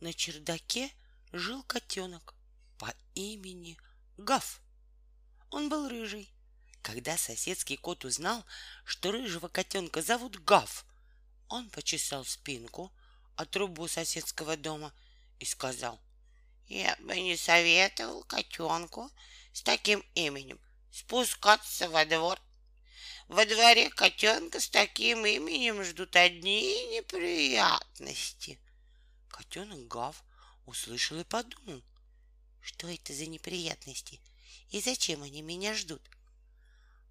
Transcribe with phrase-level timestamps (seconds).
[0.00, 0.92] На чердаке
[1.32, 2.34] жил котенок
[2.78, 3.76] по имени
[4.16, 4.60] Гав.
[5.50, 6.32] Он был рыжий.
[6.82, 8.44] Когда соседский кот узнал,
[8.84, 10.86] что рыжего котенка зовут Гав,
[11.48, 12.92] он почесал спинку
[13.34, 14.94] от трубу соседского дома
[15.40, 16.00] и сказал,
[16.68, 19.10] «Я бы не советовал котенку
[19.52, 20.60] с таким именем
[20.92, 22.40] спускаться во двор.
[23.26, 28.60] Во дворе котенка с таким именем ждут одни неприятности».
[29.38, 30.24] Котенок Гав
[30.66, 31.80] услышал и подумал,
[32.60, 34.20] что это за неприятности
[34.70, 36.02] и зачем они меня ждут.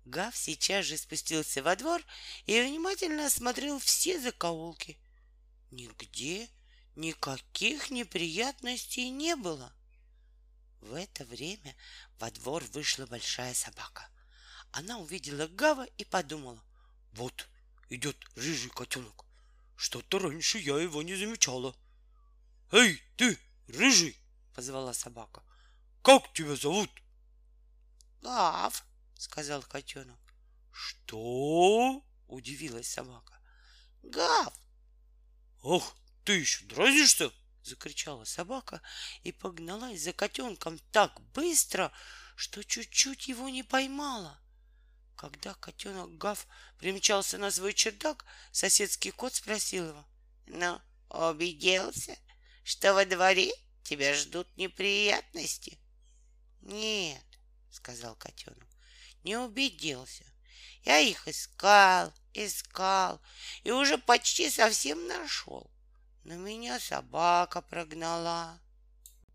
[0.03, 2.03] Гав сейчас же спустился во двор
[2.45, 4.97] и внимательно осмотрел все закоулки.
[5.71, 6.49] Нигде
[6.97, 9.71] никаких неприятностей не было.
[10.81, 11.77] В это время
[12.19, 14.05] во двор вышла большая собака.
[14.73, 16.61] Она увидела Гава и подумала,
[17.13, 17.47] вот
[17.89, 19.23] идет рыжий котенок.
[19.77, 21.73] Что-то раньше я его не замечала.
[22.71, 24.19] Эй, ты, рыжий,
[24.53, 25.41] позвала собака.
[26.01, 26.89] Как тебя зовут?
[28.21, 30.19] Гав, сказал котенок.
[30.71, 32.03] Что?
[32.27, 33.39] Удивилась собака.
[34.03, 34.53] Гав.
[35.61, 35.95] Ох,
[36.25, 37.31] ты еще дразнишься?
[37.63, 38.81] Закричала собака
[39.23, 41.91] и погналась за котенком так быстро,
[42.35, 44.39] что чуть-чуть его не поймала.
[45.15, 50.05] Когда котенок Гав примчался на свой чердак, соседский кот спросил его.
[50.45, 52.17] Ну, убедился,
[52.67, 53.49] что во дворе
[53.83, 55.79] тебя ждут неприятности?
[56.59, 57.23] Нет,
[57.71, 58.67] сказал котенок,
[59.23, 60.25] не убедился.
[60.83, 63.21] Я их искал, искал
[63.63, 65.71] и уже почти совсем нашел.
[66.25, 68.59] Но меня собака прогнала.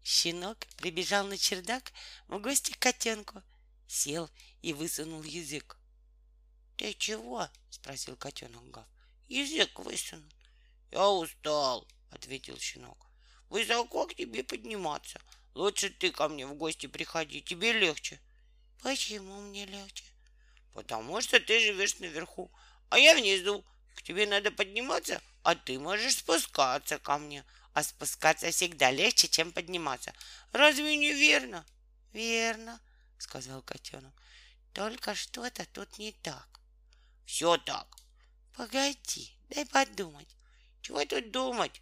[0.05, 1.91] Щенок прибежал на чердак
[2.28, 3.42] в гости к котенку,
[3.86, 4.28] сел
[4.60, 5.78] и высунул язык.—
[6.77, 8.86] Ты чего?— спросил котенок Гав.—
[9.28, 10.28] Язык высунул.—
[10.91, 13.06] Я устал,— ответил щенок.—
[13.53, 15.20] Высоко к тебе подниматься.
[15.55, 18.19] Лучше ты ко мне в гости приходи, тебе легче.—
[18.83, 20.05] Почему мне легче?—
[20.72, 22.50] Потому что ты живешь наверху,
[22.88, 23.62] а я внизу.
[23.94, 27.44] К тебе надо подниматься, а ты можешь спускаться ко мне.
[27.75, 30.15] А спускаться всегда легче, чем подниматься.
[30.53, 31.66] Разве не верно?—
[32.15, 32.81] Верно,—
[33.19, 34.15] сказал котенок.—
[34.72, 36.49] Только что-то тут не так.—
[37.26, 37.99] Все так.—
[38.56, 40.37] Погоди, дай подумать.—
[40.81, 41.81] Чего тут думать?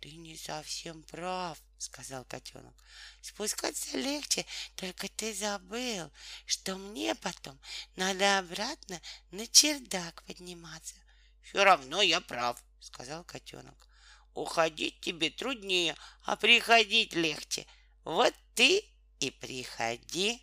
[0.00, 2.74] Ты не совсем прав,— сказал котенок.—
[3.20, 6.10] Спускаться легче, только ты забыл,
[6.46, 7.60] что мне потом
[7.96, 9.00] надо обратно
[9.30, 10.94] на чердак подниматься.—
[11.42, 13.88] Все равно я прав,— сказал котенок.—
[14.34, 17.66] Уходить тебе труднее, а приходить легче.
[18.04, 18.82] Вот ты
[19.18, 20.42] и приходи.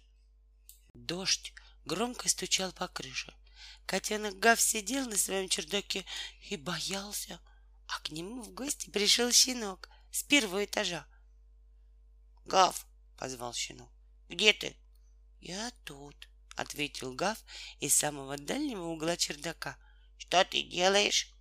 [0.94, 1.52] Дождь
[1.86, 3.34] громко стучал по крыше.
[3.88, 6.06] Котенок Гав сидел на своем чердаке
[6.50, 7.40] и боялся,
[7.88, 11.08] а к нему в гости пришел щенок с первого этажа.
[12.46, 12.86] Гав,
[13.18, 13.92] позвал щенок.
[14.30, 14.76] Где ты?
[15.40, 17.38] Я тут, ответил Гав
[17.80, 19.78] из самого дальнего угла чердака.
[20.18, 21.34] Что ты делаешь?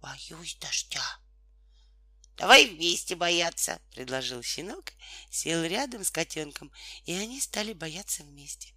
[0.00, 1.04] Боюсь дождя.
[2.36, 4.92] Давай вместе бояться, предложил щенок,
[5.30, 6.72] сел рядом с котенком,
[7.04, 8.72] и они стали бояться вместе.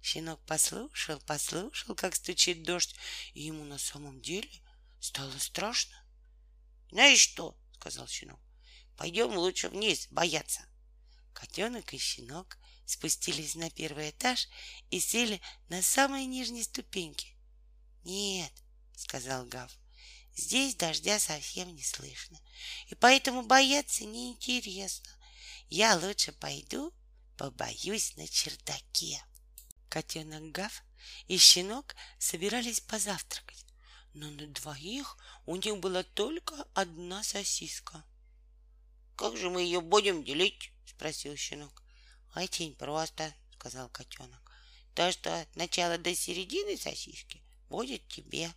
[0.00, 2.94] Щенок послушал, послушал, как стучит дождь,
[3.34, 4.48] и ему на самом деле
[5.00, 5.96] стало страшно.
[6.90, 8.40] Знаешь что, сказал щенок,
[8.96, 10.66] пойдем лучше вниз бояться.
[11.32, 14.48] Котенок и щенок спустились на первый этаж
[14.90, 17.28] и сели на самой нижней ступеньке.
[18.04, 18.52] Нет,
[18.96, 19.70] сказал Гав,
[20.34, 22.40] здесь дождя совсем не слышно,
[22.86, 25.10] и поэтому бояться неинтересно.
[25.68, 26.94] Я лучше пойду
[27.36, 29.22] побоюсь на чердаке.
[29.90, 30.82] Котенок Гав
[31.26, 33.64] и щенок собирались позавтракать,
[34.18, 38.04] но на двоих у них была только одна сосиска.
[39.14, 40.72] Как же мы ее будем делить?
[40.86, 41.82] спросил щенок.
[42.34, 44.40] Очень просто, сказал котенок.
[44.94, 48.52] То, что от начала до середины сосиски будет тебе,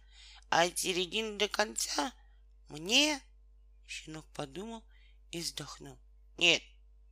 [0.50, 2.12] а от середины до конца
[2.68, 3.22] мне.
[3.88, 4.84] Щенок подумал
[5.30, 6.00] и вздохнул.
[6.38, 6.64] Нет,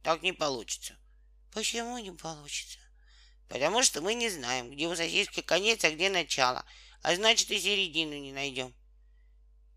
[0.02, 0.98] так не получится.
[1.52, 2.80] Почему не получится?
[3.48, 6.66] Потому что мы не знаем, где у сосиски конец, а где начало,
[7.02, 8.74] а значит и середину не найдем.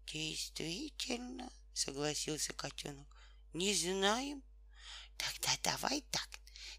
[0.06, 3.06] Действительно, согласился котенок.
[3.52, 4.42] Не знаем.
[5.16, 6.28] Тогда давай так.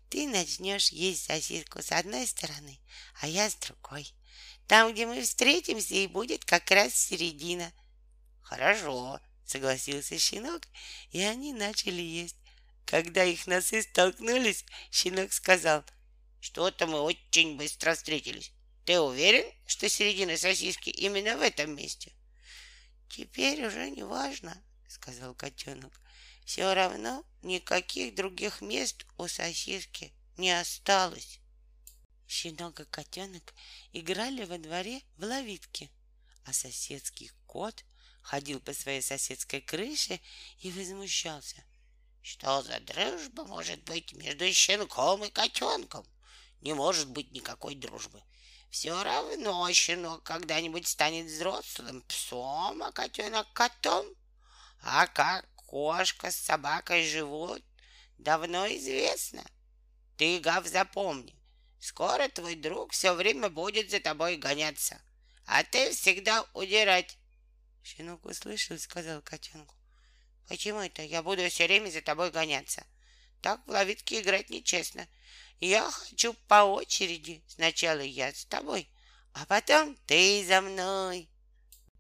[0.10, 2.80] Ты начнешь есть сосиску с одной стороны,
[3.22, 4.14] а я с другой.
[4.68, 7.72] Там, где мы встретимся, и будет как раз середина.
[8.42, 10.68] Хорошо, согласился щенок,
[11.12, 12.38] и они начали есть.
[12.86, 15.84] Когда их носы столкнулись, щенок сказал,
[16.40, 18.52] что-то мы очень быстро встретились.
[18.86, 22.12] Ты уверен, что середина сосиски именно в этом месте?
[23.08, 25.94] Теперь уже не важно, сказал котенок.
[26.46, 31.40] Все равно никаких других мест у соседки не осталось.
[32.28, 33.54] Щенок и котенок
[33.94, 35.90] играли во дворе в ловитки,
[36.44, 37.86] а соседский кот
[38.22, 40.20] ходил по своей соседской крыше
[40.60, 41.64] и возмущался.
[42.22, 46.06] Что за дружба может быть между щенком и котенком?
[46.62, 48.22] Не может быть никакой дружбы.
[48.74, 54.04] Все равно щенок когда-нибудь станет взрослым псом, а котенок котом.
[54.82, 57.64] А как кошка с собакой живут,
[58.18, 59.46] давно известно.
[60.18, 61.36] Ты, Гав, запомни,
[61.80, 65.00] скоро твой друг все время будет за тобой гоняться,
[65.46, 67.20] а ты всегда удирать.
[67.84, 69.76] Щенок услышал и сказал котенку.
[70.48, 72.84] Почему это я буду все время за тобой гоняться?
[73.40, 75.08] Так в ловитке играть нечестно.
[75.66, 77.42] Я хочу по очереди.
[77.48, 78.90] Сначала я с тобой,
[79.32, 81.30] а потом ты за мной.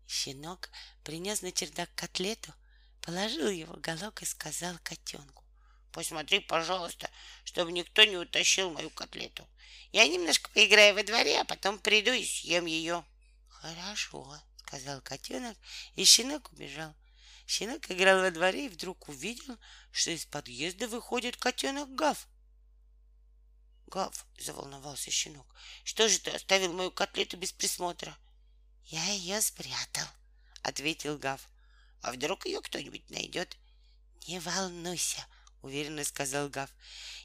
[0.06, 0.69] Щенок
[1.06, 2.54] принес на чердак котлету,
[3.00, 5.45] положил его голок и сказал котенку.
[5.94, 7.10] Посмотри, пожалуйста,
[7.45, 9.48] чтобы никто не утащил мою котлету.
[9.94, 13.06] Я немножко поиграю во дворе, а потом приду и съем ее.
[13.48, 15.57] Хорошо, сказал котенок,
[15.95, 16.94] и щенок убежал.
[17.48, 19.57] Щенок играл во дворе и вдруг увидел,
[19.94, 22.27] что из подъезда выходит котенок Гав.
[23.94, 25.45] Гав, заволновался щенок,
[25.84, 28.18] что же ты оставил мою котлету без присмотра?
[28.86, 30.07] Я ее спрятал,
[30.63, 31.48] ответил Гав.
[32.01, 33.56] А вдруг ее кто-нибудь найдет?
[34.28, 35.24] Не волнуйся,
[35.62, 36.72] уверенно сказал Гав.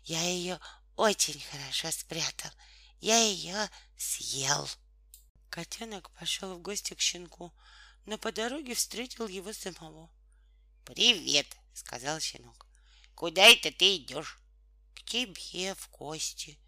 [0.04, 0.60] Я ее
[0.96, 2.50] очень хорошо спрятал.
[3.00, 4.68] Я ее съел.
[5.48, 7.50] Котенок пошел в гости к щенку,
[8.04, 10.10] но по дороге встретил его самого.
[10.84, 12.66] «Привет!»— сказал щенок.
[13.14, 14.38] «Куда это ты идешь?»
[15.08, 16.58] «К тебе в гости».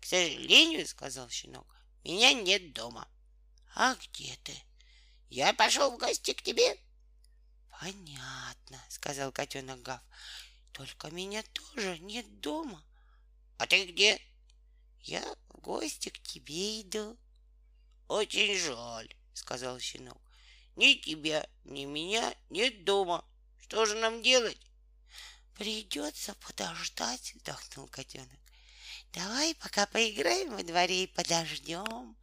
[0.00, 1.64] «К сожалению,— сказал щенок,—
[2.04, 3.06] меня нет дома».
[3.76, 4.52] «А где ты?»
[5.30, 6.76] «Я пошел в гости к тебе».
[7.70, 10.00] «Понятно»,— сказал котенок Гав.
[10.72, 12.84] «Только меня тоже нет дома».
[13.58, 14.20] «А ты где?»
[15.02, 17.16] «Я в гости к тебе иду».
[18.08, 20.20] «Очень жаль»,— сказал щенок.
[20.74, 23.24] «Ни тебя, ни меня нет дома.
[23.60, 24.58] Что же нам делать?
[25.54, 28.38] Придется подождать, вздохнул котенок.
[29.12, 32.16] Давай пока поиграем во дворе и подождем.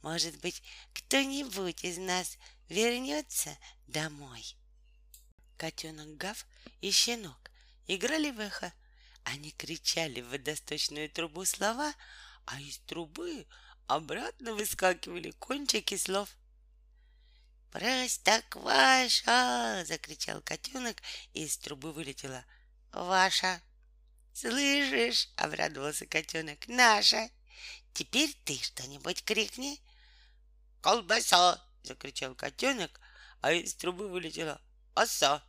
[0.00, 0.62] Может быть,
[0.94, 2.38] кто-нибудь из нас
[2.68, 3.56] вернется
[3.86, 4.56] домой.
[5.58, 6.46] Котенок Гав
[6.80, 7.50] и щенок
[7.86, 8.72] играли в эхо.
[9.24, 11.92] Они кричали в водосточную трубу слова,
[12.46, 13.46] а из трубы
[13.86, 16.34] обратно выскакивали кончики слов.
[17.70, 21.02] «Простокваша!»— закричал котенок,
[21.34, 22.46] и из трубы вылетела.
[22.92, 23.62] «Ваша!»
[24.32, 26.66] «Слышишь?»— обрадовался котенок.
[26.68, 27.30] «Наша!»
[27.92, 29.80] «Теперь ты что-нибудь крикни!»
[30.80, 33.00] «Колбаса!»— закричал котенок,
[33.40, 34.60] а из трубы вылетела
[34.94, 35.42] оса.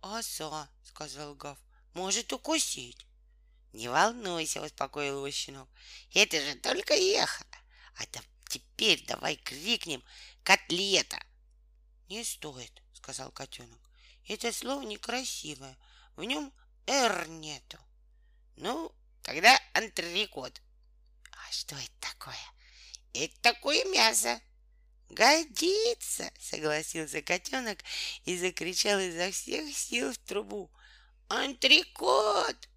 [0.00, 1.58] «Оса!»— сказал Гав.
[1.94, 3.06] «Может укусить!»
[3.72, 5.68] «Не волнуйся!»— успокоил его щенок.
[6.12, 7.44] «Это же только эхо!
[7.98, 10.02] А то теперь давай крикнем
[10.44, 11.18] котлета.
[12.08, 13.80] Не стоит, сказал котенок.
[14.26, 15.76] Это слово некрасивое.
[16.18, 16.52] В нем
[16.88, 17.78] «р» нету.
[18.56, 18.92] Ну,
[19.22, 20.60] тогда антрикот.
[21.30, 22.52] А что это такое?
[23.14, 24.40] Это такое мясо.
[25.10, 27.78] Годится, согласился котенок
[28.24, 30.72] и закричал изо всех сил в трубу.
[31.28, 32.68] Антрикот!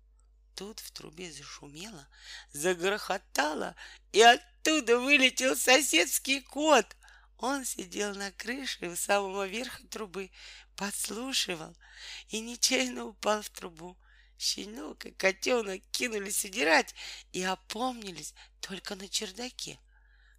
[0.53, 2.07] Тут в трубе зашумело,
[2.53, 3.75] загрохотало,
[4.11, 6.95] и оттуда вылетел соседский кот—
[7.41, 10.29] он сидел на крыше у самого верха трубы,
[10.81, 11.77] подслушивал
[12.29, 13.95] и нечаянно упал в трубу.
[14.39, 16.95] Щенок и котенок кинулись удирать
[17.33, 19.79] и опомнились только на чердаке.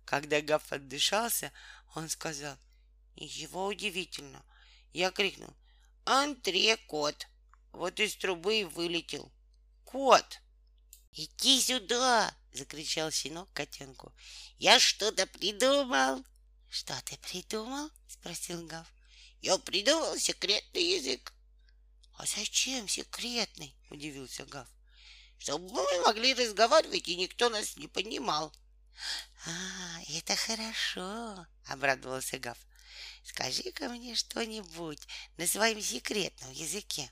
[0.04, 1.52] Когда Гаф отдышался,
[1.94, 2.58] он сказал,
[3.14, 4.44] «Его удивительно!»
[4.92, 5.54] Я крикнул,
[6.06, 7.28] «Антре, кот!»
[7.70, 9.30] Вот из трубы и вылетел.
[9.84, 10.40] «Кот!»
[11.12, 14.12] «Иди сюда!»— закричал щенок котенку.
[14.58, 16.24] «Я что-то придумал!»
[16.68, 17.90] Что ты придумал?
[18.08, 18.90] Спросил Гав.
[19.42, 21.32] Я придумал секретный язык.
[22.14, 23.76] А зачем секретный?
[23.90, 24.68] Удивился Гав.
[25.38, 28.54] Чтобы мы могли разговаривать, и никто нас не понимал.
[29.44, 32.56] А, это хорошо, обрадовался Гав.
[33.24, 35.00] Скажи-ка мне что-нибудь
[35.36, 37.10] на своем секретном языке.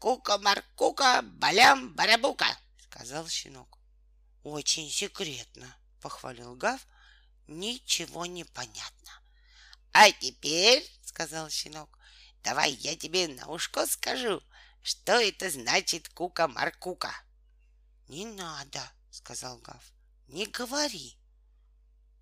[0.00, 3.78] Кука-маркука, балям-барабука, сказал щенок.
[4.42, 6.84] Очень секретно, похвалил Гав
[7.46, 9.20] Ничего не понятно.
[9.92, 11.98] А теперь, сказал щенок,
[12.42, 14.42] давай я тебе на ушко скажу,
[14.82, 17.14] что это значит кука-маркука.
[18.08, 19.84] Не надо, сказал Гав.
[20.26, 21.16] Не говори.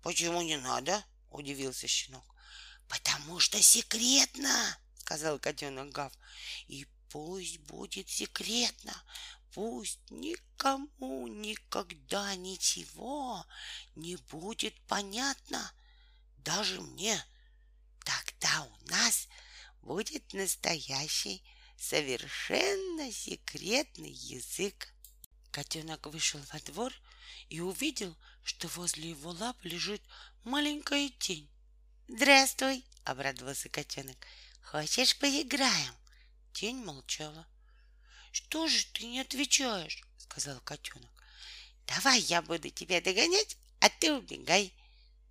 [0.03, 1.03] Почему не надо?
[1.31, 2.23] Удивился щенок.
[2.87, 6.13] Потому что секретно, сказал котенок Гав.
[6.67, 8.91] И Пусть будет секретно,
[9.53, 13.45] пусть никому никогда ничего
[13.93, 15.71] не будет понятно,
[16.39, 17.23] даже мне.
[18.03, 19.27] Тогда у нас
[19.81, 21.43] будет настоящий,
[21.77, 24.93] совершенно секретный язык.
[25.51, 26.93] Котенок вышел во двор
[27.49, 30.01] и увидел, что возле его лап лежит
[30.43, 31.49] маленькая тень.
[32.07, 34.17] «Здравствуй!»— обрадовался котенок.
[34.61, 35.95] «Хочешь, поиграем?»
[36.53, 37.47] Тень молчала.
[38.31, 41.11] «Что же ты не отвечаешь?»— сказал котенок.
[41.87, 44.73] «Давай я буду тебя догонять, а ты убегай!»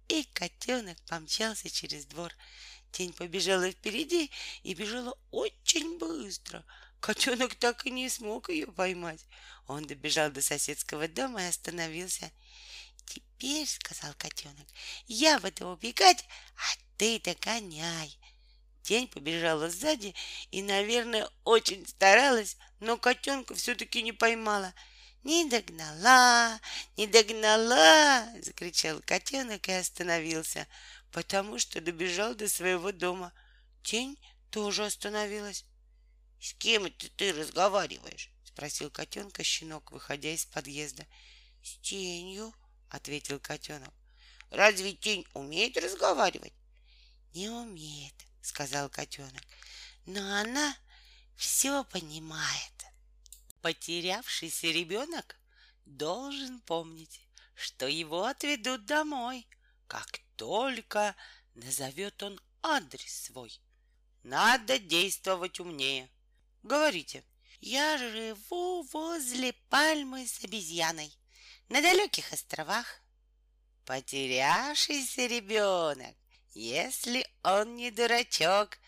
[0.08, 2.32] И котенок помчался через двор.
[2.90, 4.30] Тень побежала впереди
[4.62, 6.64] и бежала очень быстро.
[7.00, 9.24] Котенок так и не смог ее поймать.
[9.66, 12.30] Он добежал до соседского дома и остановился.
[13.06, 14.68] «Теперь,— сказал котенок,—
[15.06, 16.24] я буду убегать,
[16.56, 18.16] а ты догоняй.
[18.82, 20.14] Тень побежала сзади
[20.50, 24.74] и, наверное, очень старалась, но котенка все-таки не поймала.
[25.24, 26.60] «Не догнала,
[26.96, 30.66] не догнала!»— закричал котенок и остановился,
[31.12, 33.32] потому что добежал до своего дома.
[33.84, 34.18] Тень
[34.50, 35.64] тоже остановилась.
[36.40, 41.06] «С кем это ты разговариваешь?»— спросил котенка щенок, выходя из подъезда.
[41.62, 42.52] «С тенью»,—
[42.88, 43.94] ответил котенок.
[44.50, 46.52] «Разве тень умеет разговаривать?»
[47.32, 49.42] «Не умеет»,— сказал котенок.
[50.04, 50.76] «Но она
[51.36, 52.91] все понимает».
[53.62, 55.36] Потерявшийся ребенок
[55.86, 59.46] должен помнить, что его отведут домой,
[59.86, 61.14] как только
[61.54, 63.60] назовет он адрес свой.
[64.24, 66.10] Надо действовать умнее.
[66.64, 67.24] Говорите,
[67.60, 71.16] я живу возле пальмы с обезьяной
[71.68, 73.00] на далеких островах.
[73.84, 76.16] Потерявшийся ребенок
[76.54, 78.78] если он не дурачок,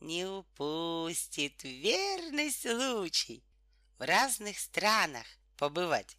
[0.00, 3.44] не упустит верный случай
[4.02, 5.24] в разных странах
[5.56, 6.16] побывать.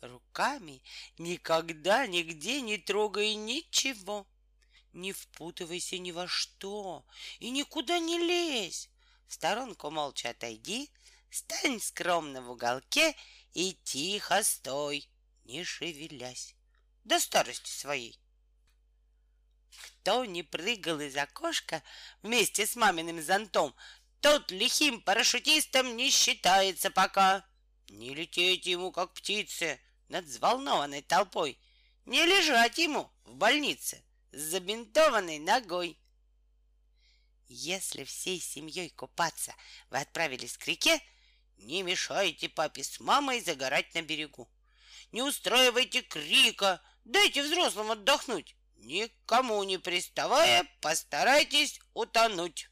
[0.00, 0.80] Руками
[1.18, 4.28] никогда нигде не трогай ничего,
[4.92, 7.04] не впутывайся ни во что
[7.40, 8.90] и никуда не лезь.
[9.26, 10.88] В сторонку молча отойди,
[11.30, 13.16] стань скромно в уголке
[13.52, 15.10] и тихо стой,
[15.42, 16.54] не шевелясь
[17.02, 18.20] до старости своей.
[19.80, 21.82] Кто не прыгал из окошка
[22.22, 23.74] вместе с маминым зонтом,
[24.20, 27.44] тот лихим парашютистом не считается пока.
[27.88, 31.58] Не лететь ему, как птицы, над взволнованной толпой.
[32.04, 35.98] Не лежать ему в больнице с забинтованной ногой.
[37.48, 39.54] Если всей семьей купаться
[39.90, 41.00] вы отправились к реке,
[41.56, 44.50] не мешайте папе с мамой загорать на берегу.
[45.12, 48.54] Не устраивайте крика, дайте взрослым отдохнуть.
[48.76, 52.69] Никому не приставая, постарайтесь утонуть.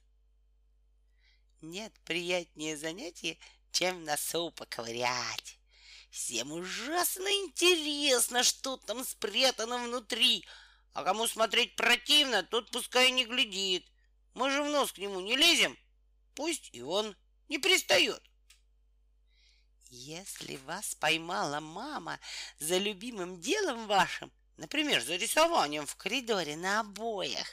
[1.60, 3.38] Нет приятнее занятия,
[3.72, 5.58] чем в носу поковырять.
[6.10, 10.46] Всем ужасно интересно, что там спрятано внутри.
[10.92, 13.86] А кому смотреть противно, тот пускай не глядит.
[14.34, 15.76] Мы же в нос к нему не лезем.
[16.34, 17.16] Пусть и он
[17.48, 18.22] не пристает.
[19.90, 22.20] Если вас поймала мама
[22.58, 27.46] за любимым делом вашим, Например, за рисованием в коридоре на обоях.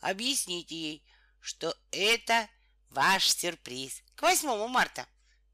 [0.00, 1.04] Объясните ей,
[1.40, 2.48] что это
[2.96, 5.06] ваш сюрприз к 8 марта.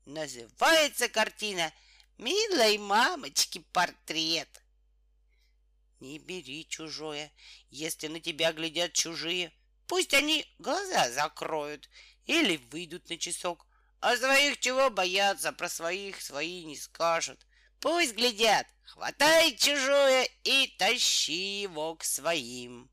[0.06, 1.72] Называется картина
[2.16, 4.62] «Милой мамочки портрет».
[5.98, 7.32] Не бери чужое,
[7.70, 9.52] если на тебя глядят чужие.
[9.88, 11.90] Пусть они глаза закроют
[12.26, 13.66] или выйдут на часок.
[14.00, 17.44] А своих чего бояться, про своих свои не скажут.
[17.80, 22.88] Пусть глядят, хватай чужое и тащи его к своим.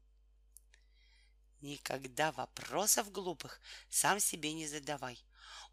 [1.61, 5.21] Никогда вопросов глупых сам себе не задавай.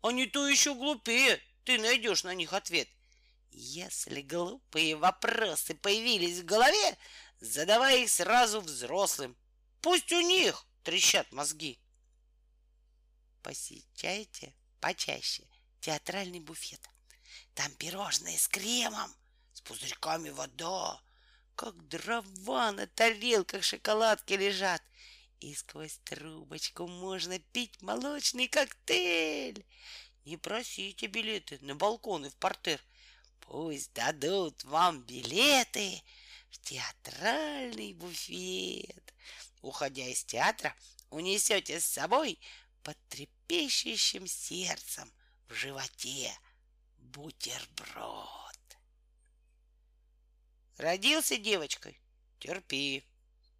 [0.02, 2.88] А не то еще глупее, ты найдешь на них ответ.
[3.50, 6.98] Если глупые вопросы появились в голове,
[7.40, 9.36] задавай их сразу взрослым.
[9.80, 11.78] Пусть у них трещат мозги.
[13.42, 15.44] Посещайте почаще
[15.80, 16.80] театральный буфет.
[17.54, 19.14] Там пирожные с кремом,
[19.52, 21.00] с пузырьками вода,
[21.54, 24.82] как дрова на тарелках шоколадки лежат.
[25.40, 29.64] И сквозь трубочку можно пить молочный коктейль.
[30.24, 32.82] Не просите билеты на балкон и в портер.
[33.40, 36.02] Пусть дадут вам билеты
[36.50, 39.14] в театральный буфет.
[39.62, 40.74] Уходя из театра,
[41.10, 42.40] унесете с собой
[42.82, 45.12] под трепещущим сердцем
[45.48, 46.32] в животе
[46.98, 48.78] бутерброд.
[50.76, 52.00] Родился девочкой,
[52.38, 53.04] терпи.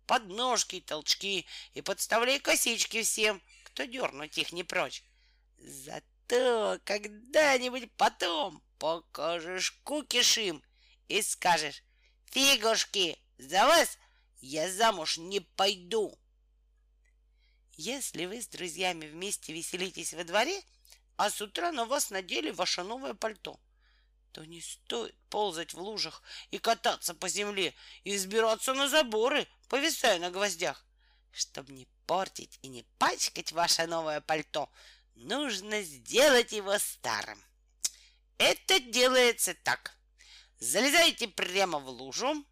[0.06, 5.02] Подножки, толчки и подставляй косички всем, кто дернуть их не прочь.
[5.58, 10.62] Зато когда-нибудь потом покажешь кукиш им
[11.08, 11.82] и скажешь,
[12.26, 13.98] фигушки, за вас
[14.40, 16.18] я замуж не пойду.
[17.72, 20.62] Если вы с друзьями вместе веселитесь во дворе,
[21.16, 23.58] а с утра на вас надели ваше новое пальто,
[24.36, 27.74] то не стоит ползать в лужах и кататься по земле
[28.04, 30.84] и взбираться на заборы, повисая на гвоздях.
[31.32, 34.70] Чтобы не портить и не пачкать ваше новое пальто,
[35.14, 37.42] нужно сделать его старым.
[38.36, 39.96] Это делается так.
[40.58, 42.44] Залезайте прямо в лужу,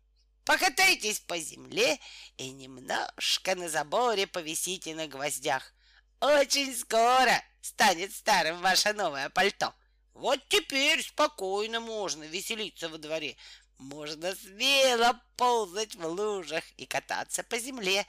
[0.46, 2.00] покатайтесь по земле
[2.38, 5.74] и немножко на заборе повисите на гвоздях.
[6.20, 9.74] Очень скоро станет старым ваше новое пальто.
[10.14, 13.36] Вот теперь спокойно можно веселиться во дворе.
[13.78, 18.06] Можно смело ползать в лужах и кататься по земле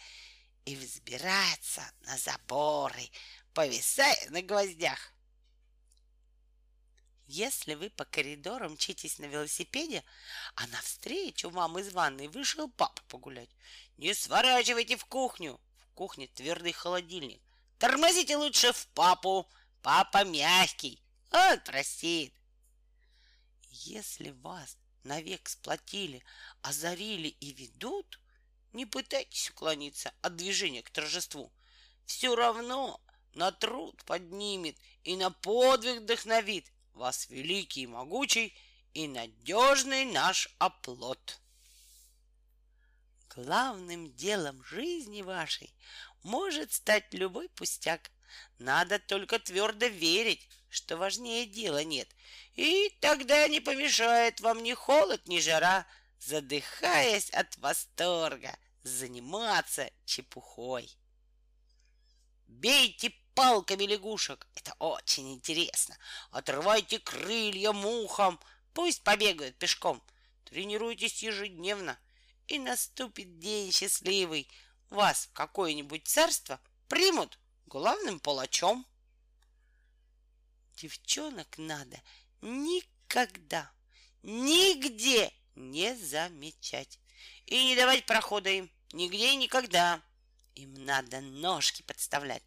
[0.66, 3.10] и взбираться на заборы,
[3.54, 5.12] повисая на гвоздях.
[7.28, 10.04] Если вы по коридору мчитесь на велосипеде,
[10.54, 13.50] а навстречу вам из ванной вышел папа погулять,
[13.98, 15.60] не сворачивайте в кухню.
[15.80, 17.42] В кухне твердый холодильник.
[17.80, 19.50] Тормозите лучше в папу.
[19.82, 21.00] Папа мягкий,
[21.32, 22.34] он простит.
[23.70, 26.24] Если вас навек сплотили,
[26.62, 28.20] озарили и ведут,
[28.74, 31.52] не пытайтесь уклониться от движения к торжеству.
[32.06, 33.02] Все равно
[33.34, 38.56] на труд поднимет и на подвиг вдохновит вас великий и могучий
[38.94, 41.40] и надежный наш оплот.
[43.36, 45.74] Главным делом жизни вашей
[46.24, 48.10] может стать любой пустяк.
[48.58, 52.10] Надо только твердо верить, что важнее дела нет.
[52.54, 55.88] И тогда не помешает вам ни холод, ни жара,
[56.20, 60.90] задыхаясь от восторга, заниматься чепухой.
[62.48, 64.48] Бейте палками лягушек.
[64.56, 65.98] Это очень интересно.
[66.32, 68.40] Отрывайте крылья мухам.
[68.74, 70.02] Пусть побегают пешком.
[70.46, 72.00] Тренируйтесь ежедневно.
[72.48, 74.50] И наступит день счастливый.
[74.90, 78.86] Вас в какое-нибудь царство примут главным палачом.
[80.76, 82.02] Девчонок надо
[82.42, 83.72] никогда,
[84.24, 87.00] нигде не замечать.
[87.46, 90.02] И не давать прохода им нигде и никогда.
[90.56, 92.44] Им надо ножки подставлять,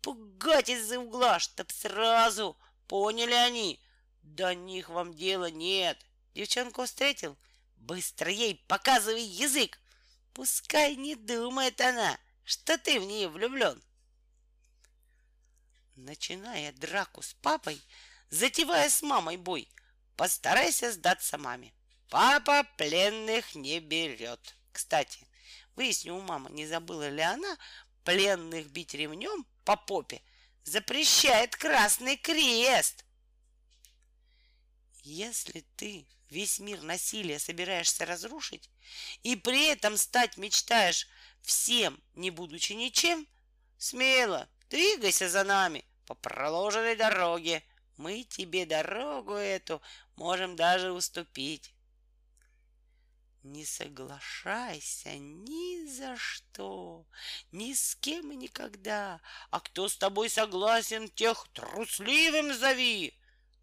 [0.00, 2.56] пугать из-за угла, чтоб сразу
[2.88, 3.80] поняли они.
[4.22, 5.98] До них вам дела нет.
[6.34, 7.36] Девчонку встретил?
[7.76, 9.78] Быстро ей показывай язык.
[10.32, 13.82] Пускай не думает она, что ты в нее влюблен.
[15.96, 17.80] Начиная драку с папой,
[18.28, 19.68] затевая с мамой бой,
[20.16, 21.72] постарайся сдаться маме.
[22.10, 24.54] Папа пленных не берет.
[24.72, 25.26] Кстати,
[25.74, 27.56] выясню у мамы, не забыла ли она
[28.04, 30.22] пленных бить ремнем по попе
[30.66, 33.04] запрещает Красный Крест.
[35.02, 38.68] Если ты весь мир насилия собираешься разрушить
[39.22, 41.08] и при этом стать мечтаешь
[41.40, 43.26] всем, не будучи ничем,
[43.78, 47.62] смело двигайся за нами по проложенной дороге.
[47.96, 49.80] Мы тебе дорогу эту
[50.16, 51.72] можем даже уступить.
[53.42, 57.06] Не соглашайся ни за что,
[57.52, 59.20] ни с кем и никогда.
[59.50, 63.16] А кто с тобой согласен, тех трусливым зови.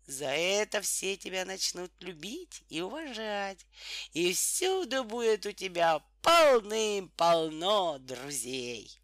[0.05, 3.65] За это все тебя начнут любить и уважать.
[4.13, 9.02] И всюду будет у тебя полным-полно друзей.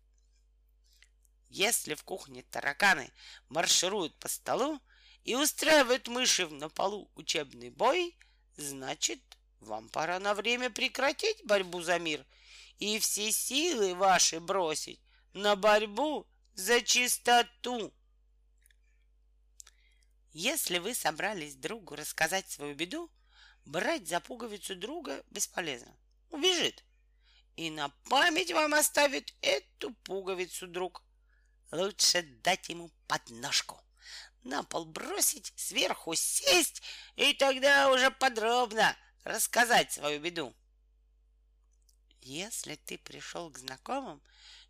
[1.50, 3.12] Если в кухне тараканы
[3.50, 4.80] маршируют по столу
[5.24, 8.16] и устраивают мыши на полу учебный бой,
[8.56, 9.20] значит,
[9.60, 12.26] вам пора на время прекратить борьбу за мир
[12.78, 15.02] и все силы ваши бросить
[15.34, 17.94] на борьбу за чистоту.
[20.32, 23.12] Если вы собрались другу рассказать свою беду,
[23.66, 25.96] брать за пуговицу друга бесполезно.
[26.30, 26.84] Убежит.
[27.56, 31.04] И на память вам оставит эту пуговицу друг.
[31.72, 33.80] Лучше дать ему подножку.
[34.44, 36.82] На пол бросить, сверху сесть,
[37.16, 40.56] и тогда уже подробно рассказать свою беду.
[42.22, 44.22] Если ты пришел к знакомым,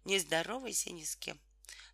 [0.06, 1.40] не здоровайся ни с кем.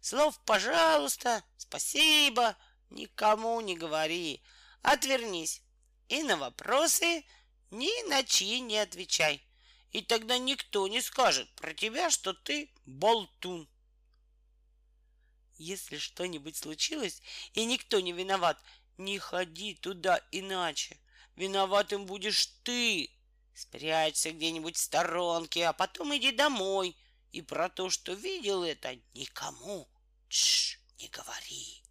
[0.01, 2.55] Слов «пожалуйста», «спасибо»
[2.89, 4.41] никому не говори.
[4.81, 5.61] Отвернись.
[6.07, 7.25] И на вопросы
[7.71, 9.43] ни на чьи не отвечай.
[9.91, 13.67] И тогда никто не скажет про тебя, что ты болтун.
[15.57, 17.21] Если что-нибудь случилось,
[17.53, 18.61] и никто не виноват,
[18.97, 20.99] не ходи туда иначе.
[21.35, 23.09] Виноватым будешь ты.
[23.53, 26.95] Спрячься где-нибудь в сторонке, а потом иди домой.
[27.31, 29.89] И про то, что видел это, никому
[30.29, 31.83] Тш, не говори.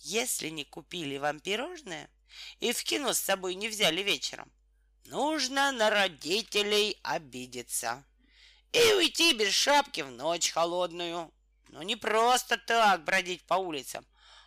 [0.00, 2.10] Если не купили вам пирожное
[2.58, 4.50] и в кино с собой не взяли вечером,
[5.04, 8.04] нужно на родителей обидеться
[8.72, 11.32] и уйти без шапки в ночь холодную.
[11.70, 14.04] Но не просто так бродить по улицам,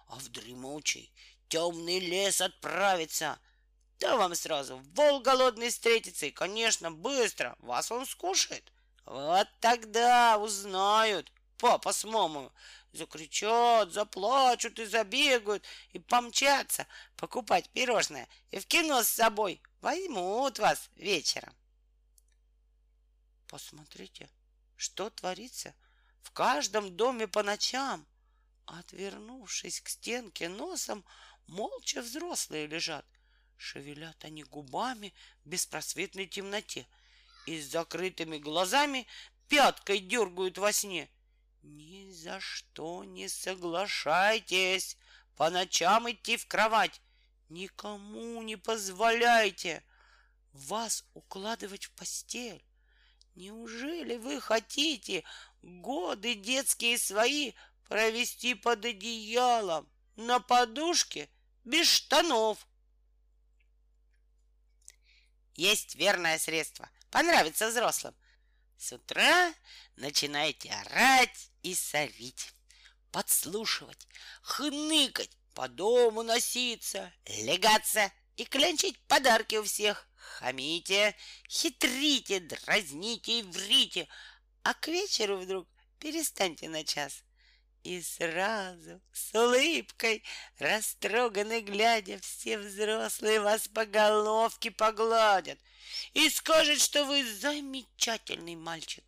[0.07, 1.13] а в дремучий
[1.47, 3.39] темный лес отправиться.
[3.99, 8.71] Да вам сразу волк голодный встретится, и, конечно, быстро вас он скушает.
[9.05, 12.49] Вот тогда узнают папа с мамой,
[12.91, 20.89] закричат, заплачут и забегают, и помчатся покупать пирожное, и в кино с собой возьмут вас
[20.95, 21.55] вечером.
[23.47, 24.29] Посмотрите,
[24.75, 25.73] что творится
[26.23, 28.07] в каждом доме по ночам.
[28.65, 31.05] Отвернувшись к стенке носом,
[31.47, 33.05] молча взрослые лежат.
[33.57, 36.87] Шевелят они губами в беспросветной темноте
[37.45, 39.05] и с закрытыми глазами
[39.47, 41.09] пяткой дергают во сне.
[41.61, 44.97] Ни за что не соглашайтесь
[45.35, 47.01] по ночам идти в кровать.
[47.49, 49.83] Никому не позволяйте
[50.51, 52.63] вас укладывать в постель.
[53.35, 55.23] Неужели вы хотите
[55.63, 57.53] годы детские свои
[57.87, 61.29] провести под одеялом, на подушке,
[61.63, 62.67] без штанов?
[65.55, 66.89] Есть верное средство.
[67.09, 68.15] Понравится взрослым.
[68.77, 69.53] С утра
[69.95, 72.53] начинаете орать и сорить,
[73.11, 74.07] подслушивать,
[74.41, 80.07] хныкать, по дому носиться, легаться и клянчить подарки у всех.
[80.15, 81.15] Хамите,
[81.47, 84.07] хитрите, дразните и врите,
[84.63, 85.67] а к вечеру вдруг
[85.99, 87.23] перестаньте на час.
[87.83, 90.23] И сразу с улыбкой,
[90.57, 95.59] растроганной глядя, все взрослые вас по головке погладят
[96.13, 99.03] и скажут, что вы замечательный мальчик,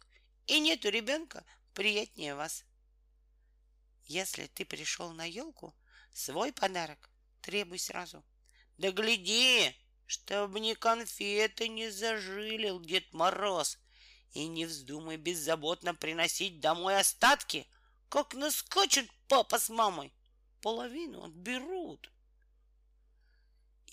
[0.47, 2.65] и нету ребенка приятнее вас.
[4.03, 5.73] Если ты пришел на елку,
[6.13, 7.09] свой подарок
[7.41, 8.25] требуй сразу.
[8.77, 9.73] Да гляди,
[10.05, 13.77] чтобы ни конфеты не зажилил Дед Мороз,
[14.35, 17.65] и не вздумай беззаботно приносить домой остатки,
[18.09, 20.13] как наскочат папа с мамой.
[20.61, 22.11] Половину отберут.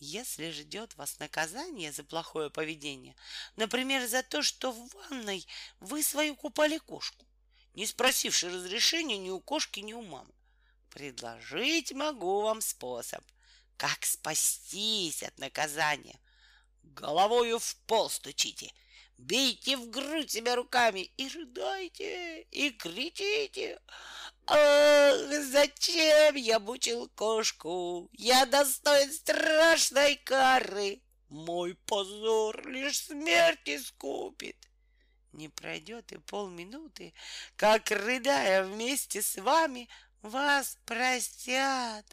[0.01, 3.15] Если ждет вас наказание за плохое поведение,
[3.55, 5.47] например, за то, что в ванной
[5.79, 7.25] вы свою купали кошку,
[7.75, 10.35] не спросивши разрешения ни у кошки, ни у мамы,
[10.91, 13.25] предложить могу вам способ,
[13.77, 16.19] как спастись от наказания.
[16.83, 18.73] Головою в пол стучите,
[19.23, 23.81] бейте в грудь себя руками и рыдайте, и кричите.
[24.47, 28.09] Ах, зачем я мучил кошку?
[28.13, 31.01] Я достоин страшной кары.
[31.29, 34.57] Мой позор лишь смерть искупит.
[35.33, 37.15] Не пройдет и полминуты,
[37.57, 39.89] как, рыдая вместе с вами,
[40.21, 42.05] вас простят.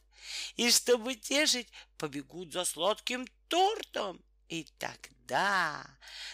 [0.56, 4.24] И чтобы тешить, побегут за сладким тортом.
[4.50, 5.86] И тогда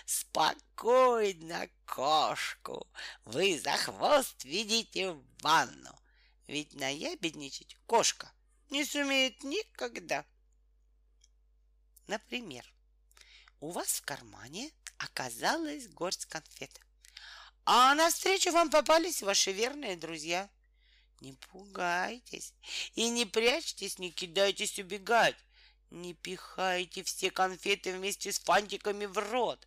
[0.06, 2.88] спокойно кошку
[3.25, 5.99] вы за хвост ведите в ванну.
[6.47, 8.32] Ведь наябедничать кошка
[8.69, 10.25] не сумеет никогда.
[12.08, 12.65] Например,
[13.60, 16.80] у вас в кармане оказалась горсть конфет,
[17.65, 20.49] а навстречу вам попались ваши верные друзья.
[21.19, 22.54] Не пугайтесь
[22.93, 25.36] и не прячьтесь, не кидайтесь убегать.
[25.95, 29.65] Не пихайте все конфеты вместе с фантиками в рот.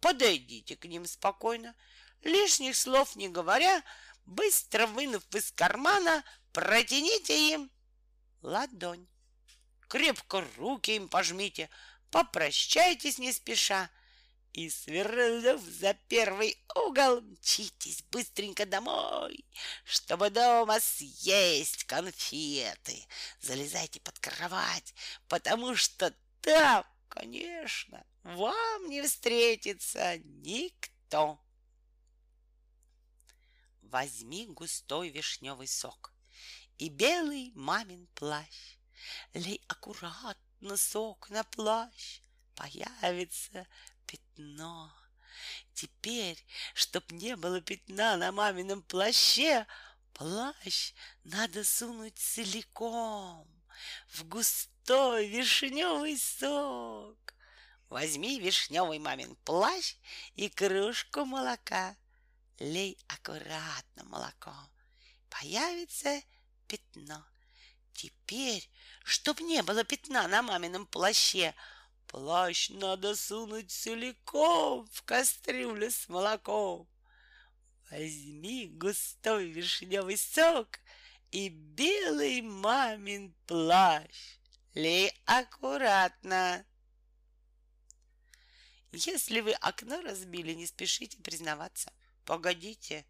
[0.00, 1.74] Подойдите к ним спокойно,
[2.22, 3.82] лишних слов не говоря,
[4.26, 7.72] быстро вынув из кармана, протяните им
[8.42, 9.08] ладонь.
[9.88, 11.68] Крепко руки им пожмите,
[12.12, 13.90] попрощайтесь не спеша
[14.56, 19.44] и, свернув за первый угол, мчитесь быстренько домой,
[19.84, 23.06] чтобы дома съесть конфеты.
[23.42, 24.94] Залезайте под кровать,
[25.28, 31.38] потому что там, конечно, вам не встретится никто.
[33.82, 36.14] Возьми густой вишневый сок
[36.78, 38.78] и белый мамин плащ.
[39.34, 42.22] Лей аккуратно сок на плащ,
[42.54, 43.66] появится
[44.06, 44.92] пятно.
[45.74, 46.42] Теперь,
[46.74, 49.66] чтоб не было пятна на мамином плаще,
[50.14, 50.92] плащ
[51.24, 53.46] надо сунуть целиком
[54.08, 57.18] в густой вишневый сок.
[57.88, 59.96] Возьми вишневый мамин плащ
[60.34, 61.96] и кружку молока.
[62.58, 64.54] Лей аккуратно молоко.
[65.28, 66.22] Появится
[66.66, 67.24] пятно.
[67.92, 68.68] Теперь,
[69.04, 71.54] чтоб не было пятна на мамином плаще,
[72.06, 76.88] Плащ надо сунуть целиком в кастрюлю с молоком.
[77.90, 80.78] Возьми густой вишневый сок
[81.30, 84.38] и белый мамин плащ.
[84.74, 86.64] Лей аккуратно.
[88.92, 91.92] Если вы окно разбили, не спешите признаваться.
[92.24, 93.04] Погодите,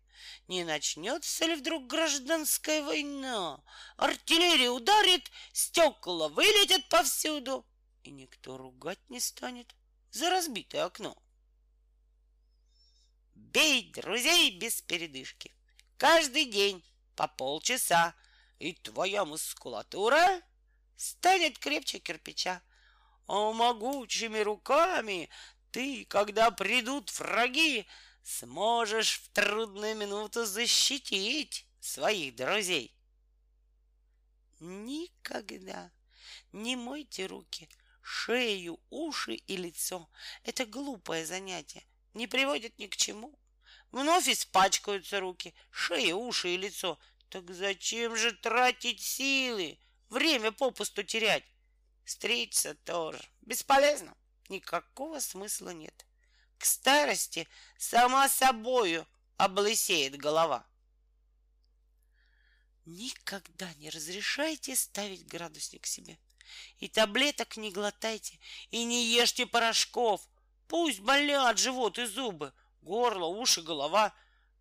[0.49, 3.63] не начнется ли вдруг гражданская война?
[3.97, 7.67] Артиллерия ударит, стекла вылетят повсюду,
[8.07, 9.75] и никто ругать не станет
[10.11, 11.17] за разбитое окно.
[13.35, 15.55] Бей друзей без передышки.
[15.99, 18.15] Каждый день по полчаса,
[18.59, 20.43] и твоя мускулатура
[20.97, 22.63] станет крепче кирпича.
[23.27, 25.29] А могучими руками
[25.71, 27.87] ты, когда придут враги,
[28.23, 32.95] сможешь в трудную минуту защитить своих друзей.
[34.61, 35.91] Никогда
[36.53, 37.69] не мойте руки,
[38.07, 40.09] шею, уши и лицо.
[40.45, 43.37] Это глупое занятие, не приводит ни к чему.
[43.91, 47.01] Вновь испачкаются руки, шея, уши и лицо.
[47.29, 51.45] Так зачем же тратить силы, время попусту терять?
[52.05, 54.17] Стричься тоже бесполезно,
[54.49, 56.07] никакого смысла нет.
[56.59, 59.05] К старости сама собою
[59.37, 60.65] облысеет голова.
[62.85, 66.17] Никогда не разрешайте ставить градусник себе.
[66.79, 68.39] И таблеток не глотайте,
[68.71, 70.21] и не ешьте порошков.
[70.69, 74.13] Пусть болят живот и зубы, горло, уши, голова.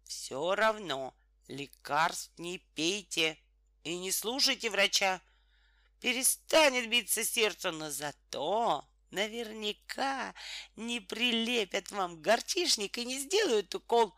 [0.04, 1.16] Все равно
[1.48, 3.40] лекарств не пейте
[3.84, 5.22] и не слушайте врача.
[6.00, 10.34] Перестанет биться сердце, но зато наверняка
[10.76, 14.16] не прилепят вам горчишник и не сделают укол.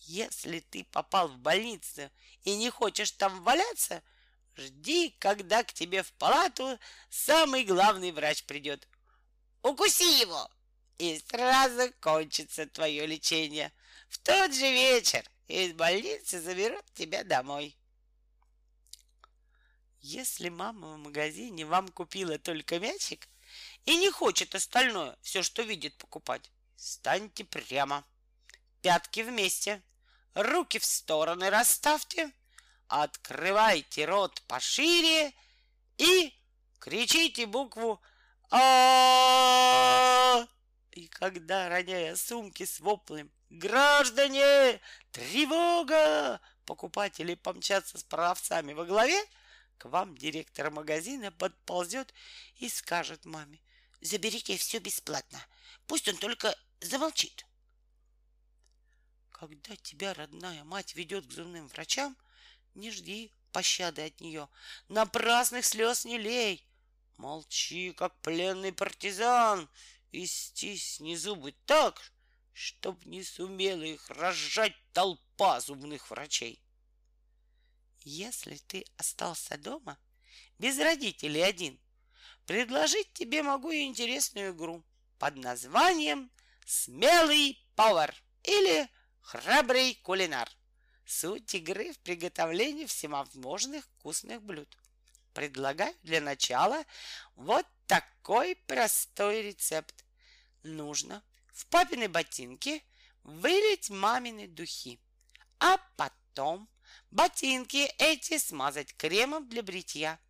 [0.00, 2.10] Если ты попал в больницу
[2.42, 4.02] и не хочешь там валяться,
[4.58, 6.78] жди, когда к тебе в палату
[7.10, 8.88] самый главный врач придет.
[9.62, 10.50] Укуси его,
[10.98, 13.72] и сразу кончится твое лечение.
[14.08, 17.76] В тот же вечер из больницы заберут тебя домой.
[20.00, 23.28] Если мама в магазине вам купила только мячик
[23.84, 28.04] и не хочет остальное, все, что видит, покупать, станьте прямо.
[28.80, 29.82] Пятки вместе,
[30.34, 32.32] руки в стороны расставьте,
[32.88, 35.32] открывайте рот пошире
[35.98, 36.34] и
[36.78, 38.00] кричите букву
[38.50, 40.46] а
[40.92, 44.80] И когда, роняя сумки с воплем «Граждане!
[45.12, 49.22] Тревога!» покупатели помчатся с продавцами во главе,
[49.78, 52.12] к вам директор магазина подползет
[52.56, 53.60] и скажет маме,
[54.00, 55.40] заберите все бесплатно,
[55.86, 57.46] пусть он только замолчит.
[59.30, 62.16] Когда тебя родная мать ведет к зубным врачам,
[62.74, 64.48] не жди пощады от нее,
[64.88, 66.66] напрасных слез не лей.
[67.16, 69.68] Молчи, как пленный партизан,
[70.12, 72.00] и стисни зубы так,
[72.52, 76.62] чтоб не сумела их разжать толпа зубных врачей.
[78.04, 79.98] Если ты остался дома,
[80.58, 81.80] без родителей один,
[82.46, 84.84] предложить тебе могу интересную игру
[85.18, 86.30] под названием
[86.64, 88.88] «Смелый повар» или
[89.20, 90.48] «Храбрый кулинар».
[91.10, 94.68] Суть игры в приготовлении всевозможных вкусных блюд.
[95.32, 96.84] Предлагаю для начала
[97.34, 100.04] вот такой простой рецепт.
[100.62, 101.22] Нужно
[101.54, 102.84] в папины ботинки
[103.22, 105.00] вылить мамины духи,
[105.60, 106.68] а потом
[107.10, 110.20] ботинки эти смазать кремом для бритья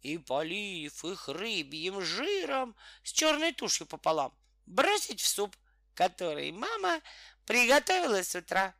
[0.00, 4.32] и, полив их рыбьим жиром с черной тушью пополам,
[4.64, 5.54] бросить в суп,
[5.92, 7.02] который мама
[7.44, 8.74] приготовила с утра,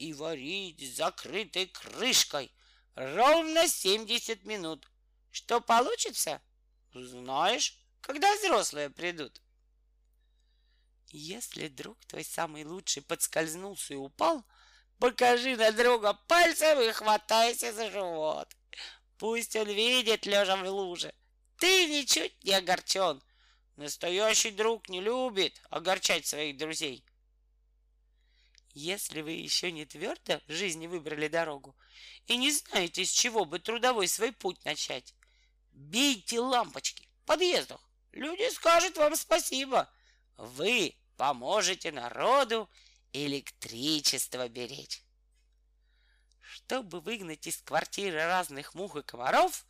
[0.00, 2.50] и варить с закрытой крышкой
[2.94, 4.88] ровно 70 минут.
[5.30, 6.40] Что получится,
[6.92, 9.42] знаешь, когда взрослые придут.
[11.08, 14.44] Если друг твой самый лучший подскользнулся и упал,
[14.98, 18.48] покажи на друга пальцем и хватайся за живот.
[19.18, 21.12] Пусть он видит, лежа в луже.
[21.58, 23.22] Ты ничуть не огорчен.
[23.76, 27.04] Настоящий друг не любит огорчать своих друзей.
[28.82, 31.76] Если вы еще не твердо в жизни выбрали дорогу
[32.26, 35.14] и не знаете, с чего бы трудовой свой путь начать,
[35.72, 37.78] бейте лампочки в подъездах.
[38.12, 39.92] Люди скажут вам спасибо.
[40.38, 42.70] Вы поможете народу
[43.12, 45.02] электричество беречь.
[46.40, 49.66] Чтобы выгнать из квартиры разных мух и комаров,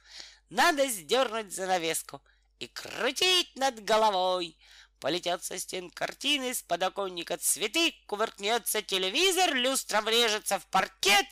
[0.50, 2.22] надо сдернуть занавеску
[2.60, 4.56] и крутить над головой,
[5.00, 11.26] Полетят со стен картины, с подоконника цветы, кувыркнется телевизор, люстра врежется в паркет,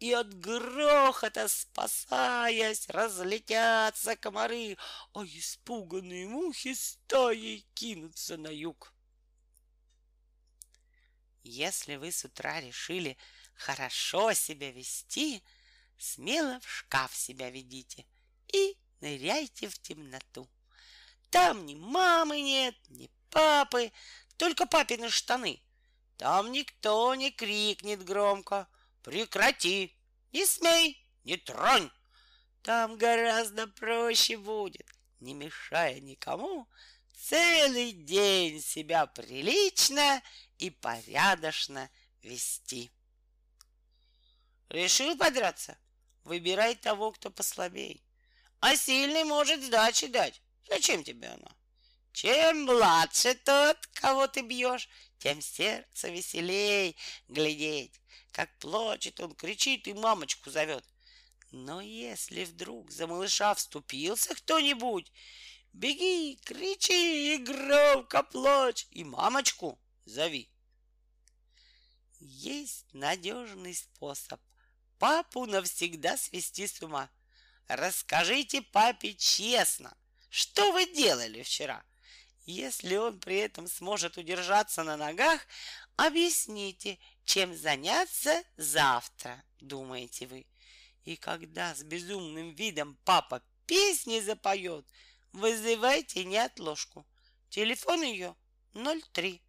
[0.00, 4.76] и от грохота, спасаясь, разлетятся комары,
[5.12, 8.92] а испуганные мухи стаей кинутся на юг.
[11.44, 13.16] Если вы с утра решили
[13.54, 15.40] хорошо себя вести,
[15.98, 18.06] смело в шкаф себя ведите
[18.52, 20.48] и ныряйте в темноту.
[21.34, 23.90] Там ни мамы нет, ни папы,
[24.36, 25.60] только папины штаны.
[26.16, 28.68] Там никто не крикнет громко.
[29.02, 29.98] Прекрати,
[30.30, 31.90] не смей, не тронь.
[32.62, 34.86] Там гораздо проще будет,
[35.18, 36.68] не мешая никому,
[37.16, 40.22] целый день себя прилично
[40.58, 41.90] и порядочно
[42.22, 42.92] вести.
[44.68, 45.76] Решил подраться?
[46.22, 48.04] Выбирай того, кто послабей.
[48.60, 50.40] А сильный может сдачи дать.
[50.68, 51.54] Зачем тебе она?
[52.12, 56.96] Чем младше тот, кого ты бьешь, тем сердце веселей
[57.28, 58.00] глядеть.
[58.30, 60.84] Как плачет он, кричит и мамочку зовет.
[61.50, 65.12] Но если вдруг за малыша вступился кто-нибудь,
[65.72, 70.50] беги, кричи и громко плачь, и мамочку зови.
[72.20, 74.40] Есть надежный способ
[74.98, 77.10] папу навсегда свести с ума.
[77.68, 79.96] Расскажите папе честно,
[80.34, 81.84] что вы делали вчера.
[82.44, 85.40] Если он при этом сможет удержаться на ногах,
[85.94, 90.44] объясните, чем заняться завтра, думаете вы.
[91.04, 94.84] И когда с безумным видом папа песни запоет,
[95.32, 97.06] вызывайте неотложку.
[97.48, 98.34] Телефон ее
[98.72, 99.40] 03.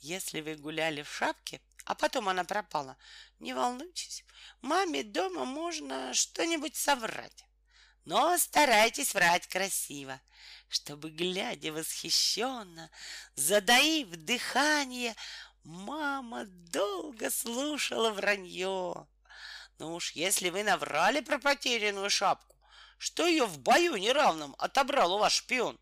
[0.00, 2.96] Если вы гуляли в шапке, а потом она пропала,
[3.38, 4.24] не волнуйтесь,
[4.60, 7.44] маме дома можно что-нибудь соврать.
[8.04, 10.20] Но старайтесь врать красиво,
[10.68, 12.90] чтобы, глядя восхищенно,
[13.36, 15.14] задаив дыхание,
[15.62, 19.06] мама долго слушала вранье.
[19.78, 22.56] Ну уж если вы наврали про потерянную шапку,
[22.98, 25.78] что ее в бою неравном отобрал у вас шпион,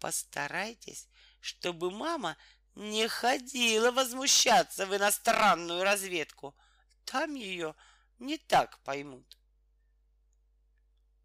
[0.00, 1.08] постарайтесь,
[1.40, 2.36] чтобы мама
[2.74, 6.56] не ходила возмущаться в иностранную разведку.
[7.04, 7.76] Там ее
[8.18, 9.38] не так поймут.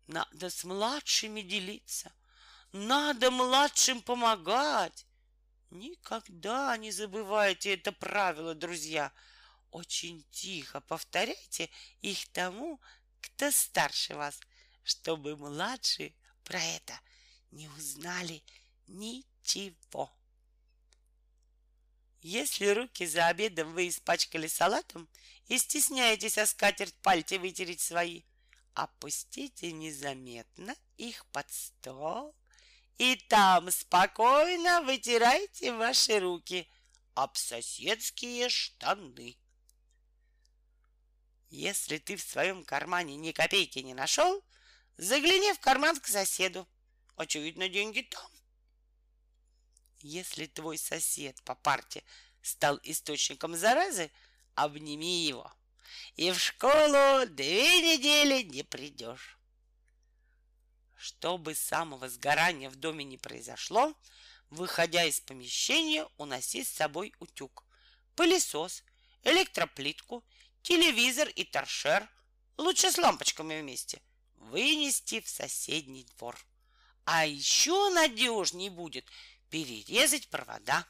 [0.08, 2.12] Надо с младшими делиться,
[2.72, 5.06] надо младшим помогать.
[5.70, 9.12] Никогда не забывайте это правило, друзья.
[9.72, 11.70] Очень тихо повторяйте
[12.02, 12.82] их тому,
[13.22, 14.40] кто старше вас,
[14.84, 17.00] чтобы младшие про это
[17.52, 18.44] не узнали
[18.88, 20.12] ничего.
[22.22, 25.10] Если руки за обедом вы испачкали салатом
[25.48, 28.24] и стесняетесь о скатерть пальцы вытереть свои,
[28.74, 32.36] опустите незаметно их под стол
[32.98, 36.70] и там спокойно вытирайте ваши руки
[37.16, 39.38] об соседские штаны.
[41.50, 44.44] Если ты в своем кармане ни копейки не нашел,
[44.98, 46.68] загляни в карман к соседу.
[47.16, 48.32] Очевидно, деньги там.
[50.00, 52.04] Если твой сосед по парте
[52.42, 54.12] стал источником заразы,
[54.56, 55.52] обними его.
[56.16, 59.38] И в школу две недели не придешь.
[60.96, 63.94] Чтобы самого сгорания в доме не произошло,
[64.50, 67.66] выходя из помещения, уноси с собой утюг,
[68.16, 68.84] пылесос,
[69.24, 70.24] электроплитку,
[70.62, 72.08] телевизор и торшер,
[72.58, 74.02] лучше с лампочками вместе,
[74.36, 76.38] вынести в соседний двор.
[77.06, 79.06] А еще надежнее будет–
[79.52, 80.88] перерезать провода,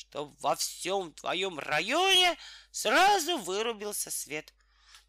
[0.00, 2.36] чтобы во всем твоем районе
[2.70, 4.54] сразу вырубился свет.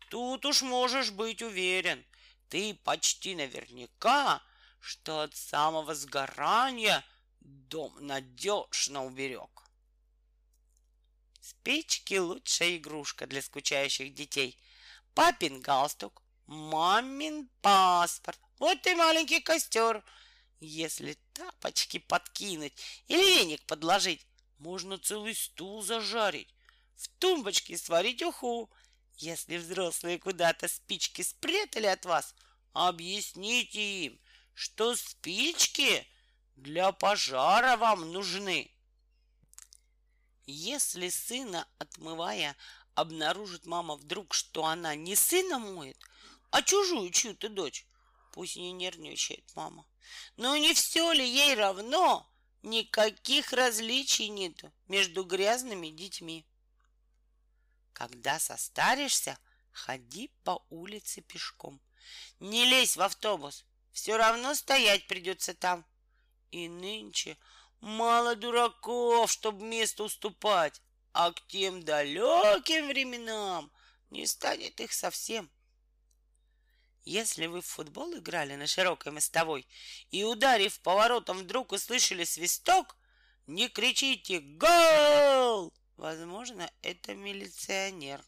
[0.10, 2.06] Тут уж можешь быть уверен,
[2.50, 4.44] ты почти наверняка,
[4.80, 7.06] что от самого сгорания
[7.40, 9.64] дом надежно уберег.
[11.40, 14.60] Спички— лучшая игрушка для скучающих детей.
[15.14, 18.40] Папин галстук, мамин паспорт.
[18.60, 20.04] Вот и маленький костер—
[20.62, 22.74] если тапочки подкинуть
[23.08, 24.26] или веник подложить,
[24.62, 26.54] можно целый стул зажарить,
[26.96, 28.70] в тумбочке сварить уху.
[29.18, 32.36] Если взрослые куда-то спички спрятали от вас,
[32.74, 34.20] объясните им,
[34.54, 36.08] что спички
[36.56, 38.72] для пожара вам нужны.
[40.46, 42.56] Если сына, отмывая,
[42.94, 45.98] обнаружит мама вдруг, что она не сына моет,
[46.52, 47.86] а чужую чью-то дочь,
[48.32, 49.86] пусть не нервничает мама.
[50.38, 52.31] Но не все ли ей равно?
[52.64, 56.46] Никаких различий нет между грязными детьми.
[57.94, 59.40] Когда состаришься,
[59.72, 61.82] ходи по улице пешком.
[62.40, 65.86] Не лезь в автобус, все равно стоять придется там.
[66.52, 67.38] И нынче
[67.80, 70.82] мало дураков, чтобы место уступать,
[71.14, 73.72] а к тем далеким временам
[74.12, 75.50] не станет их совсем.
[77.04, 79.68] Если вы в футбол играли на широкой мостовой
[80.12, 82.96] и, ударив поворотом, вдруг услышали свисток,
[83.48, 88.24] не кричите «Гол!» Возможно, это милиционер.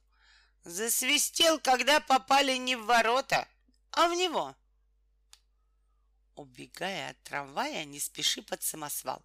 [0.64, 3.48] Засвистел, когда попали не в ворота,
[3.92, 4.56] а в него.
[6.36, 9.24] Убегая от трамвая, не спеши под самосвал.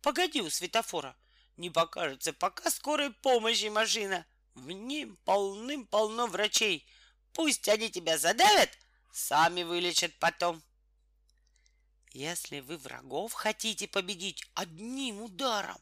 [0.00, 1.16] Погоди у светофора,
[1.56, 4.26] не покажется пока скорой помощи машина.
[4.54, 6.86] В ним полным-полно врачей.
[7.32, 8.70] Пусть они тебя задавят,
[9.12, 10.62] сами вылечат потом.
[12.12, 15.80] Если вы врагов хотите победить одним ударом,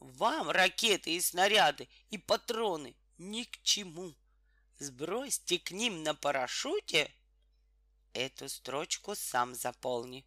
[0.00, 4.14] вам ракеты и снаряды и патроны ни к чему.
[4.78, 7.14] Сбросьте к ним на парашюте
[8.12, 10.26] Эту строчку сам заполни.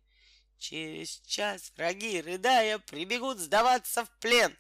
[0.58, 4.58] Через час враги, рыдая, прибегут сдаваться в плен.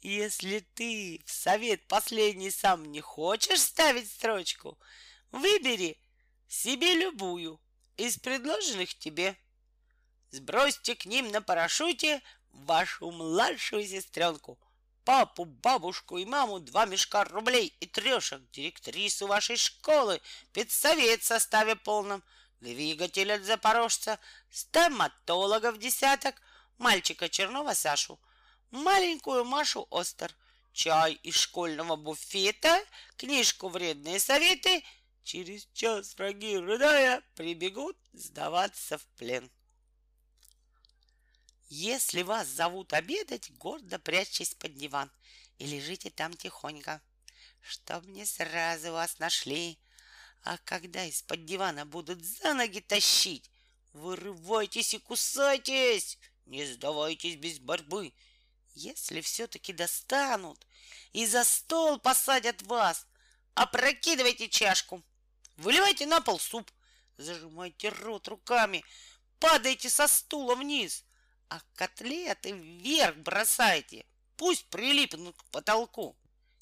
[0.00, 4.78] Если ты в совет последний сам не хочешь ставить строчку,
[5.32, 5.98] выбери
[6.48, 7.60] себе любую
[7.96, 9.36] из предложенных тебе.
[10.30, 12.22] Сбросьте к ним на парашюте
[12.52, 14.58] вашу младшую сестренку,
[15.04, 20.20] папу, бабушку и маму два мешка рублей и трешек, директрису вашей школы,
[20.52, 22.22] педсовет в составе полном—
[22.62, 24.18] двигатель от запорожца,
[24.50, 26.40] стоматологов десяток,
[26.78, 28.18] мальчика Чернова Сашу,
[28.70, 30.34] маленькую Машу Остер,
[30.72, 32.82] чай из школьного буфета,
[33.16, 34.84] книжку «Вредные советы».
[35.24, 39.50] Через час враги, рыдая, прибегут сдаваться в плен.
[41.68, 45.10] Если вас зовут обедать, гордо прячьтесь под диван
[45.58, 47.00] и лежите там тихонько,
[47.60, 49.78] чтоб не сразу вас нашли.
[50.42, 53.48] А когда из-под дивана будут за ноги тащить,
[53.92, 58.12] вырывайтесь и кусайтесь, не сдавайтесь без борьбы.
[58.74, 60.66] Если все-таки достанут
[61.12, 63.06] и за стол посадят вас,
[63.54, 65.02] опрокидывайте чашку,
[65.62, 66.70] выливайте на пол суп,
[67.16, 68.84] зажимайте рот руками,
[69.38, 71.04] падайте со стула вниз,
[71.48, 74.04] а котлеты вверх бросайте,
[74.36, 76.16] пусть прилипнут к потолку.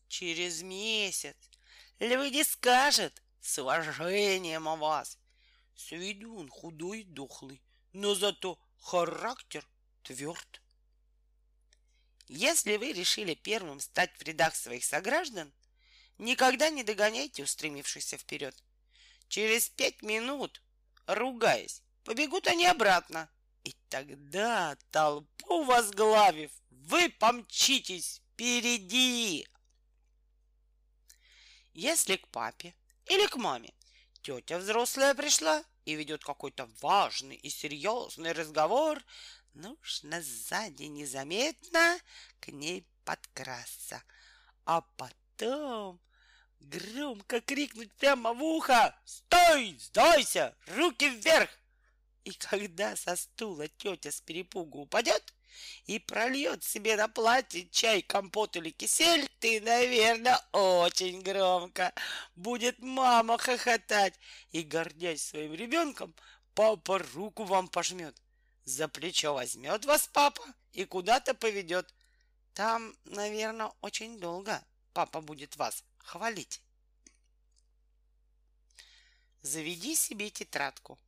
[0.08, 1.36] Через месяц
[1.98, 5.18] люди скажет, с уважением о вас.
[5.74, 9.66] С он худой и дохлый, но зато характер
[10.02, 10.60] тверд.
[12.28, 15.52] Если вы решили первым стать в рядах своих сограждан,
[16.18, 18.54] никогда не догоняйте устремившихся вперед.
[19.30, 20.60] Через пять минут,
[21.06, 23.30] ругаясь, побегут они обратно.
[23.62, 29.46] И тогда, толпу возглавив, вы помчитесь впереди.
[31.74, 32.74] Если к папе
[33.06, 33.72] или к маме.
[34.22, 39.00] Тетя взрослая пришла и ведет какой-то важный и серьезный разговор.
[39.54, 42.00] Нужно сзади незаметно
[42.40, 44.02] к ней подкрасться,
[44.64, 46.00] а потом
[46.60, 49.76] громко крикнуть прямо в ухо «Стой!
[49.78, 50.54] Сдайся!
[50.76, 51.50] Руки вверх!»
[52.24, 55.34] И когда со стула тетя с перепугу упадет,
[55.86, 61.92] и прольет себе на платье чай, компот или кисель, ты, наверное, очень громко.
[62.36, 64.14] Будет мама хохотать,
[64.52, 66.14] и, гордясь своим ребенком,
[66.54, 68.16] папа руку вам пожмет.
[68.64, 71.92] За плечо возьмет вас папа и куда-то поведет.
[72.54, 76.60] Там, наверное, очень долго папа будет вас хвалить.
[79.42, 80.98] Заведи себе тетрадку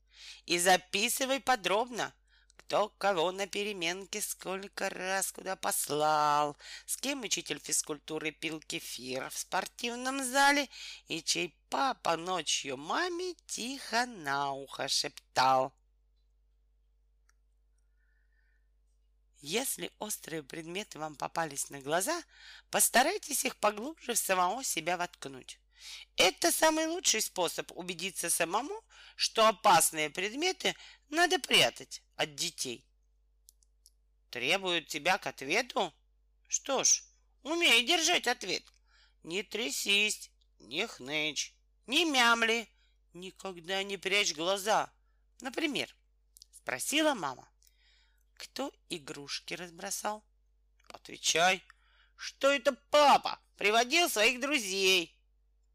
[0.47, 2.15] и записывай подробно,
[2.57, 9.37] кто кого на переменке сколько раз куда послал, с кем учитель физкультуры пил кефир в
[9.37, 10.69] спортивном зале
[11.09, 15.75] и чей папа ночью маме тихо на ухо шептал.
[19.43, 22.23] Если острые предметы вам попались на глаза,
[22.71, 25.59] постарайтесь их поглубже в самого себя воткнуть.
[26.15, 28.85] Это самый лучший способ убедиться самому,
[29.17, 30.77] что опасные предметы
[31.09, 32.87] надо прятать от детей.
[34.31, 35.93] Требуют тебя к ответу?
[36.47, 37.03] Что ж,
[37.43, 38.63] умей держать ответ.
[39.25, 40.31] Не трясись,
[40.61, 41.53] не хнычь,
[41.89, 42.69] не мямли,
[43.13, 44.93] никогда не прячь глаза.
[45.41, 45.93] Например,
[46.53, 47.52] спросила мама,
[48.43, 50.25] кто игрушки разбросал?
[50.89, 51.63] Отвечай,
[52.17, 55.17] что это папа приводил своих друзей.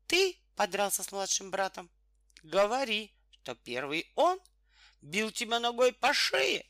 [0.05, 1.89] Ты подрался с младшим братом?
[2.43, 4.38] Говори, что первый он
[5.01, 6.65] бил тебя ногой по шее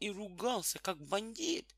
[0.00, 1.74] и ругался, как бандит.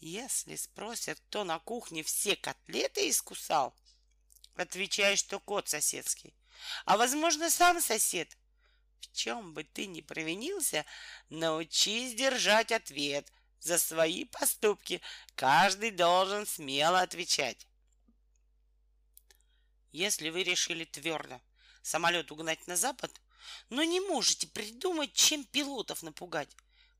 [0.00, 3.76] Если спросят, кто на кухне все котлеты искусал,
[4.56, 6.34] отвечай, что кот соседский,
[6.84, 8.36] а, возможно, сам сосед.
[9.00, 10.84] В чем бы ты ни провинился,
[11.28, 13.30] научись держать ответ
[13.60, 15.00] за свои поступки.
[15.34, 17.66] Каждый должен смело отвечать.
[19.92, 21.40] Если вы решили твердо
[21.82, 23.10] самолет угнать на запад,
[23.70, 26.50] но не можете придумать, чем пилотов напугать.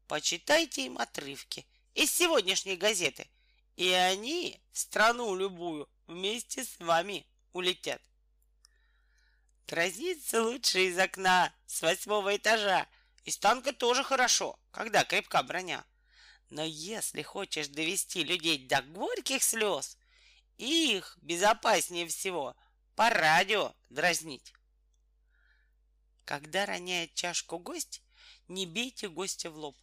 [0.07, 3.29] Почитайте им отрывки из сегодняшней газеты,
[3.77, 8.01] и они в страну любую вместе с вами улетят.
[9.69, 12.89] Дразниться лучше из окна с восьмого этажа.
[13.25, 15.85] Из танка тоже хорошо, когда крепка броня.
[16.49, 19.99] Но если хочешь довести людей до горьких слез,
[20.57, 22.57] их безопаснее всего
[22.97, 24.55] по радио дразнить.
[26.25, 28.03] Когда роняет чашку гость,
[28.49, 29.77] не бейте гостя в лоб.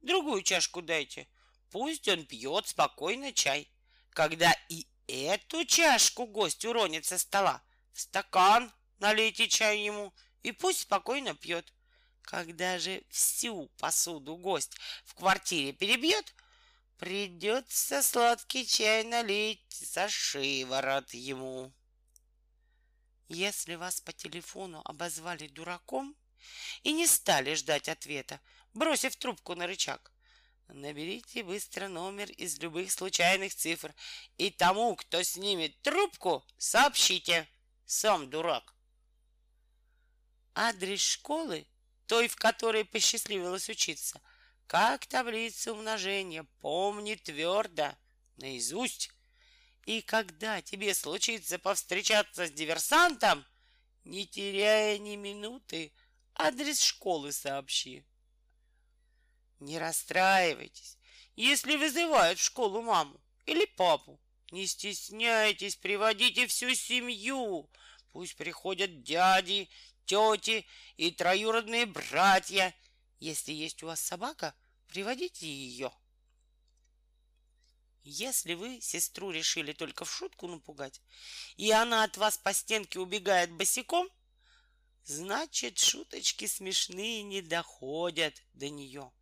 [0.00, 1.28] Другую чашку дайте.
[1.70, 3.70] Пусть он пьет спокойно чай.
[4.10, 7.62] Когда и эту чашку гость уронит со стола,
[7.92, 11.72] в стакан налейте чай ему и пусть спокойно пьет.
[12.22, 16.34] Когда же всю посуду гость в квартире перебьет,
[16.98, 21.72] придется сладкий чай налить за шиворот ему.
[23.28, 26.16] Если вас по телефону обозвали дураком
[26.82, 28.40] и не стали ждать ответа,
[28.74, 30.12] бросив трубку на рычаг,
[30.68, 33.94] наберите быстро номер из любых случайных цифр
[34.36, 37.48] и тому, кто снимет трубку, сообщите.
[37.86, 38.74] Сам дурак.
[40.60, 41.68] Адрес школы
[42.08, 44.20] той, в которой посчастливилось учиться,
[44.66, 47.96] как таблицу умножения, помни твердо,
[48.38, 49.12] наизусть.
[49.86, 53.46] И когда тебе случится повстречаться с диверсантом,
[54.02, 55.92] не теряя ни минуты,
[56.34, 58.04] адрес школы сообщи.
[59.60, 60.98] Не расстраивайтесь,
[61.36, 64.20] если вызывают в школу маму или папу.
[64.50, 67.70] Не стесняйтесь, приводите всю семью.
[68.10, 69.68] Пусть приходят дяди,
[70.08, 72.74] тети и троюродные братья.
[73.20, 74.54] Если есть у вас собака,
[74.88, 75.92] приводите ее.
[78.02, 81.02] Если вы сестру решили только в шутку напугать,
[81.56, 84.08] и она от вас по стенке убегает босиком,
[85.04, 89.12] значит, шуточки смешные не доходят до нее.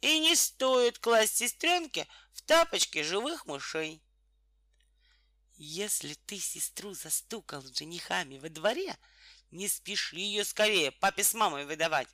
[0.00, 4.00] И не стоит класть сестренке в тапочки живых мышей.
[5.56, 8.96] Если ты сестру застукал с женихами во дворе,
[9.50, 12.08] не спеши ее скорее папе с мамой выдавать.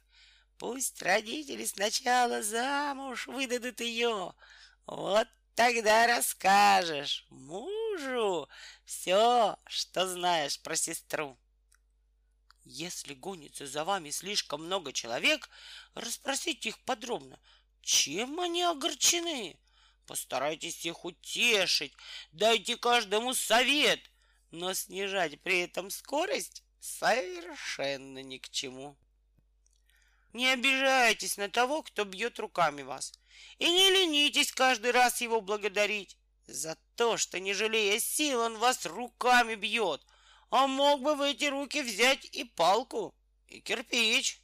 [0.58, 4.34] Пусть родители сначала замуж выдадут ее.
[4.86, 8.48] Вот тогда расскажешь мужу
[8.84, 11.38] все, что знаешь про сестру.
[12.64, 15.50] Если гонится за вами слишком много человек,
[15.94, 17.38] расспросите их подробно,
[17.82, 19.58] чем они огорчены.
[20.06, 21.94] Постарайтесь их утешить,
[22.32, 24.00] дайте каждому совет,
[24.50, 28.96] но снижать при этом скорость совершенно ни к чему.
[30.34, 33.12] Не обижайтесь на того, кто бьет руками вас,
[33.58, 38.84] и не ленитесь каждый раз его благодарить за то, что, не жалея сил, он вас
[38.84, 40.04] руками бьет,
[40.50, 43.14] а мог бы в эти руки взять и палку,
[43.48, 44.42] и кирпич.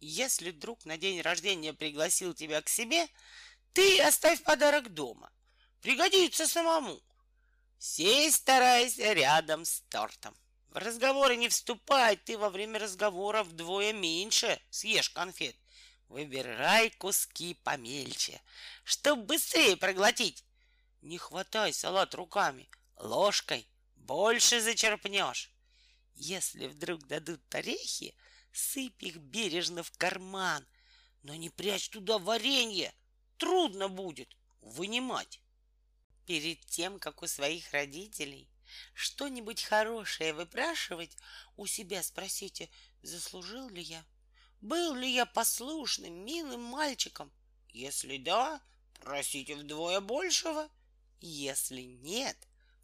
[0.00, 3.06] Если друг на день рождения пригласил тебя к себе,
[3.72, 5.30] ты оставь подарок дома.
[5.80, 7.00] Пригодится самому.
[7.78, 10.34] Сей старайся рядом с тортом.
[10.76, 15.56] В разговоры не вступай, ты во время разговора вдвое меньше съешь конфет.
[16.08, 18.42] Выбирай куски помельче,
[18.84, 20.44] чтобы быстрее проглотить.
[21.00, 25.50] Не хватай салат руками, ложкой больше зачерпнешь.
[26.14, 28.14] Если вдруг дадут орехи,
[28.52, 30.66] сыпь их бережно в карман,
[31.22, 32.92] но не прячь туда варенье.
[33.38, 34.28] Трудно будет
[34.60, 35.40] вынимать.
[36.26, 38.46] Перед тем, как у своих родителей
[38.94, 41.16] что-нибудь хорошее выпрашивать,
[41.56, 42.68] у себя спросите,
[43.02, 44.04] заслужил ли я?
[44.60, 47.32] Был ли я послушным, милым мальчиком?
[47.70, 48.60] Если да,
[49.00, 50.68] просите вдвое большего.
[51.20, 52.36] Если нет,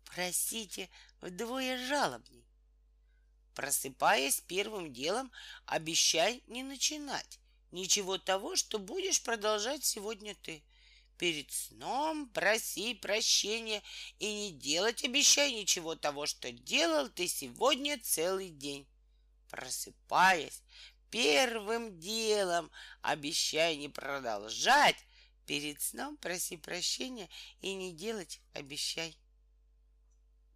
[0.04, 0.88] просите
[1.20, 2.46] вдвое жалобней.
[3.54, 5.30] Просыпаясь первым делом,
[5.66, 7.38] обещай не начинать
[7.72, 10.62] ничего того, что будешь продолжать сегодня ты.
[11.22, 13.80] Перед сном проси прощения
[14.18, 18.88] и не делать обещай ничего того, что делал ты сегодня целый день.
[19.48, 20.64] Просыпаясь,
[21.10, 24.96] первым делом обещай не продолжать.
[25.46, 27.28] Перед сном проси прощения
[27.60, 29.16] и не делать обещай.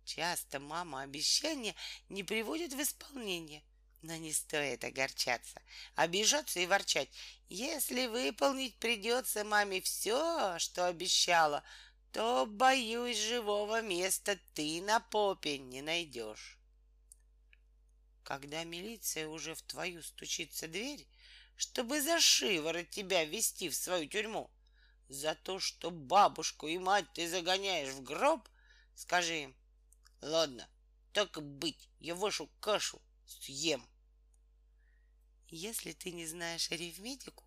[0.05, 1.77] Часто мама обещания
[2.09, 3.62] не приводит в исполнение–
[4.07, 5.61] но не стоит огорчаться,
[5.97, 7.09] обижаться и ворчать.
[7.49, 11.65] Если выполнить придется маме все, что обещала,
[12.13, 16.59] то, боюсь, живого места ты на попе не найдешь.
[18.23, 21.07] Когда милиция уже в твою стучится дверь,
[21.57, 24.51] чтобы за шиворот тебя вести в свою тюрьму,
[25.09, 28.49] за то, что бабушку и мать ты загоняешь в гроб,
[28.95, 29.57] скажи им,
[30.21, 30.69] ладно,
[31.13, 33.87] так быть, я вашу кашу съем.
[35.49, 37.45] Если ты не знаешь арифметику,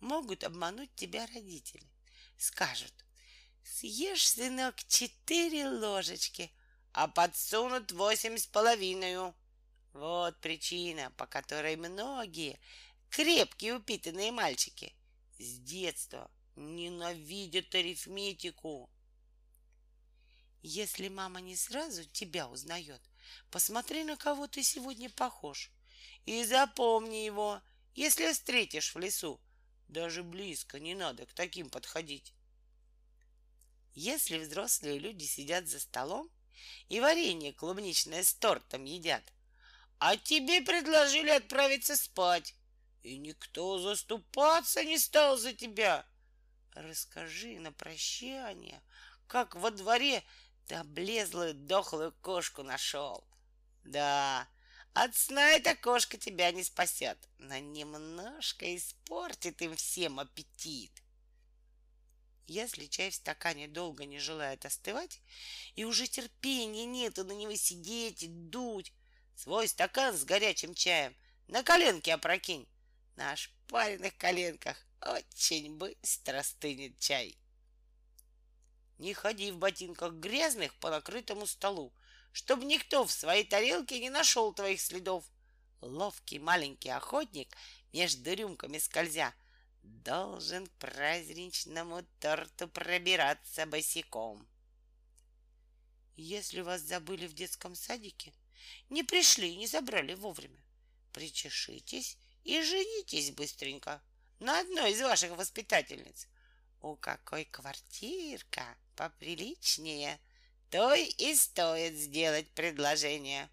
[0.00, 1.88] могут обмануть тебя родители.
[2.36, 2.92] Скажут,
[3.64, 6.52] съешь, сынок, четыре ложечки,
[6.92, 9.32] а подсунут восемь с половиной.
[9.92, 12.60] Вот причина, по которой многие
[13.08, 14.94] крепкие упитанные мальчики
[15.38, 18.90] с детства ненавидят арифметику.
[20.62, 23.00] Если мама не сразу тебя узнает,
[23.50, 25.70] посмотри, на кого ты сегодня похож.
[26.26, 27.60] И запомни его,
[27.94, 29.40] если встретишь в лесу.
[29.88, 32.32] Даже близко не надо к таким подходить.
[33.94, 36.30] Если взрослые люди сидят за столом
[36.88, 39.32] и варенье клубничное с тортом едят,
[39.98, 42.54] а тебе предложили отправиться спать,
[43.02, 46.06] и никто заступаться не стал за тебя.
[46.74, 48.80] Расскажи на прощание,
[49.26, 50.22] как во дворе
[50.66, 50.76] ты
[51.66, 53.26] дохлую кошку нашел.
[53.82, 54.46] Да,
[54.94, 61.02] от сна эта кошка тебя не спасет, но немножко испортит им всем аппетит.
[62.46, 65.20] Если чай в стакане долго не желает остывать,
[65.76, 68.92] и уже терпения нету на него сидеть и дуть,
[69.36, 71.14] свой стакан с горячим чаем
[71.46, 72.68] на коленке опрокинь.
[73.16, 77.38] На ошпаренных коленках очень быстро стынет чай.
[78.98, 81.92] Не ходи в ботинках грязных по накрытому столу,
[82.32, 85.24] чтобы никто в своей тарелке не нашел твоих следов.
[85.80, 87.56] Ловкий маленький охотник
[87.92, 89.34] между рюмками скользя
[89.82, 94.46] должен к праздничному торту пробираться босиком.
[96.16, 98.34] Если вас забыли в детском садике,
[98.90, 100.62] не пришли не забрали вовремя,
[101.12, 104.02] причешитесь и женитесь быстренько
[104.38, 106.28] на одной из ваших воспитательниц.
[106.82, 110.20] У какой квартирка поприличнее,
[110.70, 113.50] той и стоит сделать предложение.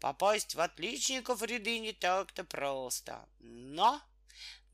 [0.00, 4.00] Попасть в отличников ряды не так-то просто, но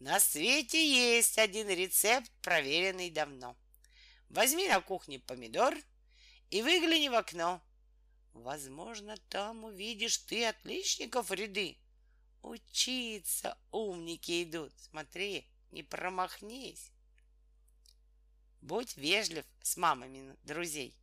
[0.01, 3.57] на свете есть один рецепт, проверенный давно.
[4.29, 5.75] Возьми на кухне помидор
[6.51, 7.63] и выгляни в окно.
[8.33, 11.79] Возможно, там увидишь ты отличников ряды.
[12.43, 14.73] Учиться умники идут.
[14.77, 16.91] Смотри, не промахнись.
[18.65, 20.97] Будь вежлив с мамами друзей.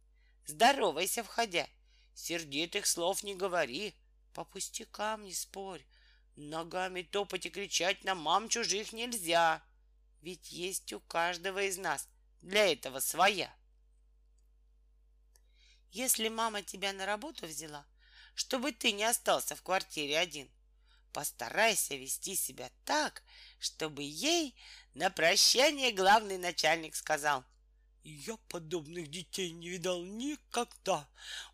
[0.47, 1.68] Здоровайся, входя.
[2.16, 3.93] Сердитых слов не говори.
[4.34, 5.86] По пустякам не спорь.
[6.36, 9.64] Ногами топать и кричать на мам чужих нельзя.
[10.22, 12.09] Ведь есть у каждого из нас
[12.41, 13.55] для этого своя.
[15.91, 17.86] Если мама тебя на работу взяла,
[18.34, 20.49] чтобы ты не остался в квартире один,
[21.14, 23.22] постарайся вести себя так,
[23.59, 24.55] чтобы ей
[24.95, 27.45] на прощание главный начальник сказал,
[28.04, 31.08] я подобных детей не видал никогда.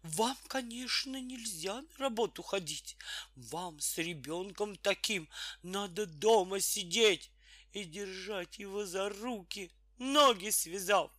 [0.04, 2.98] Вам, конечно, нельзя на работу ходить.
[3.36, 5.30] Вам с ребенком таким
[5.62, 7.32] надо дома сидеть
[7.74, 11.12] и держать его за руки, ноги связав.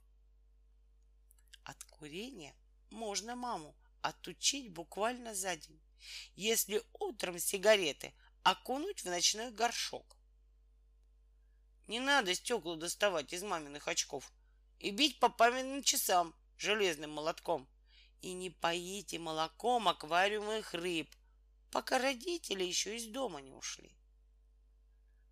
[1.65, 2.55] От курения
[2.91, 5.81] можно маму отучить буквально за день,
[6.37, 10.17] если утром сигареты окунуть в ночной горшок.
[11.87, 14.33] Не надо стекла доставать из маминых очков
[14.79, 17.69] и бить по памятным часам железным молотком.
[18.21, 21.09] И не поите молоком аквариумных рыб,
[21.71, 23.95] пока родители еще из дома не ушли.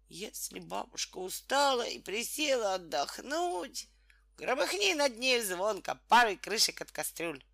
[0.09, 3.89] Если бабушка устала и присела отдохнуть,
[4.37, 7.45] громыхни над ней звонко парой крышек от кастрюль.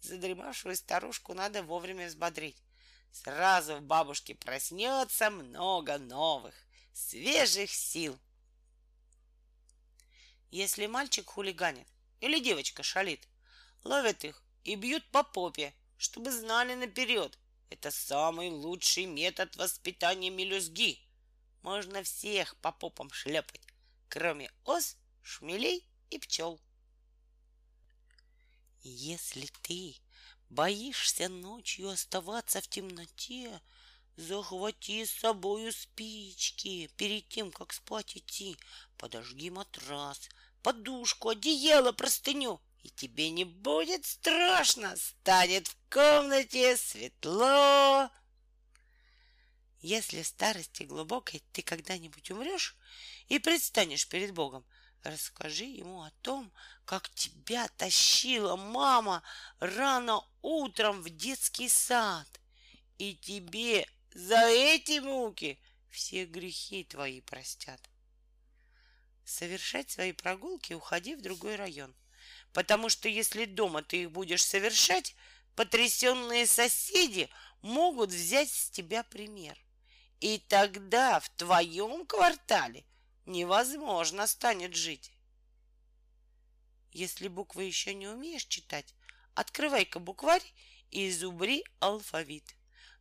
[0.00, 2.60] Задремавшую старушку надо вовремя взбодрить.
[3.12, 6.54] Сразу в бабушке проснется много новых,
[6.92, 8.18] свежих сил.
[10.52, 11.88] Если мальчик хулиганит
[12.20, 13.26] или девочка шалит,
[13.84, 17.38] ловят их и бьют по попе, чтобы знали наперед.
[17.70, 20.98] Это самый лучший метод воспитания мелюзги.
[21.62, 23.62] Можно всех по попам шлепать,
[24.10, 26.60] кроме ос, шмелей и пчел.
[28.82, 29.96] Если ты
[30.50, 33.58] боишься ночью оставаться в темноте,
[34.16, 36.90] захвати с собою спички.
[36.96, 38.56] Перед тем, как спать идти,
[38.98, 40.28] подожги матрас,
[40.62, 48.10] подушку, одеяло, простыню, и тебе не будет страшно, станет в комнате светло.
[49.80, 52.76] Если в старости глубокой ты когда-нибудь умрешь
[53.28, 54.64] и предстанешь перед Богом,
[55.02, 56.52] Расскажи ему о том,
[56.84, 59.22] как тебя тащила мама
[59.58, 62.28] рано утром в детский сад.
[62.98, 65.60] И тебе за эти муки
[65.90, 67.80] все грехи твои простят.
[69.24, 71.94] Совершать свои прогулки уходи в другой район.
[72.52, 75.14] Потому что если дома ты их будешь совершать,
[75.54, 77.28] потрясенные соседи
[77.62, 79.58] могут взять с тебя пример.
[80.20, 82.84] И тогда в твоем квартале
[83.26, 85.12] невозможно станет жить.
[86.92, 88.94] Если буквы еще не умеешь читать,
[89.34, 90.44] открывай-ка букварь
[90.90, 92.54] и изубри алфавит.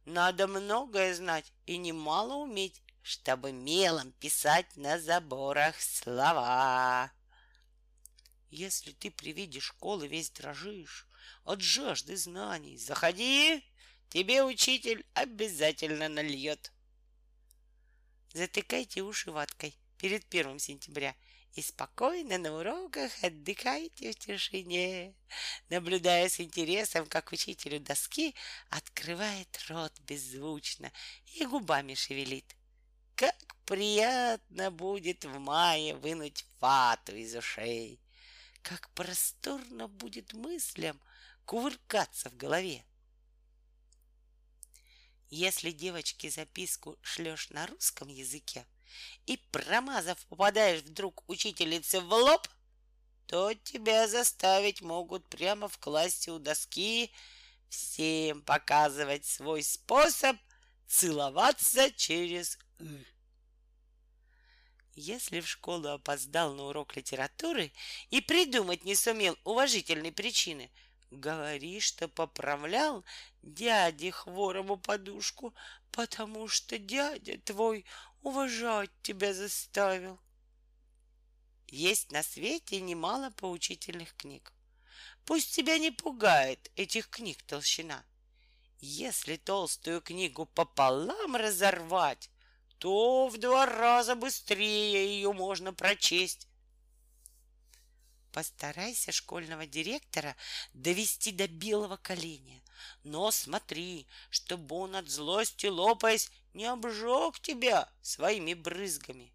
[0.05, 7.11] надо многое знать и немало уметь, чтобы мелом писать на заборах слова.
[8.49, 11.07] Если ты при виде школы весь дрожишь
[11.43, 13.63] от жажды знаний, заходи,
[14.09, 16.71] тебе учитель обязательно нальет.
[18.33, 21.15] Затыкайте уши ваткой перед первым сентября
[21.53, 25.13] и спокойно на уроках отдыхайте в тишине,
[25.69, 28.35] наблюдая с интересом, как учитель у доски
[28.69, 30.91] открывает рот беззвучно
[31.33, 32.55] и губами шевелит.
[33.21, 38.01] Как приятно будет в мае вынуть вату из ушей!
[38.63, 40.99] Как просторно будет мыслям
[41.45, 42.83] кувыркаться в голове!
[45.29, 48.65] Если девочке записку шлешь на русском языке,
[49.27, 52.47] и, промазав, попадаешь вдруг учительнице в лоб,
[53.27, 57.13] то тебя заставить могут прямо в классе у доски
[57.69, 60.37] всем показывать свой способ
[60.87, 63.10] целоваться через «ы».
[64.93, 67.71] Если в школу опоздал на урок литературы
[68.09, 70.69] и придумать не сумел уважительной причины,
[71.11, 73.05] говори, что поправлял
[73.41, 75.53] дяде хворому подушку,
[75.91, 77.85] потому что дядя твой
[78.21, 80.19] уважать тебя заставил.
[81.67, 84.51] Есть на свете немало поучительных книг.
[85.25, 88.03] Пусть тебя не пугает этих книг толщина.
[88.79, 92.29] Если толстую книгу пополам разорвать,
[92.81, 96.47] то в два раза быстрее ее можно прочесть.
[98.31, 100.35] Постарайся школьного директора
[100.73, 102.59] довести до белого коленя.
[103.03, 109.31] Но смотри, чтобы он от злости лопаясь не обжег тебя своими брызгами.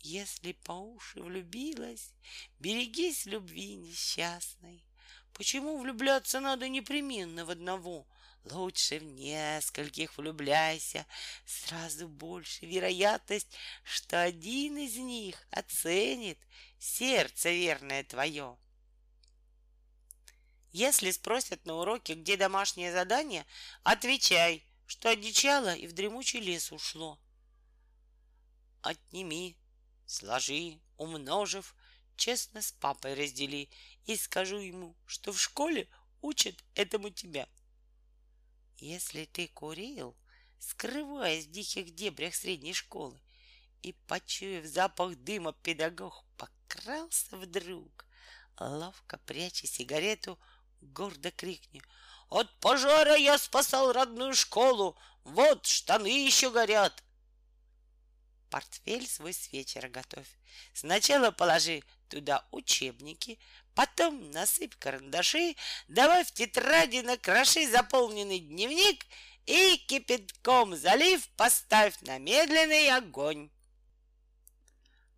[0.00, 2.12] Если по уши влюбилась,
[2.58, 4.84] берегись любви несчастной.
[5.32, 8.06] Почему влюбляться надо непременно в одного?
[8.44, 11.06] Лучше в нескольких влюбляйся,
[11.46, 16.38] сразу больше вероятность, что один из них оценит
[16.78, 18.58] сердце верное твое.
[20.72, 23.46] Если спросят на уроке, где домашнее задание,
[23.84, 27.20] отвечай, что одичало и в дремучий лес ушло.
[28.80, 29.56] Отними,
[30.04, 31.76] сложи, умножив,
[32.16, 33.70] честно с папой раздели
[34.06, 35.88] и скажу ему, что в школе
[36.20, 37.48] учат этому тебя—
[38.82, 40.16] если ты курил,
[40.58, 43.20] скрываясь в диких дебрях средней школы,
[43.82, 48.04] и, почуяв запах дыма, педагог покрался вдруг,
[48.58, 50.38] ловко пряча сигарету,
[50.80, 51.80] гордо крикни
[52.28, 54.96] «От пожара я спасал родную школу!
[55.22, 57.04] Вот штаны еще горят!»
[58.50, 60.28] Портфель свой с вечера готовь.
[60.74, 63.38] Сначала положи туда учебники,
[63.74, 65.56] потом насыпь карандаши,
[65.88, 69.04] давай в тетради накроши заполненный дневник
[69.46, 73.50] и кипятком залив поставь на медленный огонь.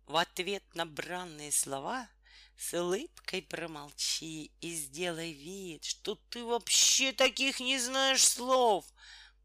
[0.05, 2.07] В ответ на бранные слова
[2.57, 8.85] с улыбкой промолчи и сделай вид, что ты вообще таких не знаешь слов.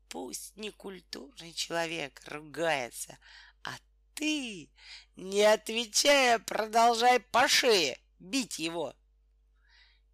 [0.09, 3.19] Пусть некультурный человек ругается,
[4.21, 4.69] ты,
[5.17, 8.95] не отвечая, продолжай по шее бить его.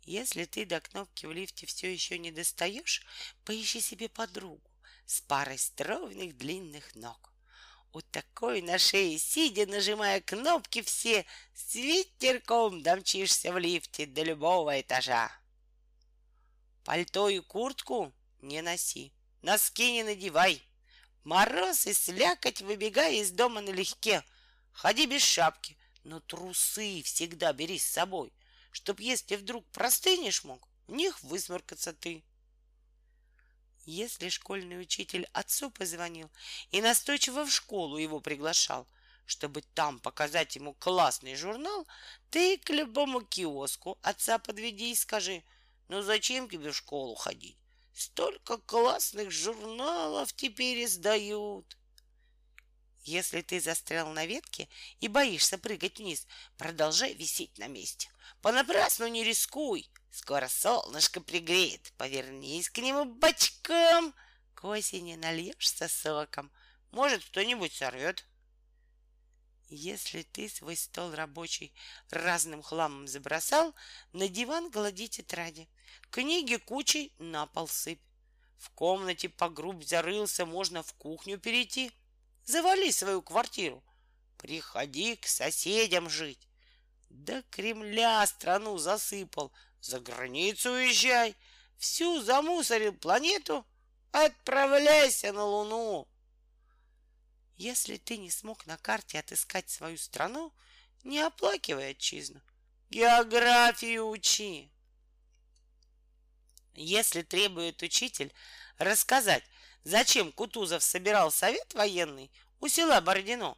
[0.07, 3.05] Если ты до кнопки в лифте все еще не достаешь,
[3.45, 4.71] поищи себе подругу
[5.05, 7.33] с парой стройных длинных ног.
[7.93, 14.81] У такой на шее, сидя, нажимая кнопки все, с ветерком домчишься в лифте до любого
[14.81, 15.31] этажа.
[16.85, 20.63] Пальто и куртку не носи, носки не надевай—
[21.27, 24.23] Мороз и слякоть, выбегая из дома налегке.
[24.71, 28.33] Ходи без шапки, но трусы всегда бери с собой,
[28.77, 32.23] чтоб, если вдруг простынешь мог, в них высморкаться ты.
[33.87, 36.31] Если школьный учитель отцу позвонил
[36.73, 38.87] и настойчиво в школу его приглашал,
[39.25, 41.87] чтобы там показать ему классный журнал,
[42.29, 45.43] ты к любому киоску отца подведи и скажи,
[45.89, 47.57] ну зачем тебе в школу ходить?
[47.95, 51.79] Столько классных журналов теперь издают.
[53.05, 54.69] Если ты застрял на ветке
[55.01, 56.27] и боишься прыгать вниз,
[56.59, 58.11] продолжай висеть на месте.
[58.47, 59.91] Понапрасну не рискуй.
[60.13, 61.93] Скоро солнышко пригреет.
[61.97, 64.15] Повернись к нему бочком.
[64.55, 66.53] К осени нальешься соком.
[66.93, 68.25] Может, кто-нибудь сорвет.
[69.69, 71.75] Если ты свой стол рабочий
[72.11, 73.75] разным хламом забросал,
[74.13, 75.69] на диван глади тетради.
[76.11, 78.01] Книги кучей на пол сыпь.
[78.59, 81.91] В комнате по грубь зарылся, можно в кухню перейти.
[82.45, 83.83] Завали свою квартиру.
[84.39, 86.46] Приходи к соседям жить.
[87.09, 89.53] До Кремля страну засыпал.
[89.81, 91.37] За границу уезжай.
[91.77, 93.67] Всю замусорил планету.
[94.13, 96.09] Отправляйся на Луну.
[97.57, 100.53] Если ты не смог на карте отыскать свою страну,
[101.05, 102.41] не оплакивай отчизну.
[102.91, 104.71] Географию учи.
[106.75, 108.33] Если требует учитель
[108.79, 109.45] рассказать,
[109.85, 112.31] зачем Кутузов собирал совет военный
[112.61, 113.57] у села Бородино,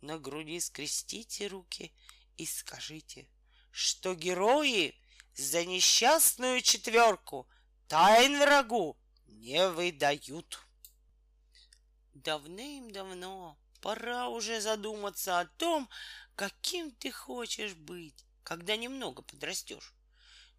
[0.00, 1.92] на груди скрестите руки
[2.36, 3.28] и скажите,
[3.70, 4.94] что герои
[5.34, 7.48] за несчастную четверку
[7.88, 10.66] тайн врагу не выдают.
[12.14, 15.88] Давным-давно пора уже задуматься о том,
[16.34, 19.94] каким ты хочешь быть, когда немного подрастешь.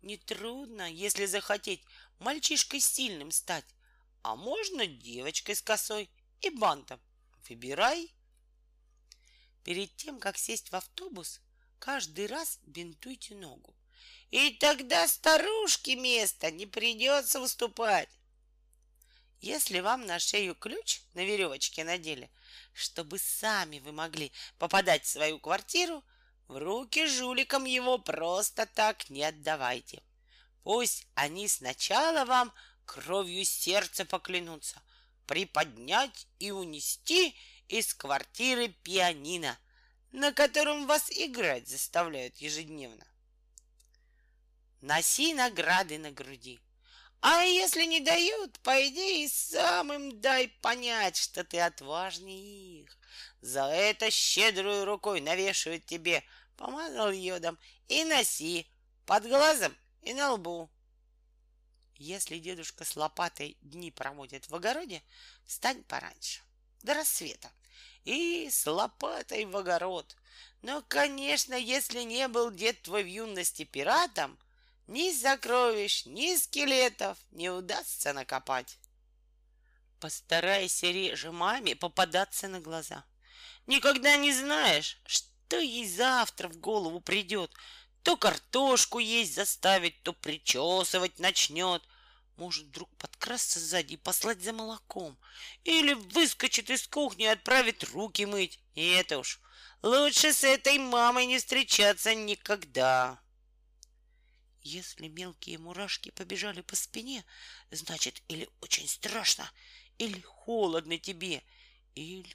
[0.01, 1.83] Нетрудно, если захотеть
[2.19, 3.65] мальчишкой сильным стать,
[4.21, 6.09] а можно девочкой с косой
[6.41, 6.99] и бантом.
[7.47, 8.13] Выбирай.
[9.63, 11.41] Перед тем, как сесть в автобус,
[11.83, 13.75] каждый раз бинтуйте ногу.
[14.31, 18.07] И тогда старушке места не придется выступать.
[19.41, 22.31] Если вам на шею ключ на веревочке надели,
[22.71, 26.05] чтобы сами вы могли попадать в свою квартиру,
[26.47, 30.01] в руки жуликам его просто так не отдавайте.
[30.63, 32.53] Пусть они сначала вам
[32.85, 34.81] кровью сердца поклянутся
[35.27, 37.35] приподнять и унести
[37.67, 39.57] из квартиры пианино,
[40.13, 43.05] на котором вас играть заставляют ежедневно.
[44.81, 46.61] Носи награды на груди.
[47.21, 52.97] А если не дают, пойди и сам им дай понять, что ты отважнее их.
[53.41, 56.23] За это щедрую рукой навешивают тебе,
[56.57, 57.57] помазал йодом,
[57.87, 58.67] и носи
[59.05, 60.69] под глазом и на лбу.
[61.95, 65.01] Если дедушка с лопатой дни проводит в огороде,
[65.45, 66.41] встань пораньше,
[66.81, 67.51] до рассвета,
[68.05, 70.15] и с лопатой в огород.
[70.61, 74.37] Но, конечно, если не был дед твой в юности пиратом,
[74.87, 78.77] ни сокровищ, ни скелетов не удастся накопать.
[79.99, 83.05] Постарайся реже маме попадаться на глаза.
[83.67, 87.51] Никогда не знаешь, что ей завтра в голову придет.
[88.01, 91.81] То картошку есть заставить, то причесывать начнет.
[92.35, 95.17] Может вдруг подкрасться сзади и послать за молоком.
[95.63, 98.59] Или выскочит из кухни и отправит руки мыть.
[98.73, 99.39] И это уж
[99.83, 103.21] лучше с этой мамой не встречаться никогда.
[104.61, 107.25] Если мелкие мурашки побежали по спине,
[107.69, 109.51] значит, или очень страшно,
[109.97, 111.43] или холодно тебе,
[111.95, 112.33] или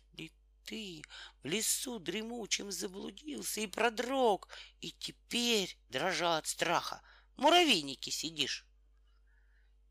[0.64, 1.02] ты
[1.42, 4.48] в лесу дремучим заблудился и продрог,
[4.82, 7.00] и теперь, дрожа от страха,
[7.36, 8.67] в муравейнике сидишь.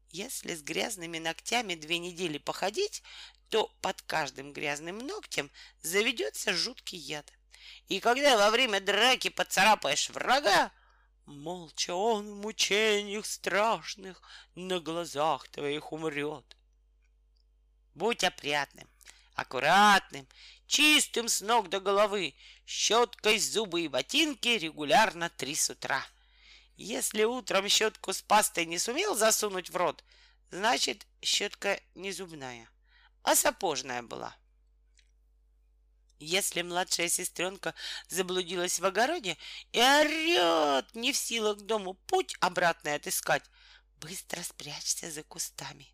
[0.10, 3.04] Если с грязными ногтями две недели походить,
[3.50, 5.52] то под каждым грязным ногтем
[5.82, 7.32] заведется жуткий яд.
[7.88, 10.72] И когда во время драки поцарапаешь врага,
[11.28, 14.22] Молча он в мучениях страшных
[14.56, 16.56] на глазах твоих умрет.
[17.96, 18.88] Будь опрятным,
[19.36, 20.26] аккуратным,
[20.68, 22.34] чистым с ног до головы,
[22.66, 26.02] щеткой зубы и ботинки регулярно три с утра.
[26.78, 30.04] Если утром щетку с пастой не сумел засунуть в рот,
[30.52, 32.70] значит, щетка не зубная,
[33.24, 34.38] а сапожная была.
[36.20, 37.74] Если младшая сестренка
[38.10, 39.38] заблудилась в огороде
[39.72, 43.44] и орет, не в силах дому путь обратный отыскать,
[44.00, 45.88] быстро спрячься за кустами.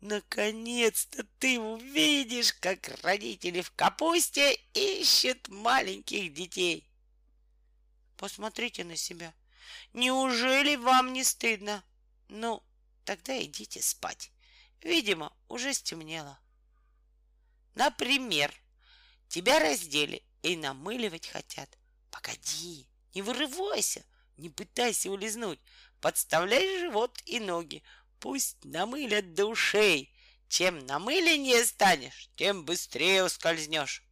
[0.00, 6.88] Наконец-то ты увидишь, как родители в капусте ищут маленьких детей.
[8.16, 9.32] Посмотрите на себя.
[9.92, 11.84] Неужели вам не стыдно?
[12.28, 12.62] Ну,
[13.04, 14.30] тогда идите спать.
[14.80, 16.38] Видимо, уже стемнело.
[17.74, 18.54] Например,
[19.34, 21.68] Тебя раздели и намыливать хотят.
[22.12, 24.04] Погоди, не вырывайся,
[24.36, 25.58] не пытайся улизнуть.
[26.00, 27.82] Подставляй живот и ноги.
[28.20, 30.14] Пусть намылят до ушей.
[30.48, 34.04] Чем намыленнее станешь, тем быстрее ускользнешь.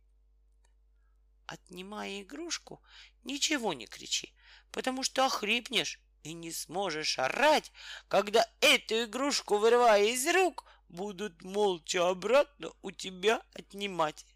[1.46, 2.82] Отнимая игрушку,
[3.22, 4.34] ничего не кричи,
[4.72, 7.70] потому что охрипнешь и не сможешь орать,
[8.08, 14.26] когда эту игрушку, вырывая из рук, будут молча обратно у тебя отнимать.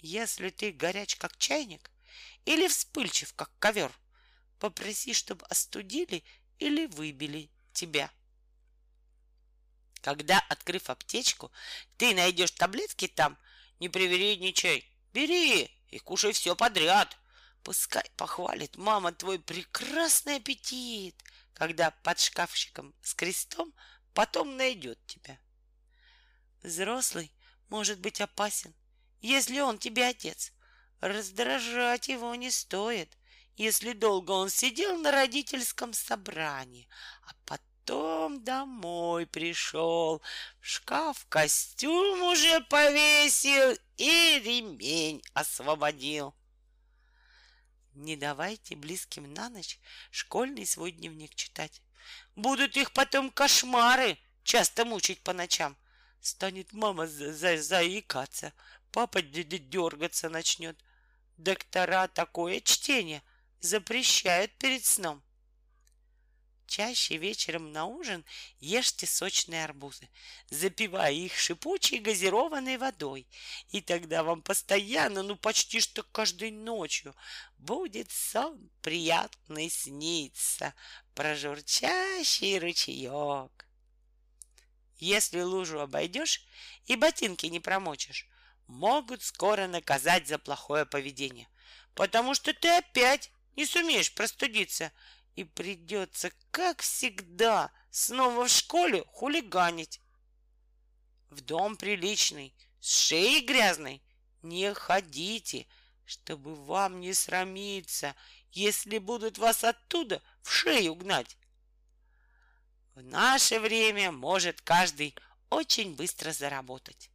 [0.00, 1.90] Если ты горяч, как чайник,
[2.44, 3.92] или вспыльчив, как ковер,
[4.58, 6.22] попроси, чтобы остудили
[6.58, 8.10] или выбили тебя.
[10.00, 11.50] Когда, открыв аптечку,
[11.96, 13.38] ты найдешь таблетки там,
[13.80, 17.16] не привередничай, бери и кушай все подряд.
[17.64, 21.16] Пускай похвалит мама твой прекрасный аппетит,
[21.54, 23.72] когда под шкафчиком с крестом
[24.12, 25.40] потом найдет тебя.
[26.62, 27.32] Взрослый
[27.70, 28.74] может быть опасен,
[29.22, 30.52] если он тебе отец.
[31.00, 33.16] Раздражать его не стоит,
[33.56, 36.86] если долго он сидел на родительском собрании,
[37.22, 40.20] а потом домой пришел,
[40.60, 46.34] в шкаф костюм уже повесил и ремень освободил.
[47.94, 49.78] Не давайте близким на ночь
[50.10, 51.80] школьный свой дневник читать.
[52.34, 55.76] Будут их потом кошмары часто мучить по ночам.
[56.20, 58.52] Станет мама за за заикаться,
[58.90, 60.76] папа дергаться начнет.
[61.36, 63.22] Доктора такое чтение
[63.60, 65.22] запрещают перед сном.
[66.66, 68.24] Чаще вечером на ужин
[68.58, 70.08] ешьте сочные арбузы,
[70.48, 73.28] запивая их шипучей газированной водой.
[73.70, 77.14] И тогда вам постоянно, ну почти что каждой ночью,
[77.58, 80.74] будет сон приятный сниться
[81.14, 83.66] про журчащий ручеек.
[84.96, 86.46] Если лужу обойдешь
[86.86, 88.26] и ботинки не промочишь,
[88.66, 91.48] могут скоро наказать за плохое поведение,
[91.94, 94.90] потому что ты опять не сумеешь простудиться—
[95.36, 100.00] и придется, как всегда, снова в школе хулиганить.
[101.30, 104.02] В дом приличный, с шеей грязной
[104.42, 105.66] не ходите,
[106.04, 108.14] чтобы вам не срамиться,
[108.52, 111.36] если будут вас оттуда в шею гнать.
[112.94, 115.16] В наше время может каждый
[115.50, 117.10] очень быстро заработать.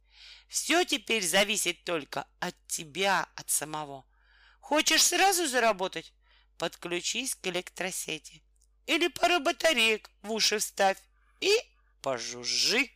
[0.48, 4.04] Все теперь зависит только от тебя, от самого.
[4.60, 6.12] Хочешь сразу заработать?
[6.60, 8.42] Подключись к электросети.
[8.84, 10.98] Или пару батареек в уши вставь
[11.40, 11.50] и
[12.02, 12.90] пожужжи.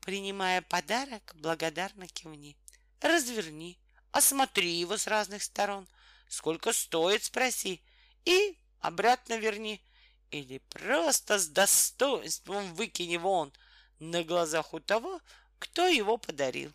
[0.00, 2.56] Принимая подарок, благодарно кивни.
[3.02, 3.78] Разверни,
[4.12, 5.86] осмотри его с разных сторон.
[6.26, 7.82] Сколько стоит, спроси.
[8.24, 9.82] И обратно верни.
[10.30, 13.52] Или просто с достоинством выкини вон
[13.98, 15.20] на глазах у того,
[15.58, 16.72] кто его подарил.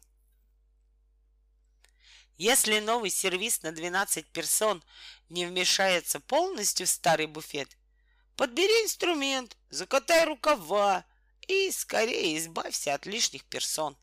[2.38, 4.84] Если новый сервис на 12 персон
[5.29, 7.77] не вмешается полностью в старый буфет,
[8.36, 11.05] подбери инструмент, закатай рукава
[11.47, 13.95] и скорее избавься от лишних персон.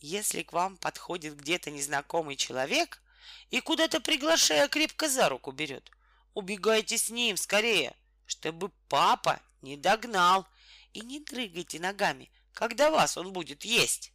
[0.00, 3.02] Если к вам подходит где-то незнакомый человек
[3.50, 5.90] и куда-то приглашая крепко за руку берет,
[6.32, 7.94] убегайте с ним скорее,
[8.24, 10.46] чтобы папа не догнал
[10.94, 14.13] и не дрыгайте ногами, когда вас он будет есть.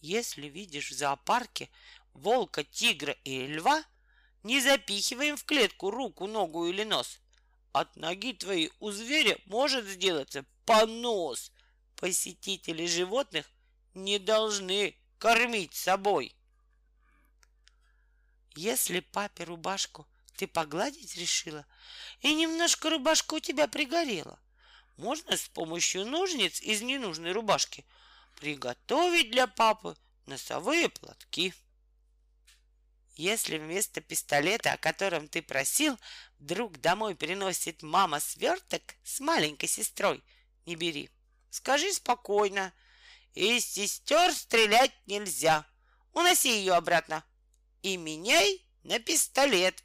[0.00, 1.70] Если видишь в зоопарке
[2.14, 3.84] волка, тигра и льва,
[4.44, 7.20] не запихиваем в клетку руку, ногу или нос.
[7.72, 11.52] От ноги твоей у зверя может сделаться понос.
[11.96, 13.50] Посетители животных
[13.94, 16.34] не должны кормить собой.
[18.54, 21.66] Если папе рубашку ты погладить решила,
[22.20, 24.38] и немножко рубашка у тебя пригорела,
[24.96, 27.84] можно с помощью ножниц из ненужной рубашки–
[28.38, 31.54] приготовить для папы носовые платки.
[33.16, 35.98] Если вместо пистолета, о котором ты просил,
[36.38, 40.22] вдруг домой приносит мама сверток с маленькой сестрой,
[40.66, 41.10] не бери.
[41.50, 42.72] Скажи спокойно.
[43.34, 45.66] Из сестер стрелять нельзя.
[46.12, 47.24] Уноси ее обратно
[47.82, 49.82] и меняй на пистолет.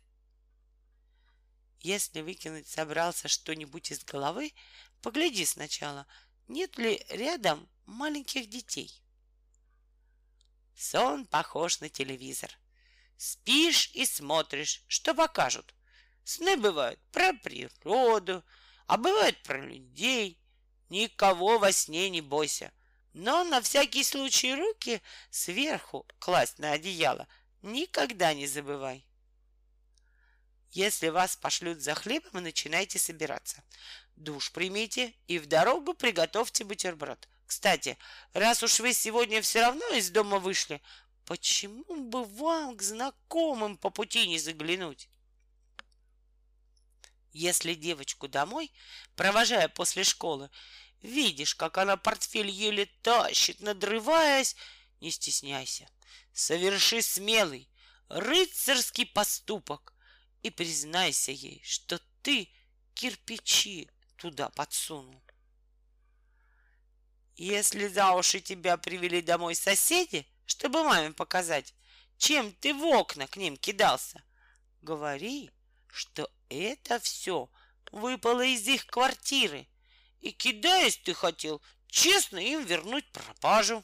[1.80, 4.54] Если выкинуть собрался что-нибудь из головы,
[5.02, 6.08] погляди сначала,
[6.48, 9.02] нет ли рядом маленьких детей.
[10.76, 12.52] Сон похож на телевизор.
[13.18, 15.74] Спишь и смотришь, что покажут.
[16.24, 18.44] Сны бывают про природу,
[18.88, 20.40] а бывают про людей.
[20.90, 22.72] Никого во сне не бойся.
[23.14, 27.28] Но на всякий случай руки сверху класть на одеяло
[27.62, 29.08] никогда не забывай.
[30.72, 33.64] Если вас пошлют за хлебом, начинайте собираться.
[34.16, 37.30] Душ примите и в дорогу приготовьте бутерброд.
[37.46, 37.98] Кстати,
[38.34, 40.82] раз уж вы сегодня все равно из дома вышли,
[41.26, 45.10] почему бы вам к знакомым по пути не заглянуть?
[47.32, 48.72] Если девочку домой,
[49.16, 50.50] провожая после школы,
[51.02, 54.56] видишь, как она портфель еле тащит, надрываясь,
[55.02, 55.90] не стесняйся.
[56.32, 57.70] Соверши смелый,
[58.10, 59.94] рыцарский поступок
[60.44, 62.50] и признайся ей, что ты
[62.94, 65.23] кирпичи туда подсунул.
[67.36, 71.74] Если за уши тебя привели домой соседи, чтобы маме показать,
[72.18, 74.24] чем ты в окна к ним кидался,
[74.82, 75.52] говори,
[75.88, 77.50] что это все
[77.92, 79.68] выпало из их квартиры,
[80.20, 83.84] и кидаясь ты хотел честно им вернуть пропажу.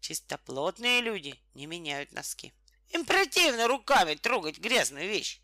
[0.00, 2.54] Чистоплотные люди не меняют носки.
[2.90, 5.40] Им противно руками трогать грязную вещь.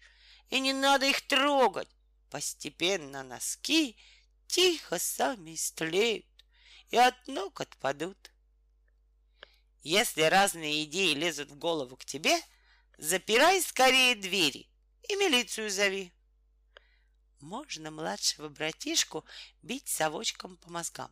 [0.50, 1.88] И не надо их трогать.
[2.30, 3.96] Постепенно носки
[4.46, 6.26] тихо сами истлеют
[6.92, 8.30] и от ног отпадут.
[9.82, 12.38] Если разные идеи лезут в голову к тебе,
[12.98, 14.68] запирай скорее двери
[15.08, 16.12] и милицию зови.
[17.40, 19.24] можно младшего братишку
[19.62, 21.10] бить совочком по мозгам.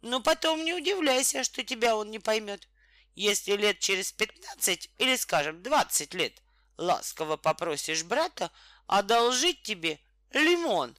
[0.00, 2.66] Но потом не удивляйся, что тебя он не поймет.
[3.14, 6.42] Если лет через пятнадцать или, скажем, двадцать лет
[6.78, 8.50] ласково попросишь брата
[8.86, 10.00] одолжить тебе
[10.30, 10.96] лимон.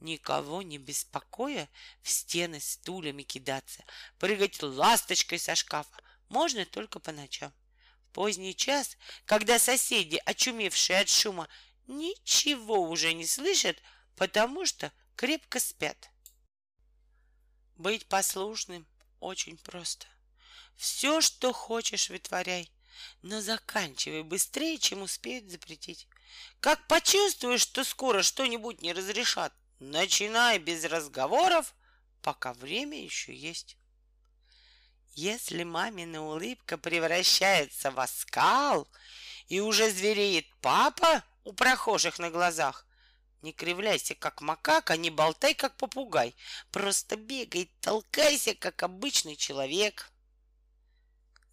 [0.00, 1.68] Никого не беспокоя,
[2.02, 3.84] в стены стульями кидаться,
[4.18, 7.52] прыгать ласточкой со шкафа можно только по ночам.
[8.08, 11.48] В поздний час, когда соседи, очумевшие от шума,
[11.86, 13.78] ничего уже не слышат,
[14.16, 16.10] потому что крепко спят.
[17.76, 18.86] Быть послушным
[19.20, 20.06] очень просто.
[20.76, 22.70] Все, что хочешь, вытворяй,
[23.22, 26.06] но заканчивай быстрее, чем успеют запретить.
[26.60, 31.74] Как почувствуешь, что скоро что-нибудь не разрешат, начинай без разговоров,
[32.22, 33.76] пока время еще есть.
[35.14, 38.88] Если мамина улыбка превращается в оскал,
[39.48, 42.86] и уже звереет папа у прохожих на глазах,
[43.42, 46.34] не кривляйся, как макака, не болтай, как попугай.
[46.72, 50.10] Просто бегай, толкайся, как обычный человек.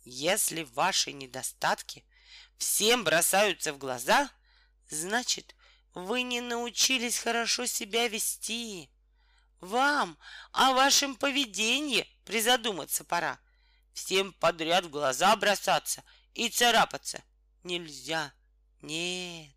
[0.04, 2.04] Если ваши недостатки
[2.58, 4.32] всем бросаются в глаза,
[4.90, 5.56] значит,
[5.94, 8.89] вы не научились хорошо себя вести.
[9.60, 10.18] Вам
[10.52, 13.39] о вашем поведении призадуматься пора.
[13.94, 17.24] Всем подряд в глаза бросаться и царапаться
[17.64, 18.34] нельзя.
[18.82, 19.56] Нет,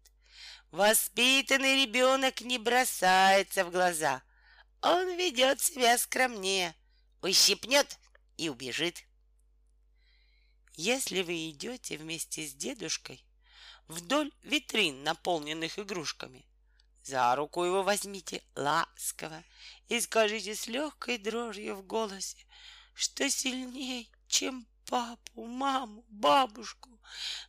[0.70, 4.22] воспитанный ребенок не бросается в глаза.
[4.82, 6.76] Он ведет себя скромнее,
[7.22, 7.98] ущипнет
[8.36, 9.04] и убежит.
[10.74, 13.24] Если вы идете вместе с дедушкой
[13.88, 16.46] вдоль витрин, наполненных игрушками,
[17.02, 19.44] за руку его возьмите ласково
[19.88, 22.44] и скажите с легкой дрожью в голосе,
[22.94, 26.90] что сильней, чем папу, маму, бабушку,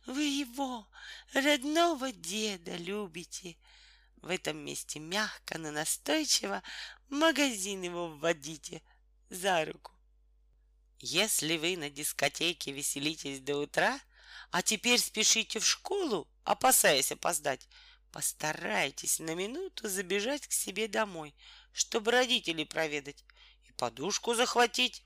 [0.06, 0.86] вы его,
[1.32, 3.56] родного деда, любите.
[4.16, 6.62] В этом месте мягко, но настойчиво
[7.08, 8.82] магазин его вводите
[9.30, 9.92] за руку.
[11.00, 14.00] Если вы на дискотеке веселитесь до утра,
[14.50, 17.68] а теперь спешите в школу, опасаясь опоздать,
[18.10, 21.34] постарайтесь на минуту забежать к себе домой,
[21.72, 23.24] чтобы родителей проведать
[23.64, 25.02] и подушку захватить.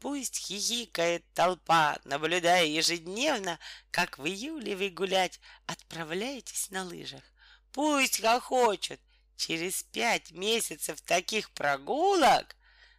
[0.00, 3.58] Пусть хихикает толпа, наблюдая ежедневно,
[3.90, 7.22] как в июле вы гулять отправляетесь на лыжах.
[7.72, 9.00] Пусть хохочут.
[9.36, 12.56] Через пять месяцев таких прогулок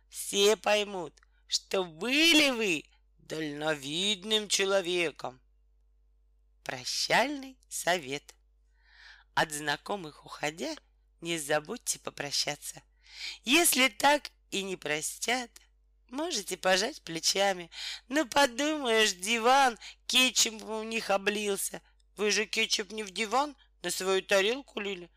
[0.07, 1.13] все поймут,
[1.47, 2.84] что были вы
[3.28, 5.39] дальновидным человеком.
[6.63, 8.34] Прощальный совет.
[9.34, 10.75] От знакомых уходя,
[11.21, 12.82] не забудьте попрощаться.
[13.43, 15.49] Если так и не простят,
[16.09, 17.69] можете пожать плечами.
[18.07, 21.82] Ну, подумаешь, диван кетчупом у них облился.
[22.15, 25.09] Вы же кетчуп не в диван, на свою тарелку лили.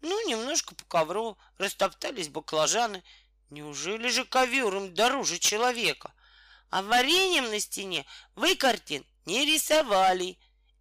[0.00, 3.02] Ну, немножко по ковру растоптались баклажаны—
[3.50, 6.12] Неужели же ковер им дороже человека?
[6.70, 8.04] А вареньем на стене
[8.34, 10.38] вы картин не рисовали.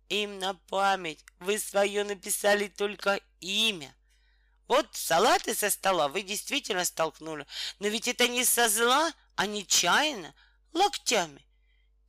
[0.10, 3.96] Им на память вы свое написали только имя.
[4.68, 7.46] Вот салаты со стола вы действительно столкнули,
[7.80, 10.34] но ведь это не со зла, а нечаянно,
[10.74, 11.46] локтями.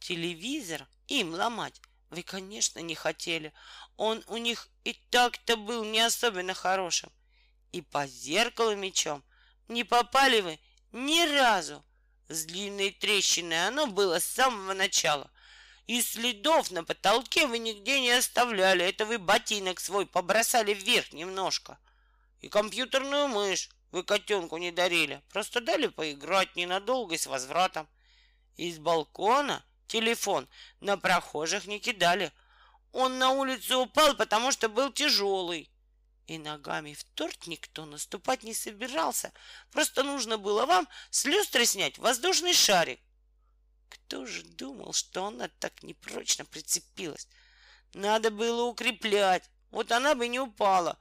[0.01, 1.81] Телевизор им ломать
[2.11, 3.53] вы, конечно, не хотели.
[3.97, 7.11] Он у них и так-то был не особенно хорошим.
[7.73, 9.24] И по зеркалу мечом—
[9.69, 10.59] не попали вы
[10.93, 11.85] ни разу.
[12.28, 15.31] С длинной трещиной оно было с самого начала.
[15.86, 18.85] И следов на потолке вы нигде не оставляли.
[18.85, 21.78] Это вы ботинок свой побросали вверх немножко.
[22.40, 25.23] И компьютерную мышь вы котенку не дарили.
[25.31, 27.89] Просто дали поиграть ненадолго и с возвратом.
[28.57, 30.48] Из балкона телефон
[30.81, 32.32] на прохожих не кидали.
[32.90, 35.70] Он на улицу упал, потому что был тяжелый.
[36.27, 39.32] И ногами в торт никто наступать не собирался.
[39.70, 43.01] Просто нужно было вам с люстры снять воздушный шарик.
[43.89, 47.28] Кто же думал, что она так непрочно прицепилась?
[47.94, 49.48] Надо было укреплять.
[49.70, 50.98] Вот она бы не упала.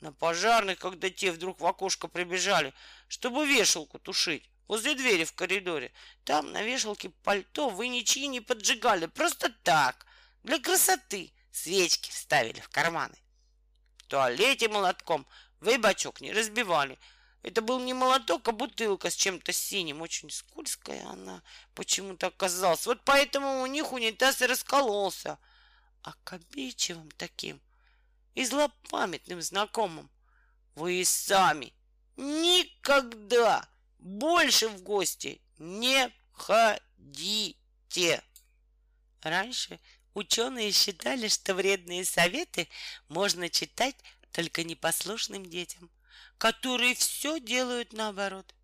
[0.00, 2.74] На пожарных, когда те вдруг в окошко прибежали,
[3.08, 5.92] чтобы вешалку тушить возле двери в коридоре.
[6.24, 9.06] Там на вешалке пальто вы ничьи не поджигали.
[9.06, 10.04] Просто так,
[10.42, 11.32] для красоты.
[11.50, 13.21] Свечки вставили в карманы
[14.12, 15.26] туалете молотком
[15.60, 16.98] вы бачок не разбивали.
[17.42, 20.02] Это был не молоток, а бутылка с чем-то синим.
[20.02, 21.42] Очень скользкая она
[21.74, 22.84] почему-то оказалась.
[22.84, 25.38] Вот поэтому у них унитаз и раскололся.
[26.02, 27.62] А к обидчивым таким
[28.34, 30.10] и злопамятным знакомым
[30.74, 31.72] вы и сами
[32.16, 33.66] никогда
[33.98, 38.22] больше в гости не ходите.
[39.22, 39.80] Раньше
[40.14, 42.68] Ученые считали, что вредные советы
[43.08, 43.96] можно читать
[44.30, 45.90] только непослушным детям,
[46.38, 48.54] которые все делают наоборот.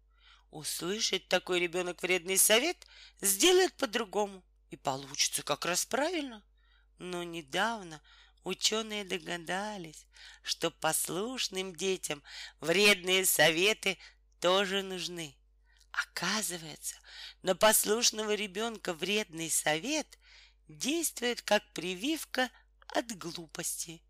[0.50, 2.86] Услышит такой ребенок вредный совет,
[3.20, 6.42] сделает по-другому, и получится как раз правильно.
[6.98, 8.02] Но недавно
[8.44, 10.06] ученые догадались,
[10.42, 12.22] что послушным детям
[12.60, 13.98] вредные советы
[14.40, 15.34] тоже нужны.
[15.92, 16.96] Оказывается,
[17.42, 20.17] на послушного ребенка вредный совет
[20.68, 22.50] действует как прививка
[22.88, 24.02] от глупости.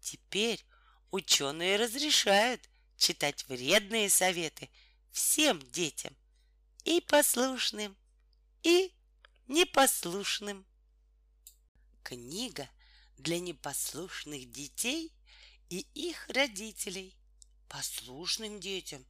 [0.00, 0.64] Теперь
[1.10, 4.70] ученые разрешают читать вредные советы
[5.10, 6.16] всем детям,
[6.84, 7.96] и послушным,
[8.62, 8.92] и
[9.48, 10.64] непослушным.
[12.02, 12.70] Книга
[13.18, 15.12] для непослушных детей
[15.68, 17.16] и их родителей.
[17.68, 19.04] Послушным детям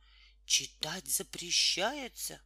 [0.47, 2.40] читать запрещается.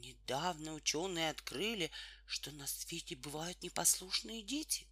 [0.00, 1.90] Недавно ученые открыли,
[2.26, 4.86] что на свете бывают непослушные дети,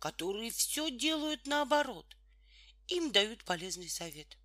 [0.00, 2.16] которые все делают наоборот.
[2.88, 4.36] Им дают полезный совет.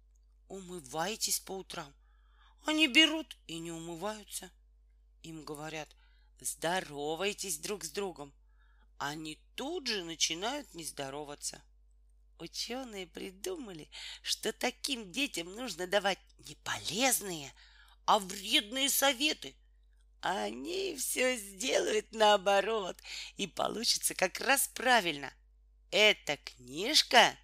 [0.50, 1.92] Умывайтесь по утрам.
[2.66, 4.52] Они берут и не умываются.
[5.24, 5.90] Им говорят,
[6.40, 8.34] здоровайтесь друг с другом
[9.00, 11.62] они тут же начинают не здороваться.
[12.40, 13.90] Ученые придумали,
[14.22, 17.54] что таким детям нужно давать не полезные,
[18.06, 19.56] а вредные советы.
[20.24, 22.98] Они все сделают наоборот,
[23.36, 25.34] и получится как раз правильно.
[25.92, 27.38] Эта книжка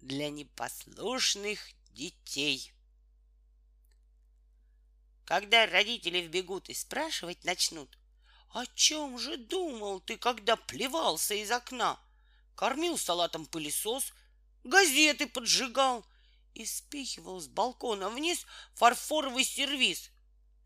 [0.00, 1.58] для непослушных
[1.90, 2.72] детей.
[5.24, 7.98] Когда родители вбегут и спрашивать начнут,
[8.50, 11.98] о чем же думал ты, когда плевался из окна?
[12.54, 14.12] Кормил салатом пылесос,
[14.62, 16.06] газеты поджигал
[16.54, 20.08] и спихивал с балкона вниз фарфоровый сервиз.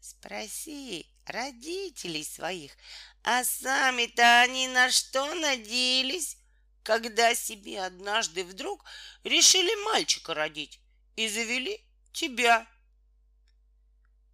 [0.02, 2.76] Спроси родителей своих,
[3.22, 6.36] а сами-то они на что надеялись,
[6.82, 8.84] когда себе однажды вдруг
[9.24, 10.80] решили мальчика родить
[11.16, 11.80] и завели
[12.12, 12.66] тебя.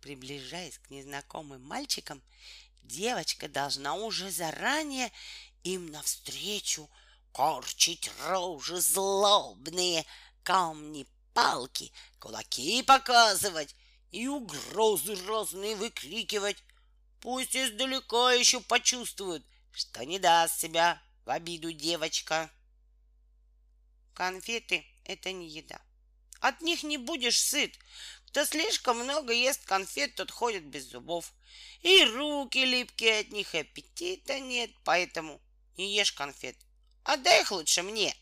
[0.00, 2.22] Приближаясь к незнакомым мальчикам,
[2.82, 5.10] девочка должна уже заранее
[5.62, 6.90] им навстречу
[7.32, 10.04] корчить рожи злобные,
[10.42, 13.74] камни, палки, кулаки показывать
[14.10, 16.62] и угрозы разные выкрикивать.
[17.22, 22.50] Пусть издалека еще почувствуют, что не даст себя в обиду девочка.
[24.12, 25.80] Конфеты— это не еда.
[26.40, 27.78] От них не будешь сыт.
[28.26, 31.32] Кто слишком много ест конфет, тот ходит без зубов.
[31.82, 35.40] И руки липкие от них, и аппетита нет, поэтому
[35.76, 36.56] не ешь конфет.
[37.04, 38.16] Отдай их лучше мне.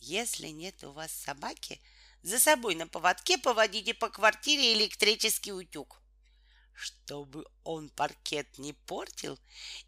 [0.00, 1.80] Если нет у вас собаки,
[2.22, 5.97] за собой на поводке поводите по квартире электрический утюг.
[6.78, 9.36] Чтобы он паркет не портил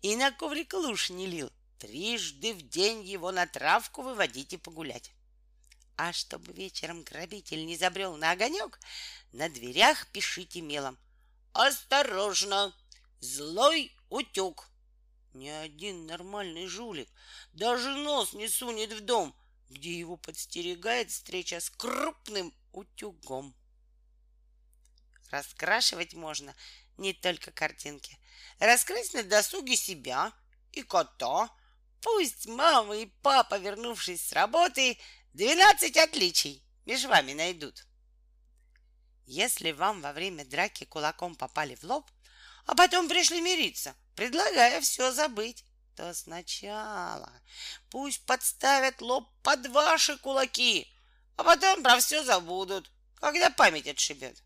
[0.02, 5.12] и на коврик луж не лил, трижды в день его на травку выводите погулять.
[5.96, 8.80] А чтобы вечером грабитель не забрел на огонек,
[9.30, 10.98] на дверях пишите мелом.
[11.52, 12.74] Осторожно!
[13.20, 14.68] Злой утюг!
[15.32, 17.08] Ни один нормальный жулик
[17.52, 19.32] даже нос не сунет в дом,
[19.68, 23.54] где его подстерегает встреча с крупным утюгом.
[25.30, 26.54] Раскрашивать можно
[26.96, 28.18] не только картинки.
[28.58, 30.32] Раскрыть на досуге себя
[30.72, 31.50] и кота.
[32.02, 34.98] Пусть мама и папа, вернувшись с работы,
[35.32, 37.86] Двенадцать отличий между вами найдут.
[39.26, 42.10] Если вам во время драки кулаком попали в лоб,
[42.66, 47.32] а потом пришли мириться, предлагая все забыть, то сначала
[47.90, 50.92] пусть подставят лоб под ваши кулаки,
[51.36, 54.42] а потом про все забудут, когда память отшибет.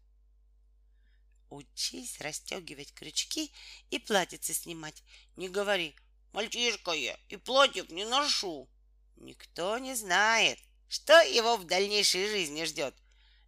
[1.54, 3.52] Учись расстегивать крючки
[3.90, 5.04] и платьице снимать.
[5.36, 5.94] Не говори,
[6.32, 8.68] мальчишка я и платьев не ношу.
[9.14, 10.58] Никто не знает,
[10.88, 12.96] что его в дальнейшей жизни ждет.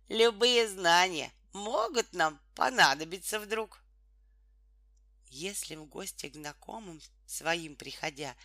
[0.09, 3.83] Любые знания могут нам понадобиться вдруг.
[5.28, 8.37] Если в гости к знакомым своим приходя,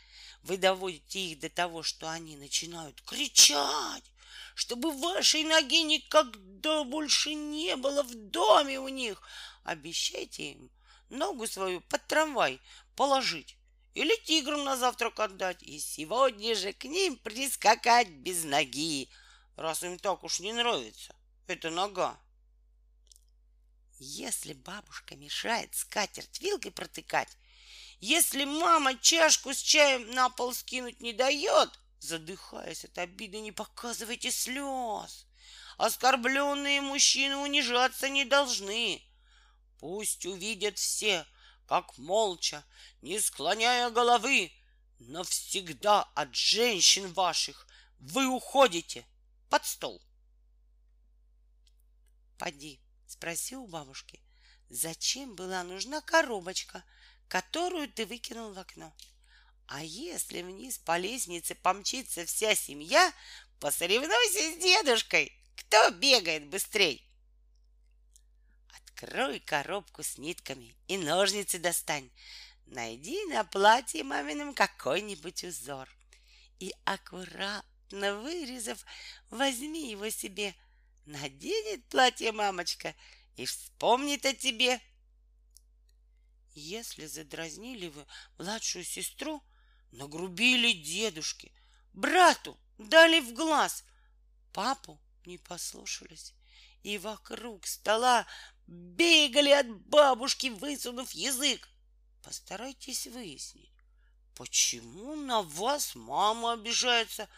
[0.41, 4.11] вы доводите их до того, что они начинают кричать,
[4.55, 9.21] чтобы вашей ноги никогда больше не было в доме у них,
[9.63, 10.71] обещайте им
[11.09, 12.59] ногу свою под трамвай
[12.95, 13.57] положить
[13.93, 19.09] или тиграм на завтрак отдать, и сегодня же к ним прискакать без ноги,
[19.55, 21.15] раз им так уж не нравится
[21.47, 22.17] эта нога.
[23.99, 27.37] Если бабушка мешает скатерть вилкой протыкать,
[27.99, 31.69] если мама чашку с чаем на пол скинуть не дает,
[31.99, 35.27] задыхаясь от обиды, не показывайте слез.
[35.77, 39.03] Оскорбленные мужчины унижаться не должны.
[39.81, 41.25] Пусть увидят все,
[41.65, 42.63] как молча,
[43.01, 44.51] не склоняя головы,
[44.99, 47.67] навсегда от женщин ваших
[47.97, 49.07] вы уходите
[49.49, 49.99] под стол.
[52.37, 54.21] Поди, спроси у бабушки,
[54.69, 56.83] зачем была нужна коробочка,
[57.27, 58.95] которую ты выкинул в окно?
[59.65, 63.11] А если вниз по лестнице помчится вся семья,
[63.59, 67.10] посоревнуйся с дедушкой, кто бегает быстрей.
[69.01, 72.09] Открой коробку с нитками и ножницы достань.
[72.67, 75.89] Найди на платье мамином какой-нибудь узор.
[76.59, 78.85] И аккуратно вырезав,
[79.29, 80.55] возьми его себе–
[81.05, 82.95] Наденет платье мамочка
[83.35, 84.79] и вспомнит о тебе.
[86.53, 88.05] Если задразнили вы
[88.37, 89.43] младшую сестру,
[89.91, 91.51] нагрубили дедушке,
[91.93, 93.83] брату дали в глаз,
[94.53, 96.33] папу не послушались,
[96.83, 98.27] и вокруг стола
[98.71, 101.67] бегали от бабушки, высунув язык.
[102.23, 103.71] Постарайтесь выяснить,
[104.35, 107.29] почему на вас мама обижается.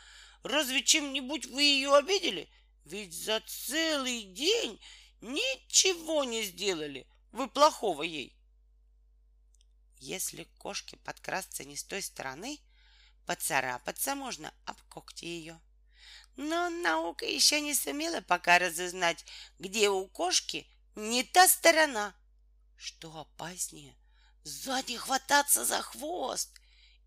[0.43, 2.49] Разве чем-нибудь вы ее обидели?—
[2.85, 4.79] ведь за целый день
[5.21, 7.07] ничего не сделали.
[7.31, 8.35] Вы плохого ей.
[9.99, 12.59] Если кошке подкрасться не с той стороны,
[13.25, 15.59] поцарапаться можно об когти ее.
[16.35, 19.23] Но наука еще не сумела пока разузнать,
[19.59, 22.15] где у кошки не та сторона.
[22.75, 23.95] Что опаснее,
[24.43, 26.59] сзади хвататься за хвост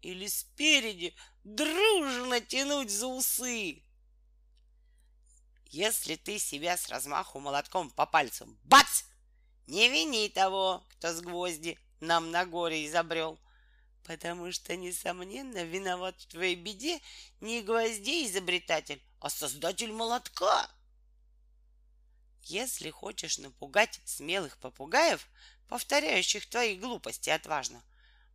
[0.03, 1.15] или спереди
[1.45, 3.83] дружно тянуть за усы.
[5.71, 9.05] Если ты себя с размаху молотком по пальцу бац!
[9.67, 13.39] Не вини того, кто с гвозди нам на горе изобрел.
[14.05, 17.01] Потому что, несомненно, виноват в твоей беде
[17.41, 20.71] не гвоздей изобретатель, а создатель молотка.
[22.49, 25.27] Если хочешь напугать смелых попугаев,
[25.67, 27.83] повторяющих твои глупости отважно,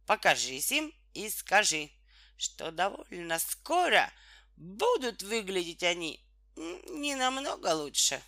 [0.06, 1.90] покажись им и скажи,
[2.36, 4.12] что довольно скоро
[4.58, 6.20] будут выглядеть они
[6.58, 8.22] не намного лучше.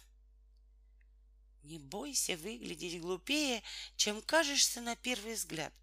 [1.64, 3.61] Не бойся выглядеть глупее,
[3.97, 5.73] чем кажешься на первый взгляд.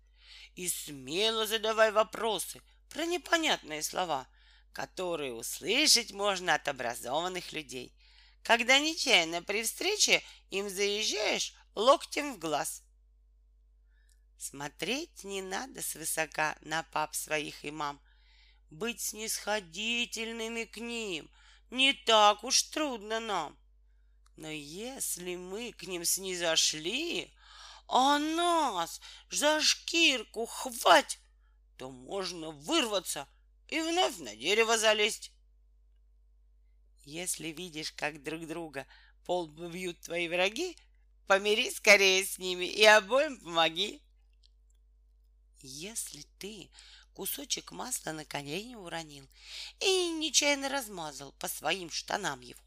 [0.55, 4.27] И смело задавай вопросы про непонятные слова,
[4.73, 7.93] которые услышать можно от образованных людей,
[8.43, 12.83] когда нечаянно при встрече им заезжаешь локтем в глаз.
[14.39, 18.01] Смотреть не надо свысока на пап своих и мам,
[18.71, 21.31] быть снисходительными к ним—
[21.71, 23.57] не так уж трудно нам.
[24.37, 27.33] Но если мы к ним снизошли,
[27.87, 29.01] а нас
[29.31, 31.19] за шкирку хвать,
[31.77, 33.29] то можно вырваться
[33.69, 35.33] и вновь на дерево залезть.
[37.11, 38.87] Если видишь, как друг друга
[39.27, 40.77] пол бьют твои враги,
[41.27, 44.01] помирись скорее с ними и обоим помоги.
[45.61, 46.71] Если ты
[47.13, 49.29] кусочек масла на колени уронил
[49.81, 52.63] и нечаянно размазал по своим штанам его.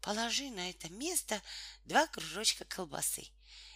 [0.00, 1.40] Положи на это место
[1.84, 3.28] два кружочка колбасы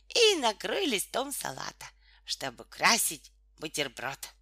[0.08, 1.86] и накрой листом салата,
[2.24, 4.34] чтобы красить бутерброд.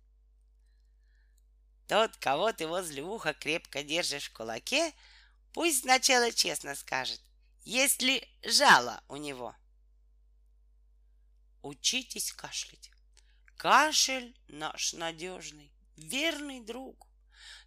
[1.88, 4.94] Тот, кого ты возле уха крепко держишь в кулаке,
[5.52, 7.20] пусть сначала честно скажет,
[7.64, 9.54] есть ли жало у него.
[11.62, 12.90] Учитесь кашлять.
[13.56, 17.06] Кашель наш надежный, верный друг.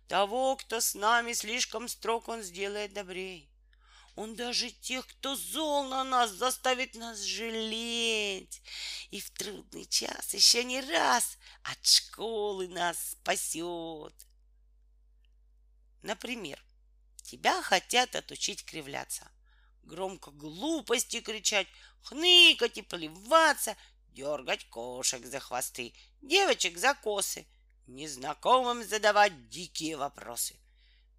[0.07, 3.51] Того, кто с нами слишком строг, он сделает добрей.
[4.15, 8.61] Он даже тех, кто зол на нас, заставит нас жалеть.
[9.09, 14.13] И в трудный час еще не раз от школы нас спасет.
[16.01, 16.61] Например,
[17.31, 19.25] тебя хотят отучить кривляться,
[19.83, 21.67] громко глупости кричать,
[22.01, 23.77] хныкать и плеваться
[24.09, 27.47] дергать кошек за хвосты, девочек за косы,
[27.87, 30.59] незнакомым задавать дикие вопросы,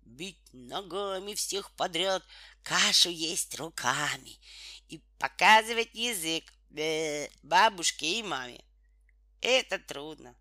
[0.02, 2.22] бить ногами всех подряд,
[2.62, 4.38] кашу есть руками
[4.88, 6.44] и показывать язык
[6.76, 8.62] э, бабушке и маме.
[9.40, 10.36] Это трудно,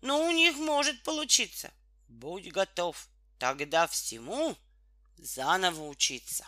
[0.00, 1.70] но у них может получиться.
[2.08, 3.08] Будь готов,
[3.38, 4.56] тогда всему
[5.16, 6.46] заново учиться.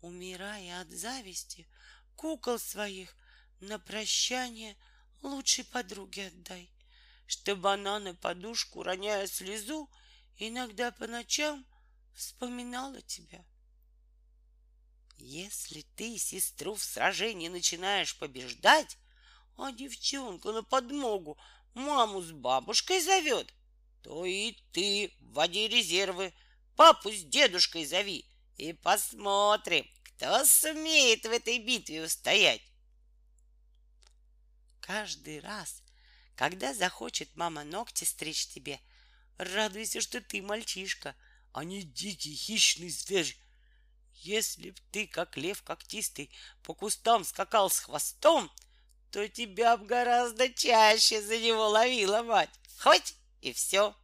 [0.00, 1.66] Умирая от зависти,
[2.16, 3.16] кукол своих
[3.60, 4.76] на прощание
[5.22, 6.70] лучшей подруге отдай,
[7.26, 9.90] чтобы она на подушку, роняя слезу,
[10.36, 11.64] иногда по ночам
[12.12, 13.44] вспоминала тебя.
[15.16, 18.98] Если ты сестру в сражении начинаешь побеждать,
[19.56, 21.38] а девчонка на подмогу
[21.74, 23.52] маму с бабушкой зовет,
[24.02, 26.34] то и ты вводи резервы,
[26.76, 28.24] папу с дедушкой зови,
[28.56, 32.62] и посмотрим, кто сумеет в этой битве устоять.
[34.80, 35.82] Каждый раз,
[36.36, 38.80] когда захочет мама ногти стричь тебе,
[39.38, 41.16] радуйся, что ты мальчишка,
[41.52, 43.36] а не дикий хищный зверь.
[44.14, 46.30] Если б ты, как лев когтистый,
[46.62, 48.50] по кустам скакал с хвостом,
[49.10, 52.50] то тебя б гораздо чаще за него ловила мать.
[52.78, 53.96] Хоть и все.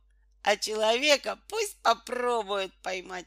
[0.43, 3.27] А человека пусть попробует поймать.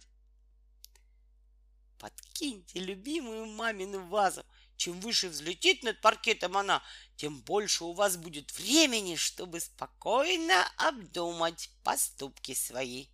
[1.99, 4.43] Подкиньте любимую мамину вазу.
[4.75, 6.83] Чем выше взлетит над паркетом она,
[7.15, 13.07] тем больше у вас будет времени, чтобы спокойно обдумать поступки свои.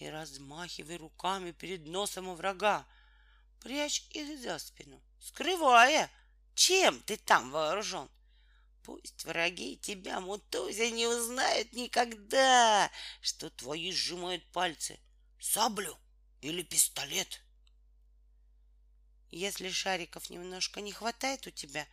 [0.00, 2.86] Не размахивай руками перед носом у врага.
[3.60, 6.10] Прячь их за спину, скрывая,
[6.54, 8.08] чем ты там вооружен.
[8.88, 12.90] Пусть враги тебя, Мутузя, не узнают никогда,
[13.20, 14.98] что твои сжимают пальцы.
[15.38, 15.94] Саблю
[16.40, 17.42] или пистолет.
[19.30, 21.86] Если шариков немножко не хватает у тебя,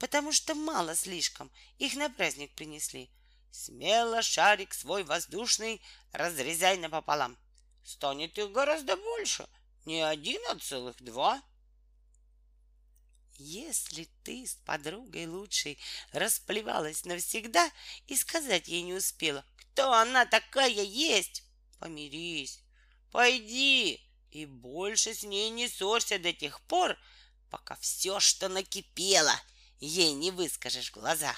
[0.00, 3.12] потому что мало слишком, их на праздник принесли,
[3.52, 7.38] смело шарик свой воздушный разрезай напополам.
[7.84, 9.48] Станет их гораздо больше,
[9.84, 11.40] не один, а целых два.
[13.42, 15.78] Если ты с подругой лучшей
[16.12, 17.72] расплевалась навсегда
[18.06, 21.42] и сказать ей не успела, кто она такая есть,
[21.78, 22.62] помирись,
[23.10, 23.98] пойди
[24.30, 26.98] и больше с ней не ссорься до тех пор,
[27.48, 29.34] пока все, что накипело,
[29.78, 31.34] ей не выскажешь в глаза.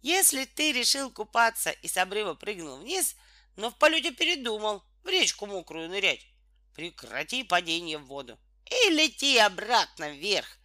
[0.00, 3.16] Если ты решил купаться и с обрыва прыгнул вниз,
[3.56, 6.26] но в полете передумал в речку мокрую нырять,
[6.74, 8.38] прекрати падение в воду
[8.70, 10.58] и лети обратно вверх.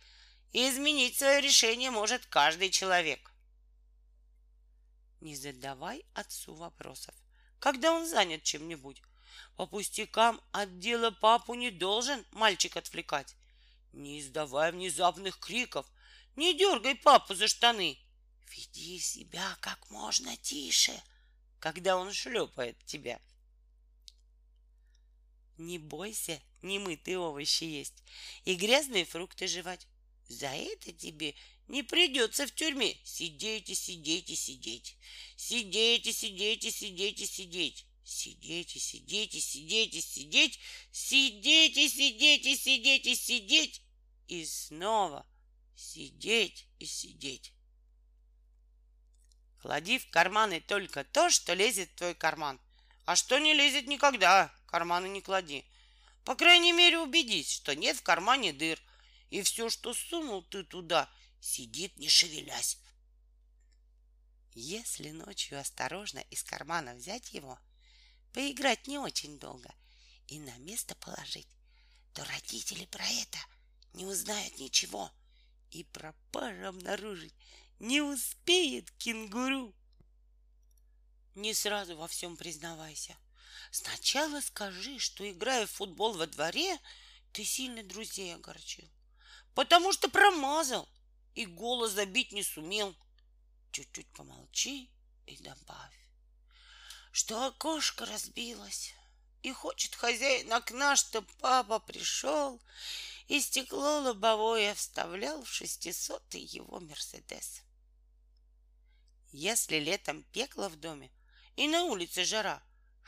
[0.52, 3.32] И изменить свое решение может каждый человек.
[5.22, 7.16] Не задавай отцу вопросов,
[7.60, 9.02] когда он занят чем-нибудь.
[9.56, 13.36] По пустякам от дела папу не должен мальчик отвлекать.
[13.94, 15.86] Не издавай внезапных криков,
[16.36, 18.00] не дергай папу за штаны.
[18.50, 21.02] Веди себя как можно тише,
[21.60, 23.20] когда он шлепает тебя.
[25.62, 28.04] Не бойся немытые овощи есть
[28.46, 29.86] и грязные фрукты жевать.
[30.28, 31.36] За это тебе
[31.68, 34.98] не придется в тюрьме сидеть и сидеть и сидеть.
[35.36, 37.86] Сидеть и сидеть и сидеть и сидеть.
[38.04, 39.56] Сидеть и сидеть
[43.06, 43.82] и сидеть.
[44.28, 45.28] И снова
[45.76, 47.54] сидеть и сидеть.
[49.62, 52.60] Клади в карманы только то, что лезет в твой карман.
[53.06, 55.66] А что не лезет никогда, карманы не клади.
[56.24, 58.80] По крайней мере, убедись, что нет в кармане дыр,
[59.30, 61.10] и все, что сунул ты туда,
[61.42, 62.80] сидит, не шевелясь.
[64.54, 67.60] Если ночью осторожно из кармана взять его,
[68.34, 69.74] поиграть не очень долго
[70.28, 71.48] и на место положить,
[72.14, 73.40] то родители про это
[73.94, 75.12] не узнают ничего,
[75.72, 77.34] и пропажу обнаружить
[77.80, 79.74] не успеет кенгуру.
[81.36, 83.18] Не сразу во всем признавайся—
[83.72, 86.78] Сначала скажи, что, играя в футбол во дворе,
[87.32, 88.88] ты сильно друзей огорчил.
[89.56, 90.88] Потому что промазал
[91.36, 92.94] и голос забить не сумел.
[93.72, 94.92] Чуть-чуть помолчи
[95.26, 95.96] и добавь,
[97.14, 98.94] что окошко разбилось.
[99.42, 102.62] И хочет хозяин окна, что папа пришел
[103.28, 107.62] и стекло лобовое вставлял в шестисотый его Мерседес.
[109.32, 111.10] Если летом пекло в доме
[111.56, 112.62] и на улице жара,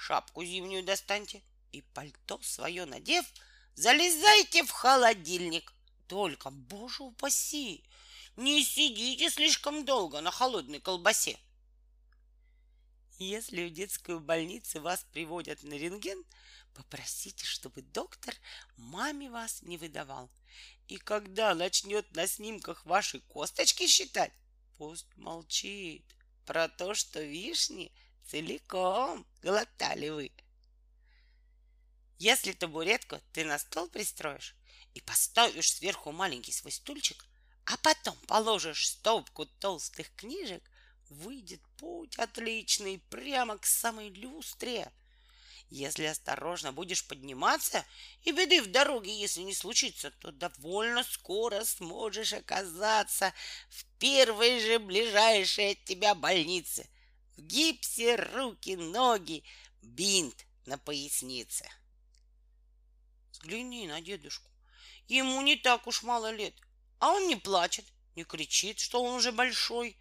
[0.03, 3.25] шапку зимнюю достаньте и пальто свое надев,
[3.75, 5.73] залезайте в холодильник.
[6.07, 7.84] Только, боже упаси,
[8.35, 11.39] не сидите слишком долго на холодной колбасе.
[13.17, 16.21] Если в детскую больницу вас приводят на рентген,
[16.73, 18.35] попросите, чтобы доктор
[18.75, 20.30] маме вас не выдавал.
[20.89, 24.34] И когда начнет на снимках ваши косточки считать,
[24.77, 26.03] пусть молчит
[26.45, 27.93] про то, что вишни
[28.27, 30.31] целиком глотали вы.
[32.19, 34.55] Если табуретку ты на стол пристроишь
[34.93, 37.25] и поставишь сверху маленький свой стульчик,
[37.65, 40.63] а потом положишь стопку толстых книжек,
[41.09, 44.91] выйдет путь отличный прямо к самой люстре.
[45.69, 47.83] Если осторожно будешь подниматься,
[48.21, 53.33] и беды в дороге, если не случится, то довольно скоро сможешь оказаться
[53.69, 56.87] в первой же ближайшей от тебя больнице—
[57.35, 59.43] в гипсе руки, ноги,
[59.81, 61.69] бинт на пояснице.
[63.31, 64.49] Взгляни на дедушку.
[65.07, 66.55] Ему не так уж мало лет,
[66.99, 67.85] а он не плачет,
[68.15, 69.97] не кричит, что он уже большой,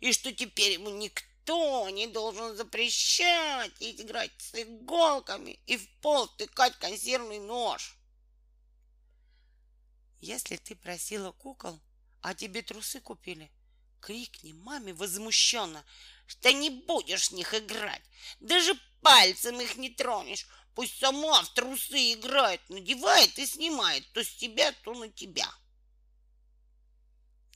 [0.00, 6.78] и что теперь ему никто не должен запрещать играть с иголками и в пол тыкать
[6.78, 7.96] консервный нож.
[10.20, 11.80] Если ты просила кукол,
[12.20, 13.50] а тебе трусы купили,
[14.02, 15.84] крикни маме возмущенно,
[16.26, 18.02] что не будешь в них играть.
[18.40, 20.46] Даже пальцем их не тронешь.
[20.74, 25.48] Пусть сама в трусы играет, надевает и снимает то с тебя, то на тебя.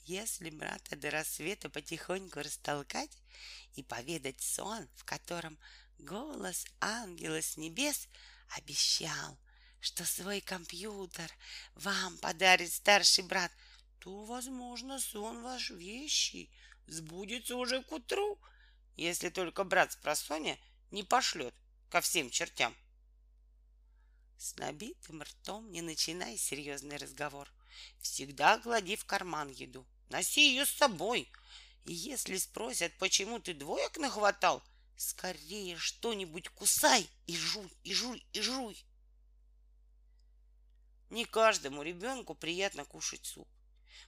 [0.05, 3.11] Если брата до рассвета потихоньку растолкать
[3.75, 5.59] и поведать сон, в котором
[5.99, 8.07] голос ангела с небес
[8.57, 9.39] обещал,
[9.81, 11.31] что свой компьютер
[11.75, 13.51] вам подарит старший брат,
[14.07, 16.49] то, возможно, сон ваш вещий
[16.87, 18.39] сбудется уже к утру,
[18.97, 20.57] если только брат с просоня
[20.93, 21.53] не пошлет
[21.91, 22.73] ко всем чертям.
[24.39, 27.53] С набитым ртом не начинай серьезный разговор.
[27.99, 29.85] Всегда клади в карман еду.
[30.09, 31.29] Носи ее с собой.
[31.85, 34.63] И если спросят, почему ты двоек нахватал,
[34.97, 38.79] скорее что-нибудь кусай и жуй, и жуй, и жуй.
[41.11, 43.49] Не каждому ребенку приятно кушать суп.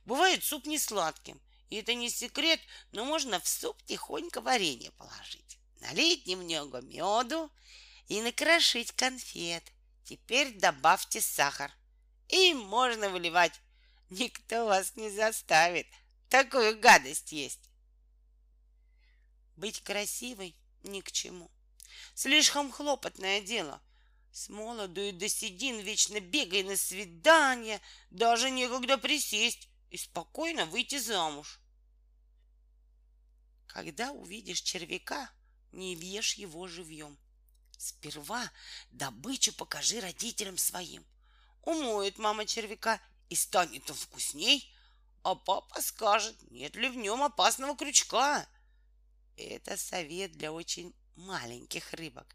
[0.05, 1.41] Бывает суп не сладким,
[1.71, 2.61] и это не секрет,
[2.93, 7.51] но можно в суп тихонько варенье положить, налить немного меду
[8.09, 9.65] и накрошить конфет–
[10.09, 11.71] Теперь добавьте сахар.
[12.29, 13.53] И можно выливать.
[14.09, 15.87] Никто вас не заставит.
[16.31, 17.69] Такую гадость есть.
[19.55, 21.51] Быть красивой ни к чему.
[22.15, 23.83] Слишком хлопотное дело.
[24.33, 27.79] С молоду и до седин вечно бегай на свидание,
[28.09, 31.61] даже некогда присесть и спокойно выйти замуж.
[33.67, 35.31] Когда увидишь червяка,
[35.73, 37.19] не въешь его живьем.
[37.77, 38.51] Сперва
[38.91, 41.05] добычу покажи родителям своим.
[41.63, 44.73] Умоет мама червяка, и станет он вкусней,
[45.23, 48.49] а папа скажет, нет ли в нем опасного крючка.
[49.37, 52.35] Это совет для очень маленьких рыбок.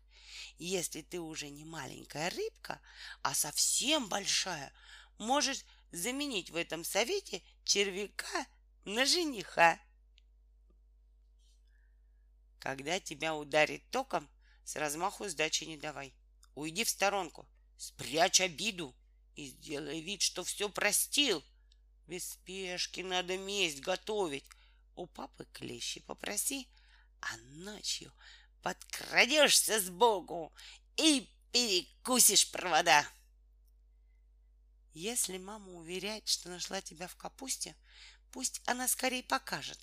[0.58, 2.80] Если ты уже не маленькая рыбка,
[3.22, 4.72] а совсем большая,
[5.18, 8.48] можешь заменить в этом совете червяка
[8.84, 9.80] на жениха.
[12.60, 14.30] Когда тебя ударит током,
[14.66, 16.14] с размаху сдачи не давай.
[16.56, 17.48] Уйди в сторонку,
[17.78, 18.96] спрячь обиду
[19.36, 21.44] и сделай вид, что все простил.
[22.08, 24.46] Без спешки надо месть готовить.
[24.96, 26.68] У папы клещи попроси,
[27.22, 28.12] а ночью
[28.62, 30.54] подкрадешься сбоку
[30.98, 33.08] и перекусишь провода.
[34.94, 37.76] Если мама уверяет, что нашла тебя в капусте,
[38.32, 39.80] пусть она скорее покажет,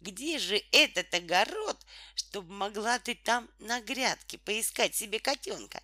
[0.00, 1.84] где же этот огород,
[2.14, 5.82] чтобы могла ты там на грядке поискать себе котенка?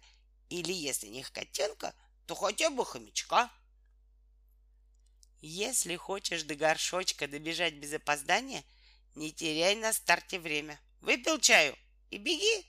[0.48, 1.94] Или если не котенка,
[2.26, 3.52] то хотя бы хомячка.
[5.42, 8.64] Если хочешь до горшочка добежать без опоздания,
[9.14, 10.80] не теряй на старте время.
[11.00, 11.76] Выпил чаю
[12.10, 12.66] и беги.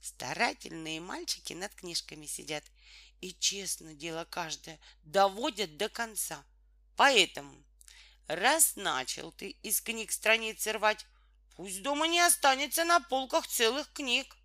[0.00, 2.64] Старательные мальчики над книжками сидят
[3.20, 6.44] и честно дело каждое доводят до конца.
[6.96, 7.64] Поэтому
[8.30, 11.04] Раз начал ты из книг страницы рвать,
[11.56, 14.36] пусть дома не останется на полках целых книг.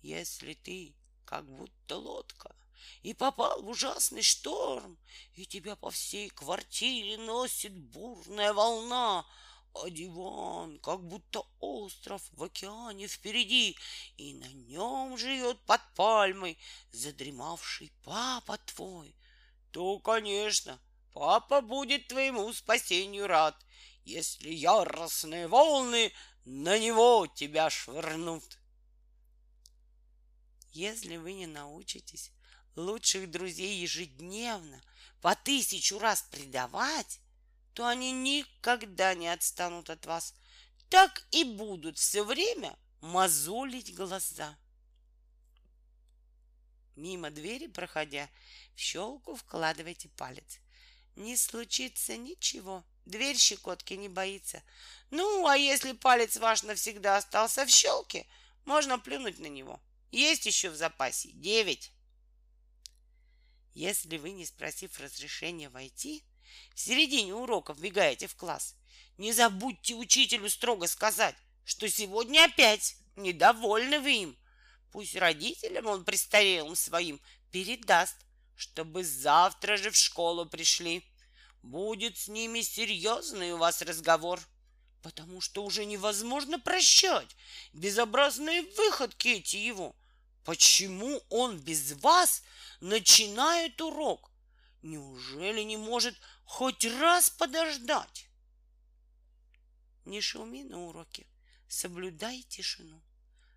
[0.00, 0.96] Если ты
[1.26, 2.56] как будто лодка
[3.02, 4.98] и попал в ужасный шторм,
[5.34, 9.26] и тебя по всей квартире носит бурная волна,
[9.74, 13.76] а диван как будто остров в океане впереди,
[14.16, 16.58] и на нем живет под пальмой
[16.92, 19.14] задремавший папа твой,
[19.70, 20.80] то, конечно,
[21.18, 23.56] Папа будет твоему спасению рад,
[24.04, 26.12] если яростные волны
[26.44, 28.58] на него тебя швырнут.
[30.70, 32.30] Если вы не научитесь
[32.76, 34.80] лучших друзей ежедневно
[35.20, 37.20] по тысячу раз предавать,
[37.78, 40.34] то они никогда не отстанут от вас.
[40.88, 44.58] Так и будут все время мозолить глаза.
[46.96, 48.28] Мимо двери проходя,
[48.74, 50.58] в щелку вкладывайте палец
[51.14, 52.84] не случится ничего.
[53.06, 54.60] Дверь щекотки не боится.
[55.10, 58.26] Ну, а если палец ваш навсегда остался в щелке,
[58.64, 59.80] можно плюнуть на него.
[60.10, 61.92] Есть еще в запасе девять.
[63.72, 66.24] Если вы, не спросив разрешения войти,
[66.74, 68.74] в середине урока вбегаете в класс,
[69.16, 71.34] не забудьте учителю строго сказать,
[71.64, 74.36] что сегодня опять недовольны вы им.
[74.92, 77.20] Пусть родителям он престарелым своим
[77.50, 78.16] передаст,
[78.56, 81.04] чтобы завтра же в школу пришли.
[81.62, 84.40] Будет с ними серьезный у вас разговор,
[85.02, 87.36] потому что уже невозможно прощать
[87.72, 89.94] безобразные выходки эти его.
[90.44, 92.42] Почему он без вас
[92.80, 94.30] начинает урок?
[94.82, 96.16] Неужели не может
[96.48, 98.26] хоть раз подождать?
[100.06, 101.26] Не шуми на уроке,
[101.68, 103.02] соблюдай тишину,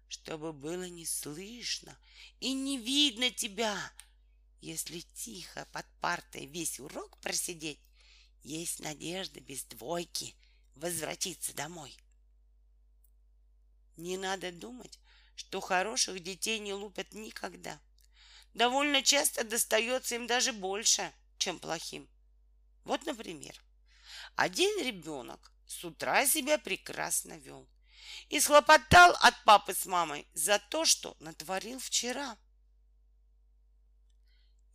[0.10, 1.98] чтобы было не слышно
[2.42, 3.94] и не видно тебя,
[4.60, 7.80] если тихо под партой весь урок просидеть,
[8.44, 10.36] есть надежда без двойки
[10.76, 11.98] возвратиться домой.
[13.96, 15.00] Не надо думать,
[15.36, 17.80] что хороших детей не лупят никогда.
[18.54, 22.10] Довольно часто достается им даже больше, чем плохим.
[22.84, 23.54] Вот, например,
[24.36, 27.68] один ребенок с утра себя прекрасно вел
[28.30, 32.38] и схлопотал от папы с мамой за то, что натворил вчера.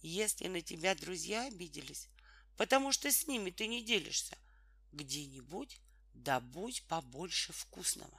[0.03, 2.09] Если на тебя друзья обиделись,
[2.57, 4.39] потому что с ними ты не делишься,
[4.93, 5.81] где-нибудь
[6.15, 8.19] добудь побольше вкусного.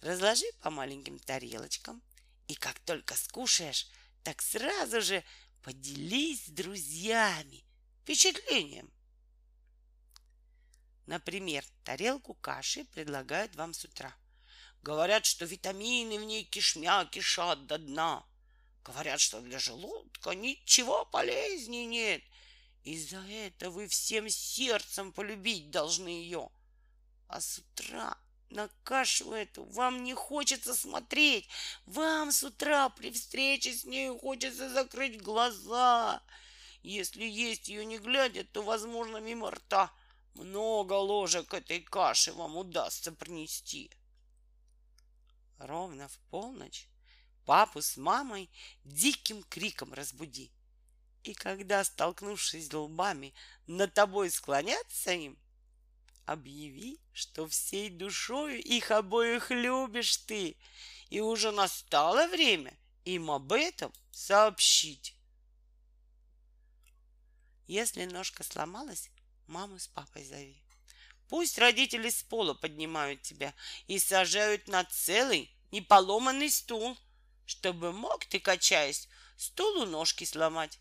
[0.00, 2.02] Разложи по маленьким тарелочкам,
[2.48, 3.88] и как только скушаешь,
[4.22, 5.24] так сразу же
[5.62, 7.64] поделись с друзьями
[8.02, 8.92] впечатлением.
[11.06, 14.14] Например, тарелку каши предлагают вам с утра.
[14.82, 18.24] Говорят, что витамины в ней кишмя кишат до дна.
[18.84, 22.22] Говорят, что для желудка ничего полезнее нет.
[22.82, 26.50] И за это вы всем сердцем полюбить должны ее.
[27.28, 28.16] А с утра
[28.50, 31.48] на кашу эту вам не хочется смотреть.
[31.86, 36.22] Вам с утра при встрече с ней хочется закрыть глаза.
[36.82, 39.92] Если есть ее не глядя, то, возможно, мимо рта
[40.38, 43.90] много ложек этой каши вам удастся принести.
[45.58, 46.88] Ровно в полночь
[47.44, 48.50] папу с мамой
[48.84, 50.50] диким криком разбуди.
[51.22, 53.34] И когда, столкнувшись лбами,
[53.66, 55.38] над тобой склонятся им,
[56.26, 60.56] объяви, что всей душою их обоих любишь ты,
[61.08, 65.14] и уже настало время им об этом сообщить.
[67.66, 69.10] Если ножка сломалась,
[69.48, 70.62] маму с папой зови.
[71.28, 73.54] Пусть родители с пола поднимают тебя
[73.86, 76.96] и сажают на целый неполоманный стул,
[77.46, 80.78] чтобы мог ты, качаясь, стулу ножки сломать.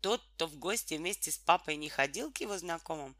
[0.00, 3.16] Тот, кто в гости вместе с папой не ходил к его знакомым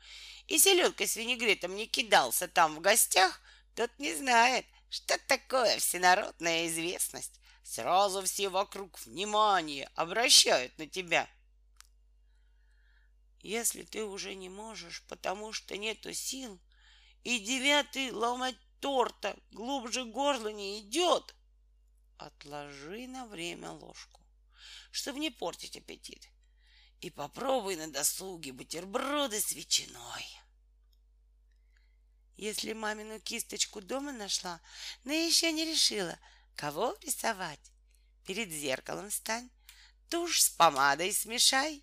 [0.47, 3.41] и селедкой с винегретом не кидался там в гостях,
[3.75, 7.41] тот не знает, что такое всенародная известность.
[7.63, 11.29] Сразу все вокруг внимание обращают на тебя.
[13.43, 16.61] Если ты уже не можешь, потому что нету сил,
[17.25, 21.35] и девятый ломать торта глубже горла не идет,
[22.19, 24.21] отложи на время ложку,
[24.91, 26.29] чтобы не портить аппетит
[27.01, 30.27] и попробуй на досуге бутерброды с ветчиной.
[32.37, 34.61] Если мамину кисточку дома нашла,
[35.05, 36.19] но еще не решила,
[36.57, 37.73] кого рисовать,
[38.27, 39.51] перед зеркалом стань,
[40.11, 41.83] тушь с помадой смешай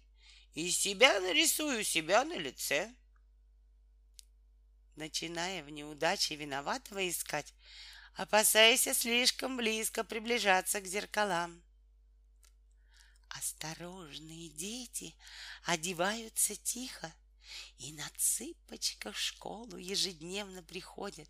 [0.58, 2.92] и себя нарисую себя на лице.
[4.96, 7.54] Начиная в неудаче виноватого искать,
[8.16, 11.62] опасайся слишком близко приближаться к зеркалам.
[13.30, 15.16] Осторожные дети
[15.64, 17.14] одеваются тихо
[17.78, 21.30] и на цыпочках в школу ежедневно приходят,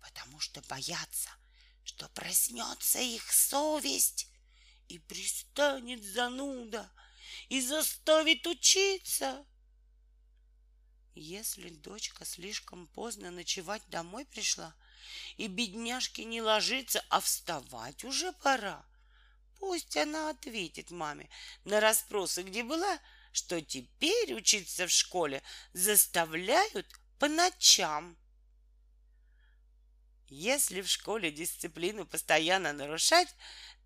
[0.00, 1.30] потому что боятся,
[1.84, 4.26] что проснется их совесть
[4.88, 6.90] и пристанет зануда
[7.48, 9.44] и заставит учиться.
[11.14, 14.74] Если дочка слишком поздно ночевать домой пришла,
[15.36, 18.86] и бедняжке не ложится, а вставать уже пора,
[19.60, 21.28] Пусть она ответит маме
[21.64, 22.98] на расспросы, где была,
[23.30, 25.42] что теперь учиться в школе
[25.74, 26.86] заставляют
[27.18, 28.16] по ночам.
[30.28, 33.28] Если в школе дисциплину постоянно нарушать,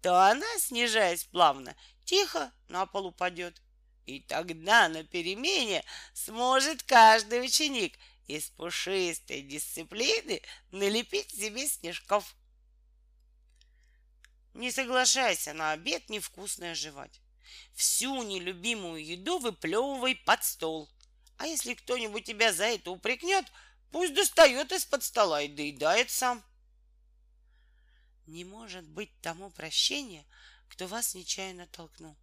[0.01, 1.75] то она, снижаясь плавно,
[2.05, 3.61] тихо на пол упадет.
[4.07, 5.83] И тогда на перемене
[6.13, 12.35] сможет каждый ученик из пушистой дисциплины налепить себе снежков.
[14.53, 17.21] Не соглашайся на обед невкусное жевать.
[17.73, 20.89] Всю нелюбимую еду выплевывай под стол.
[21.39, 23.45] А если кто-нибудь тебя за это упрекнет,
[23.91, 26.43] пусть достает из-под стола и доедает сам.
[28.27, 30.25] Не может быть тому прощения,
[30.75, 32.17] кто вас нечаянно толкнул.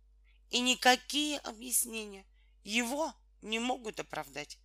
[0.50, 2.26] И никакие объяснения
[2.66, 4.58] его не могут оправдать.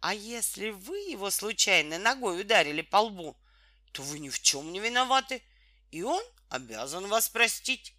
[0.00, 3.36] А если вы его случайно ногой ударили по лбу,
[3.90, 5.42] то вы ни в чем не виноваты,
[5.90, 7.94] и он обязан вас простить.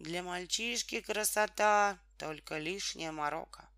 [0.00, 3.70] Для мальчишки красота только лишняя морока.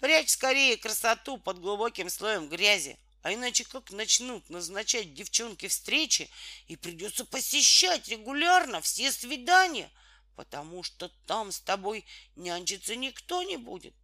[0.00, 6.30] Прячь скорее красоту под глубоким слоем грязи, а иначе как начнут назначать девчонки встречи
[6.68, 9.90] и придется посещать регулярно все свидания,
[10.36, 12.04] потому что там с тобой
[12.36, 13.94] нянчиться никто не будет.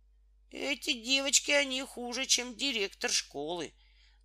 [0.50, 3.72] Эти девочки, они хуже, чем директор школы.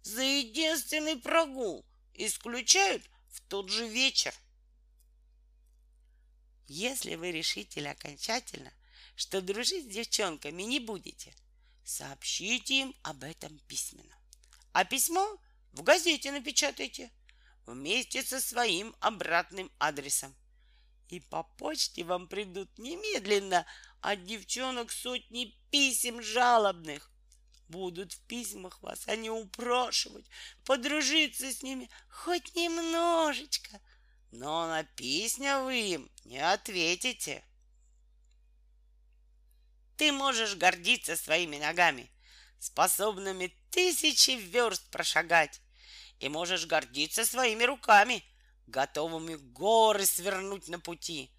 [0.02, 4.34] За единственный прогул исключают в тот же вечер.
[6.68, 8.74] Если вы решите окончательно,
[9.16, 11.34] что дружить с девчонками не будете,
[11.86, 14.17] сообщите им об этом письменно.
[14.78, 15.40] А письмо
[15.72, 17.12] в газете напечатайте
[17.66, 20.36] вместе со своим обратным адресом.
[21.10, 23.66] И по почте вам придут немедленно
[24.02, 27.10] от девчонок сотни писем жалобных.
[27.68, 30.30] Будут в письмах вас они упрашивать,
[30.64, 33.82] подружиться с ними хоть немножечко.
[34.32, 37.44] Но на письма вы им не ответите.
[39.96, 42.12] Ты можешь гордиться своими ногами,
[42.60, 45.62] способными тысячи верст прошагать,
[46.20, 48.24] и можешь гордиться своими руками,
[48.66, 51.32] готовыми горы свернуть на пути,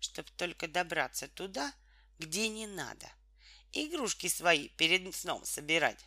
[0.00, 1.72] чтоб только добраться туда,
[2.18, 3.10] где не надо,
[3.72, 6.04] игрушки свои перед сном собирать.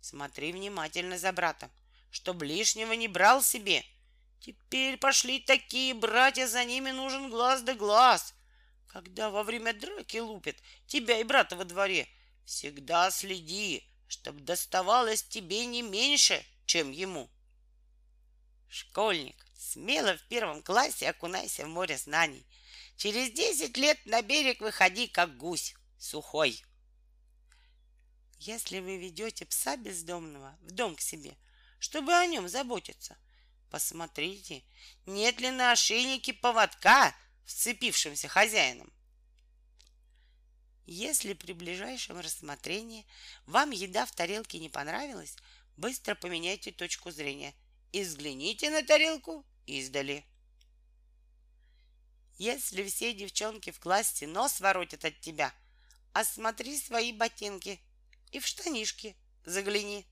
[0.00, 1.70] Смотри внимательно за братом,
[2.10, 3.84] чтоб лишнего не брал себе.
[4.40, 8.34] Теперь пошли такие братья, за ними нужен глаз да глаз.
[8.86, 10.56] Когда во время драки лупят
[10.86, 12.08] тебя и брата во дворе,
[12.48, 17.30] всегда следи, чтоб доставалось тебе не меньше, чем ему.
[18.68, 22.46] Школьник, смело в первом классе окунайся в море знаний.
[22.96, 26.64] Через десять лет на берег выходи, как гусь, сухой.
[28.38, 31.36] Если вы ведете пса бездомного в дом к себе,
[31.78, 33.18] чтобы о нем заботиться,
[33.70, 34.64] посмотрите,
[35.04, 37.14] нет ли на ошейнике поводка,
[37.44, 38.90] вцепившимся хозяином.
[40.90, 43.04] Если при ближайшем рассмотрении
[43.44, 45.36] вам еда в тарелке не понравилась,
[45.76, 47.54] быстро поменяйте точку зрения
[47.92, 50.24] и взгляните на тарелку издали.
[52.38, 55.52] Если все девчонки в классе нос воротят от тебя,
[56.14, 57.82] осмотри свои ботинки
[58.32, 60.06] и в штанишки загляни.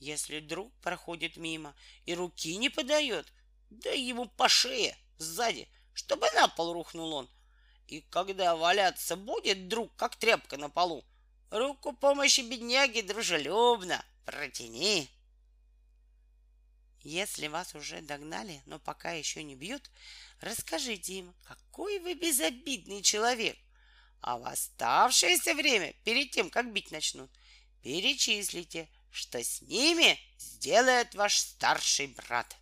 [0.00, 1.74] Если друг проходит мимо
[2.04, 3.32] и руки не подает,
[3.70, 7.30] дай ему по шее сзади, чтобы на пол рухнул он.
[7.90, 11.04] И когда валяться будет друг, как тряпка на полу,
[11.50, 15.10] руку помощи бедняге дружелюбно протяни.
[17.02, 19.90] Если вас уже догнали, но пока еще не бьют,
[20.40, 23.58] расскажите им, какой вы безобидный человек.
[24.20, 27.30] А в оставшееся время, перед тем, как бить начнут,
[27.82, 32.56] перечислите, что с ними сделает ваш старший брат.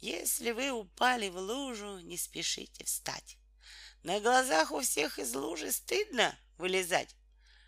[0.00, 3.36] Если вы упали в лужу, не спешите встать.
[4.04, 7.14] На глазах у всех из лужи стыдно вылезать.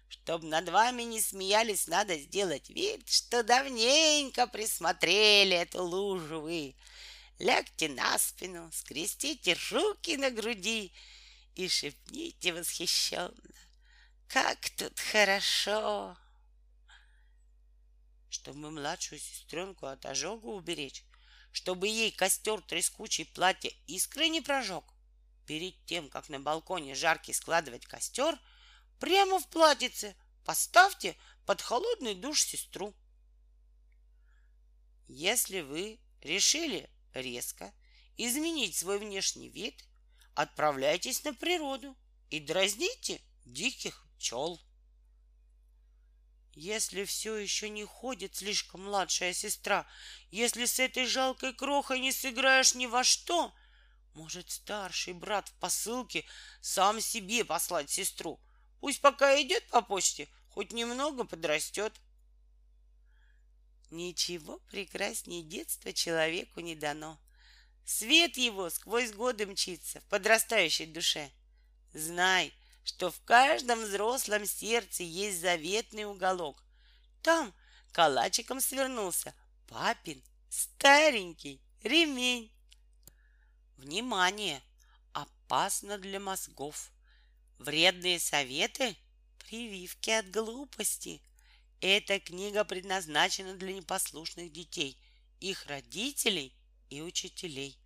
[0.09, 6.77] Чтоб над вами не смеялись, надо сделать вид, что давненько присмотрели эту лужу вы.
[7.39, 10.93] Лягте на спину, скрестите руки на груди
[11.55, 13.33] и шепните восхищенно.
[14.29, 16.17] Как тут хорошо!
[18.29, 21.05] Чтобы младшую сестренку от ожога уберечь,
[21.53, 24.85] чтобы ей костер трескучий платье искры не прожег,
[25.47, 28.39] перед тем, как на балконе жаркий складывать костер—
[29.01, 30.15] Прямо в платьице
[30.45, 31.17] поставьте
[31.47, 32.95] под холодный душ сестру.
[35.09, 37.73] Если вы решили резко
[38.19, 39.83] изменить свой внешний вид,
[40.35, 41.97] отправляйтесь на природу
[42.29, 44.61] и дразните диких пчел.
[46.55, 49.87] Если все еще не ходит слишком младшая сестра,
[50.31, 53.55] если с этой жалкой крохой не сыграешь ни во что,
[54.15, 56.25] может старший брат в посылке
[56.61, 58.41] сам себе послать сестру—
[58.81, 61.93] Пусть пока идет по почте, хоть немного подрастет.
[63.91, 67.21] Ничего прекраснее детства человеку не дано.
[67.85, 71.31] Свет его сквозь годы мчится в подрастающей душе.
[71.93, 76.63] Знай, что в каждом взрослом сердце есть заветный уголок.
[77.23, 77.55] Там
[77.93, 79.35] калачиком свернулся
[79.67, 82.53] папин старенький ремень.
[83.77, 84.63] Внимание!
[85.13, 86.93] Опасно для мозгов.
[87.59, 88.97] Вредные советы—
[89.39, 91.21] прививки от глупости.
[91.81, 94.97] Эта книга предназначена для непослушных детей,
[95.41, 96.55] их родителей
[96.89, 97.80] и учителей.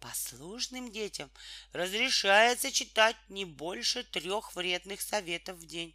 [0.00, 1.30] Послушным детям
[1.72, 5.94] разрешается читать не больше трех вредных советов в день.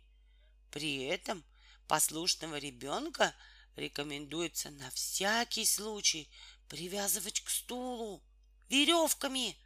[0.72, 1.44] При этом
[1.88, 3.36] послушного ребенка
[3.76, 6.30] рекомендуется на всякий случай
[6.70, 8.24] привязывать к стулу
[8.70, 9.58] веревками–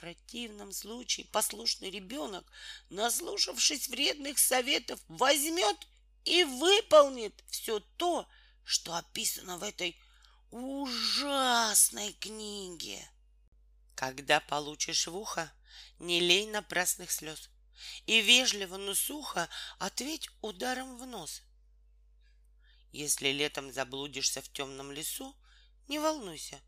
[0.00, 2.44] противном случае послушный ребенок,
[2.90, 5.76] наслушавшись вредных советов, возьмет
[6.24, 8.28] и выполнит все то,
[8.64, 9.98] что описано в этой
[10.50, 13.08] ужасной книге.
[13.98, 15.52] Когда получишь в ухо,
[15.98, 17.50] не лей напрасных слез
[18.06, 19.48] и вежливо, но сухо
[19.80, 21.42] ответь ударом в нос.
[22.92, 25.34] Если летом заблудишься в темном лесу,
[25.88, 26.60] не волнуйся,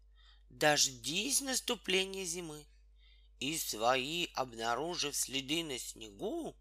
[0.49, 2.67] дождись наступления зимы—
[3.39, 6.57] и свои, обнаружив следы на снегу,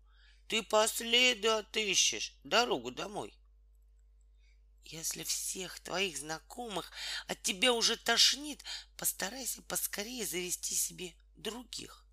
[0.47, 3.33] ты по следу отыщешь дорогу домой.
[4.85, 6.91] Если всех твоих знакомых
[7.27, 8.63] от тебя уже тошнит,
[8.97, 12.05] постарайся поскорее завести себе других.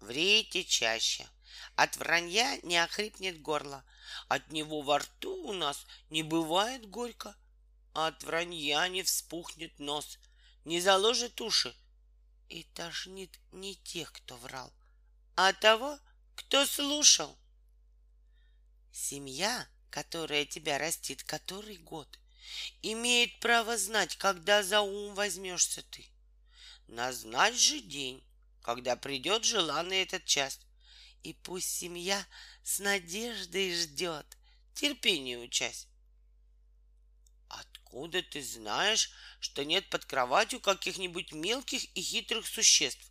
[0.00, 1.28] Врите чаще.
[1.76, 3.84] От вранья не охрипнет горло.
[4.28, 7.36] От него во рту у нас не бывает горько.
[7.94, 10.18] От вранья не вспухнет нос,
[10.64, 11.74] не заложит уши.
[12.48, 14.72] И тошнит не тех, кто врал,
[15.36, 15.98] а того,
[16.34, 17.36] кто слушал.
[18.92, 22.18] Семья, которая тебя растит который год,
[22.82, 26.06] имеет право знать, когда за ум возьмешься ты.
[26.86, 28.22] Назначь же день,
[28.62, 30.60] когда придет желанный этот час.
[31.22, 32.26] И пусть семья
[32.62, 34.26] с надеждой ждет,
[34.74, 35.88] терпению учась.
[37.48, 39.10] Откуда ты знаешь,
[39.40, 43.10] что нет под кроватью каких-нибудь мелких и хитрых существ,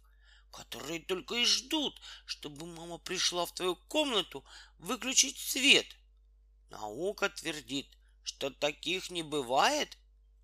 [0.51, 4.45] которые только и ждут, чтобы мама пришла в твою комнату
[4.77, 5.87] выключить свет?
[6.69, 7.87] Наука твердит,
[8.23, 9.97] что таких не бывает.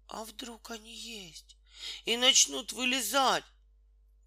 [0.08, 1.58] А вдруг они есть?
[2.06, 3.44] И начнут вылезать.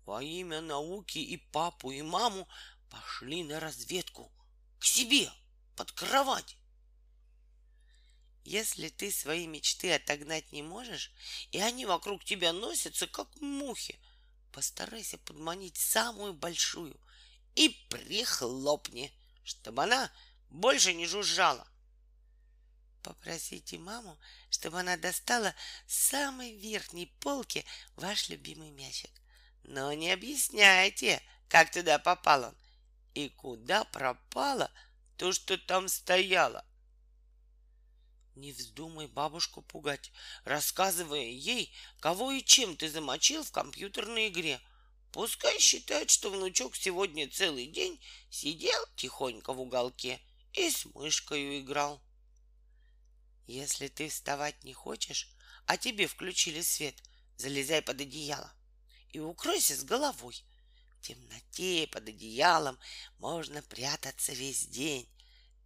[0.05, 2.49] Во имя науки и папу, и маму
[2.91, 4.31] пошли на разведку
[4.79, 5.31] к себе
[5.75, 6.57] под кровать.
[8.45, 11.11] Если ты свои мечты отогнать не можешь,
[11.51, 13.99] и они вокруг тебя носятся, как мухи,
[14.53, 16.97] постарайся подманить самую большую
[17.57, 19.13] и прихлопни,
[19.43, 20.13] чтобы она
[20.49, 21.67] больше не жужжала.
[23.07, 24.19] Попросите маму,
[24.51, 25.55] чтобы она достала
[25.87, 27.65] с самой верхней полки
[27.95, 29.13] ваш любимый мячик.
[29.63, 32.57] Но не объясняйте, как туда попал он
[33.15, 34.73] и куда пропало
[35.17, 36.67] то, что там стояло.
[38.35, 40.11] Не вздумай бабушку пугать,
[40.43, 44.61] рассказывая ей, кого и чем ты замочил в компьютерной игре.
[45.13, 48.01] Пускай считает, что внучок сегодня целый день
[48.31, 50.21] сидел тихонько в уголке
[50.55, 52.03] и с мышкой играл.
[53.47, 55.29] Если ты вставать не хочешь,
[55.67, 56.97] а тебе включили свет,
[57.37, 58.53] залезай под одеяло
[59.11, 60.45] и укройся с головой.
[60.99, 62.79] В темноте под одеялом
[63.19, 65.09] можно прятаться весь день.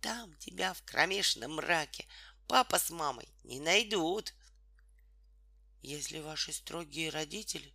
[0.01, 2.07] Там тебя в кромешном мраке
[2.47, 4.35] папа с мамой не найдут.
[5.82, 7.74] Если ваши строгие родители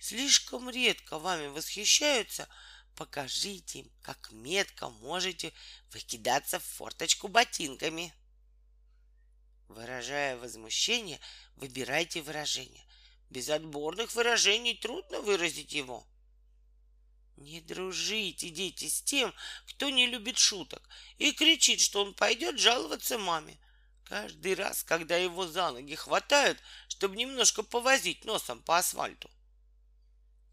[0.00, 2.48] слишком редко вами восхищаются,
[2.96, 5.52] покажите им, как метко можете
[5.92, 8.12] выкидаться в форточку ботинками.
[9.68, 11.20] Выражая возмущение,
[11.56, 12.84] выбирайте выражение.
[13.30, 16.06] Без отборных выражений трудно выразить его.
[17.36, 19.34] Не дружите, дети, с тем,
[19.66, 20.88] кто не любит шуток
[21.18, 23.58] и кричит, что он пойдет жаловаться маме.
[24.04, 29.30] Каждый раз, когда его за ноги хватают, чтобы немножко повозить носом по асфальту.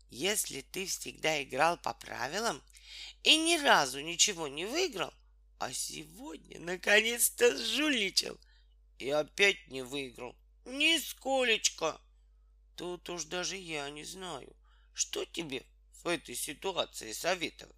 [0.10, 2.62] Если ты всегда играл по правилам
[3.24, 5.14] и ни разу ничего не выиграл,
[5.60, 8.38] а сегодня наконец-то жульничал
[9.02, 12.00] и опять не выиграл, нисколечко,
[12.76, 14.56] тут уж даже я не знаю,
[14.94, 15.66] что тебе
[16.04, 17.76] в этой ситуации советовать?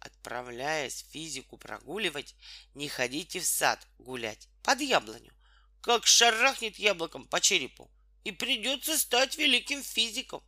[0.00, 2.34] Отправляясь физику прогуливать,
[2.74, 5.32] не ходите в сад гулять под яблоню,
[5.80, 7.90] как шарахнет яблоком по черепу,
[8.22, 10.42] и придется стать великим физиком.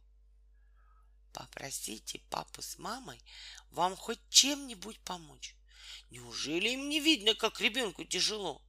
[1.32, 3.22] Попросите папу с мамой
[3.70, 5.55] вам хоть чем-нибудь помочь.
[6.10, 8.65] Неужели им не видно, как ребенку тяжело?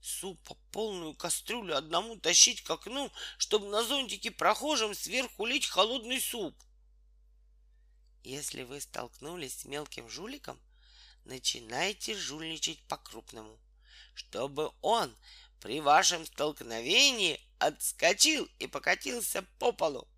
[0.00, 6.54] Супа полную кастрюлю одному тащить к окну, чтобы на зонтике прохожим сверху лить холодный суп.
[8.22, 10.60] Если вы столкнулись с мелким жуликом,
[11.24, 13.58] начинайте жульничать по-крупному,
[14.14, 15.14] чтобы он
[15.60, 20.08] при вашем столкновении отскочил и покатился по полу.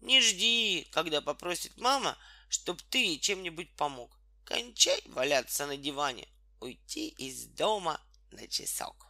[0.00, 4.10] Не жди, когда попросит мама, чтоб ты ей чем-нибудь помог.
[4.44, 6.28] Кончай валяться на диване,
[6.60, 8.00] уйти из дома
[8.34, 9.06] на часок.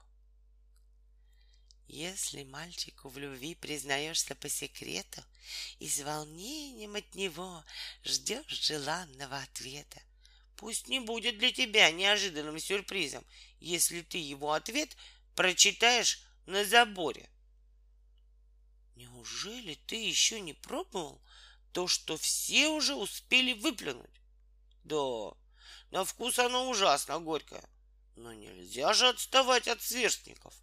[1.86, 5.22] Если мальчику в любви признаешься по секрету
[5.78, 7.64] и с волнением от него
[8.04, 10.02] ждешь желанного ответа,
[10.56, 13.24] пусть не будет для тебя неожиданным сюрпризом,
[13.60, 14.96] если ты его ответ
[15.34, 17.28] прочитаешь на заборе.
[18.96, 21.20] Неужели ты еще не пробовал
[21.72, 24.20] то, что все уже успели выплюнуть?
[24.84, 25.32] Да,
[25.90, 27.64] на вкус оно ужасно горькое.
[28.16, 30.54] Но нельзя же отставать от сверстников.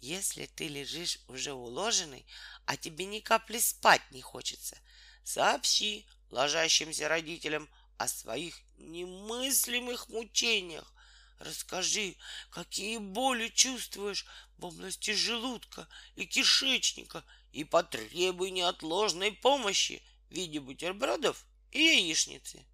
[0.00, 2.26] Если ты лежишь уже уложенный,
[2.66, 4.78] а тебе ни капли спать не хочется,
[5.22, 10.92] сообщи ложащимся родителям о своих немыслимых мучениях.
[11.38, 12.16] Расскажи,
[12.50, 14.26] какие боли чувствуешь
[14.58, 22.64] в области желудка и кишечника, и потребуй неотложной помощи в виде бутербродов и яичницы.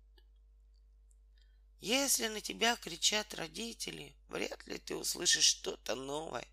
[1.80, 6.46] Если на тебя кричат родители, вряд ли ты услышишь что-то новое.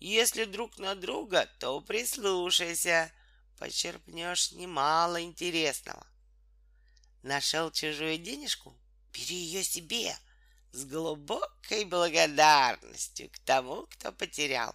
[0.00, 3.12] Если друг на друга, то прислушайся,
[3.58, 6.04] почерпнешь немало интересного.
[7.22, 8.76] Нашел чужую денежку?
[9.12, 10.16] Бери ее себе
[10.72, 14.74] с глубокой благодарностью к тому, кто потерял.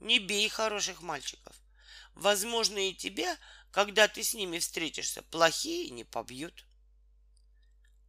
[0.00, 1.56] Не бей хороших мальчиков.
[2.14, 3.38] Возможно, и тебя,
[3.70, 6.64] когда ты с ними встретишься, плохие не побьют.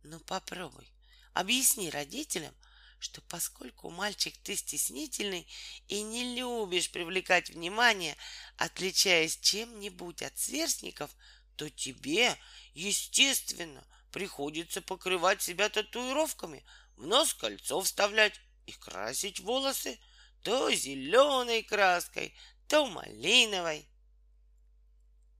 [0.05, 0.87] Но попробуй,
[1.33, 2.53] объясни родителям,
[2.99, 5.47] что поскольку мальчик ты стеснительный
[5.87, 8.15] и не любишь привлекать внимание,
[8.55, 11.09] отличаясь чем-нибудь от сверстников,
[11.55, 12.37] то тебе,
[12.75, 16.63] естественно, приходится покрывать себя татуировками,
[16.97, 19.99] в нос кольцо вставлять и красить волосы
[20.43, 22.35] то зеленой краской,
[22.67, 23.87] то малиновой.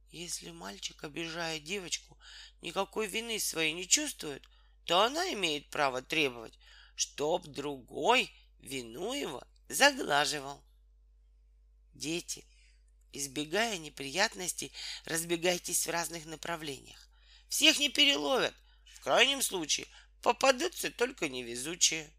[0.09, 2.17] Если мальчик, обижая девочку,
[2.61, 4.43] никакой вины своей не чувствует,
[4.85, 6.57] то она имеет право требовать,
[6.95, 10.63] чтоб другой вину его заглаживал.
[11.93, 12.45] Дети,
[13.11, 14.71] избегая неприятностей,
[15.05, 17.09] разбегайтесь в разных направлениях.
[17.49, 18.53] Всех не переловят.
[18.95, 19.87] В крайнем случае
[20.21, 22.11] попадутся только невезучие.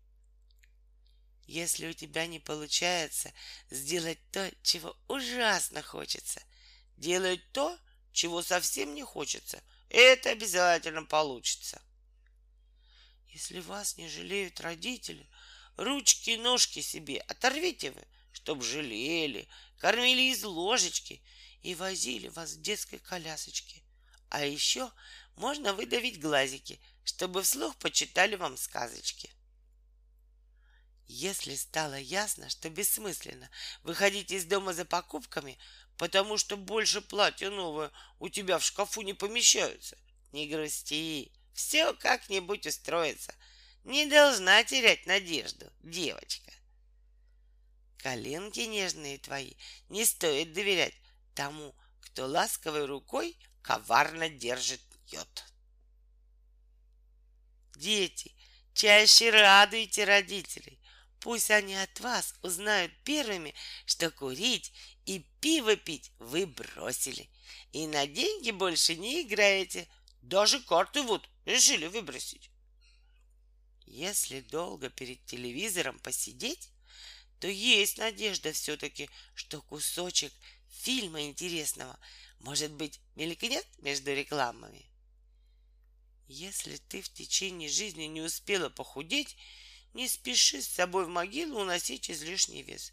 [1.46, 3.32] Если у тебя не получается
[3.70, 6.42] сделать то, чего ужасно хочется,
[6.96, 7.78] делай то,
[8.12, 9.62] чего совсем не хочется.
[9.88, 11.80] Это обязательно получится.
[13.36, 15.28] Если вас не жалеют родители,
[15.76, 18.02] ручки и ножки себе оторвите вы,
[18.32, 19.46] чтоб жалели,
[19.76, 21.20] кормили из ложечки
[21.60, 23.82] и возили вас в детской колясочке.
[24.30, 24.90] А еще
[25.34, 29.30] можно выдавить глазики, чтобы вслух почитали вам сказочки.
[31.06, 33.50] Если стало ясно, что бессмысленно
[33.82, 35.58] выходить из дома за покупками,
[35.98, 39.98] потому что больше платья новое у тебя в шкафу не помещаются,
[40.32, 43.34] не грусти, все как-нибудь устроится.
[43.82, 46.52] Не должна терять надежду, девочка.
[47.96, 49.54] Коленки нежные твои
[49.88, 50.94] не стоит доверять
[51.34, 55.44] тому, кто ласковой рукой коварно держит йод.
[57.74, 58.34] Дети,
[58.74, 60.78] чаще радуйте родителей.
[61.20, 63.54] Пусть они от вас узнают первыми,
[63.86, 64.72] что курить
[65.06, 67.30] и пиво пить вы бросили.
[67.72, 69.88] И на деньги больше не играете.
[70.26, 72.50] Даже карты вот решили выбросить.
[73.86, 76.70] Если долго перед телевизором посидеть,
[77.38, 80.32] то есть надежда все-таки, что кусочек
[80.68, 81.96] фильма интересного,
[82.40, 84.90] может быть, мелькнет между рекламами.
[86.26, 89.36] Если ты в течение жизни не успела похудеть,
[89.94, 92.92] не спеши с собой в могилу уносить излишний вес.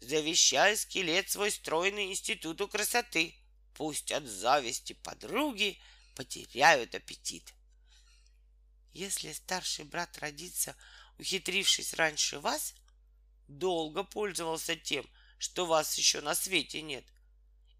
[0.00, 3.36] Завещай скелет свой стройный институту красоты.
[3.74, 5.78] Пусть от зависти подруги
[6.14, 7.54] потеряют аппетит.
[8.92, 10.76] Если старший брат родится,
[11.18, 12.74] ухитрившись раньше вас,
[13.48, 15.08] долго пользовался тем,
[15.38, 17.04] что вас еще на свете нет,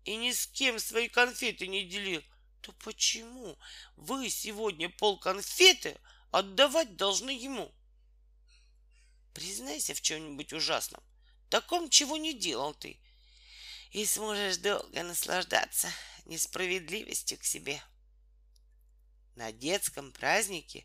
[0.05, 2.23] и ни с кем свои конфеты не делил,
[2.61, 3.59] то почему
[3.97, 5.99] вы сегодня пол конфеты
[6.31, 7.73] отдавать должны ему?
[9.35, 11.03] Признайся в чем-нибудь ужасном,
[11.49, 12.99] таком, чего не делал ты,
[13.91, 15.91] и сможешь долго наслаждаться
[16.25, 17.83] несправедливостью к себе.
[19.35, 20.85] На детском празднике,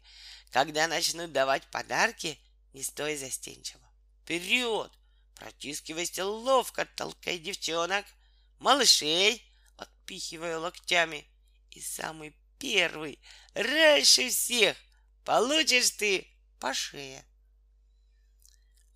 [0.52, 2.40] когда начнут давать подарки,
[2.74, 3.82] не стой застенчиво.
[4.24, 4.92] Вперед!
[5.36, 8.06] Протискивайся ловко, толкай девчонок,
[8.60, 9.44] малышей,
[9.76, 11.28] отпихивая локтями.
[11.72, 13.20] И самый первый,
[13.54, 14.76] раньше всех,
[15.24, 16.28] получишь ты
[16.60, 17.24] по шее.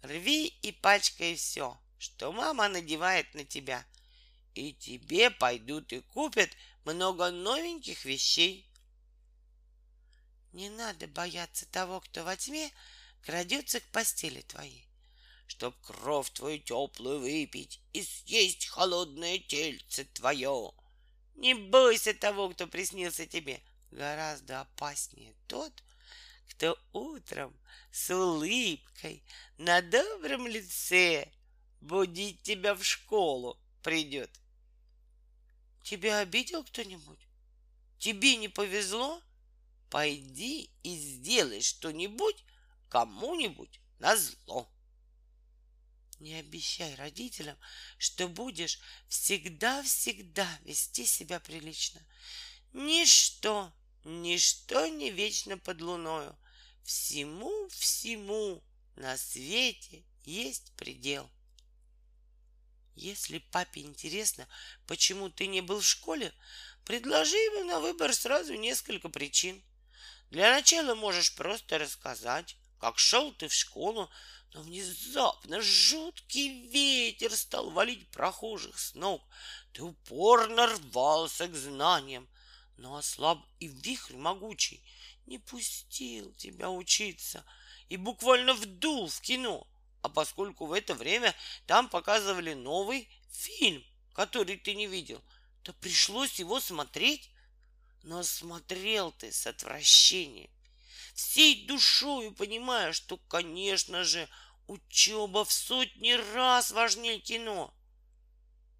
[0.01, 3.85] Рви и пачкай все, что мама надевает на тебя.
[4.55, 6.49] И тебе пойдут и купят
[6.85, 8.67] много новеньких вещей.
[10.53, 12.71] Не надо бояться того, кто во тьме
[13.21, 14.85] крадется к постели твоей,
[15.47, 20.73] Чтоб кровь твою теплую выпить и съесть холодное тельце твое.
[21.35, 23.61] Не бойся того, кто приснился тебе.
[23.91, 25.83] Гораздо опаснее тот,
[26.49, 27.57] кто утром
[27.91, 29.23] с улыбкой
[29.57, 31.31] на добром лице
[31.81, 34.29] будить тебя в школу придет.
[35.83, 37.19] Тебя обидел кто-нибудь?
[37.99, 39.21] Тебе не повезло?
[39.91, 42.45] Пойди и сделай что-нибудь
[42.89, 44.67] кому-нибудь на зло.
[46.19, 47.57] Не обещай родителям,
[47.97, 52.01] что будешь всегда-всегда вести себя прилично.
[52.73, 53.73] Ничто,
[54.05, 56.37] ничто не вечно под луною.
[56.83, 58.63] Всему-всему
[58.95, 61.29] на свете есть предел.
[62.95, 64.47] Если папе интересно,
[64.87, 66.33] почему ты не был в школе,
[66.85, 69.61] предложи ему на выбор сразу несколько причин.
[70.31, 74.09] Для начала можешь просто рассказать, как шел ты в школу,
[74.53, 79.21] но внезапно жуткий ветер стал валить прохожих с ног.
[79.73, 82.29] Ты упорно рвался к знаниям,
[82.77, 84.81] но ослаб и вихрь могучий
[85.25, 87.45] не пустил тебя учиться
[87.89, 89.67] и буквально вдул в кино.
[90.01, 91.35] А поскольку в это время
[91.67, 93.83] там показывали новый фильм,
[94.13, 95.21] который ты не видел,
[95.61, 97.29] то пришлось его смотреть.
[98.03, 100.49] Но смотрел ты с отвращением,
[101.13, 104.27] всей душою понимая, что, конечно же,
[104.67, 107.73] учеба в сотни раз важнее кино.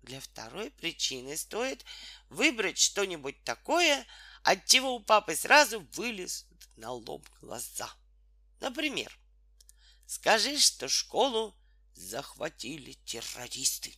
[0.01, 1.85] Для второй причины стоит
[2.29, 4.07] выбрать что-нибудь такое,
[4.43, 7.93] от чего у папы сразу вылез на лоб глаза.
[8.59, 9.15] Например,
[10.07, 11.55] скажи, что школу
[11.93, 13.95] захватили террористы,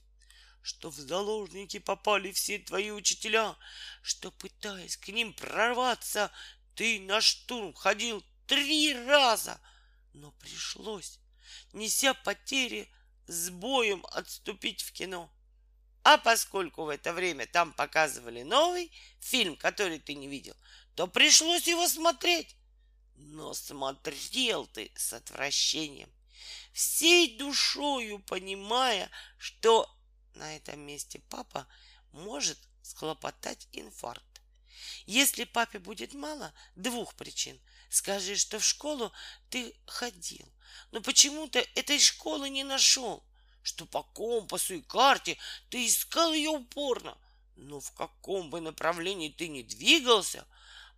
[0.63, 3.55] что в заложники попали все твои учителя,
[4.01, 6.31] что, пытаясь к ним прорваться,
[6.73, 9.59] ты на штурм ходил три раза,
[10.13, 11.19] но пришлось,
[11.73, 12.89] неся потери,
[13.27, 15.31] с боем отступить в кино.
[16.03, 20.55] А поскольку в это время там показывали новый фильм, который ты не видел,
[20.95, 22.55] то пришлось его смотреть.
[23.15, 26.09] Но смотрел ты с отвращением,
[26.73, 29.89] всей душою понимая, что
[30.35, 31.67] на этом месте папа
[32.11, 34.41] может схлопотать инфаркт.
[35.05, 39.11] Если папе будет мало двух причин, скажи, что в школу
[39.49, 40.47] ты ходил,
[40.91, 43.23] но почему-то этой школы не нашел,
[43.61, 45.37] что по компасу и карте
[45.69, 47.17] ты искал ее упорно,
[47.55, 50.45] но в каком бы направлении ты ни двигался,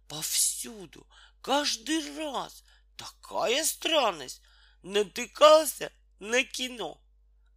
[0.08, 1.06] повсюду,
[1.42, 2.64] каждый раз
[2.98, 4.42] такая странность
[4.82, 7.00] натыкался на кино.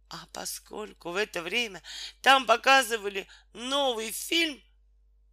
[0.09, 1.83] А поскольку в это время
[2.21, 4.61] там показывали новый фильм,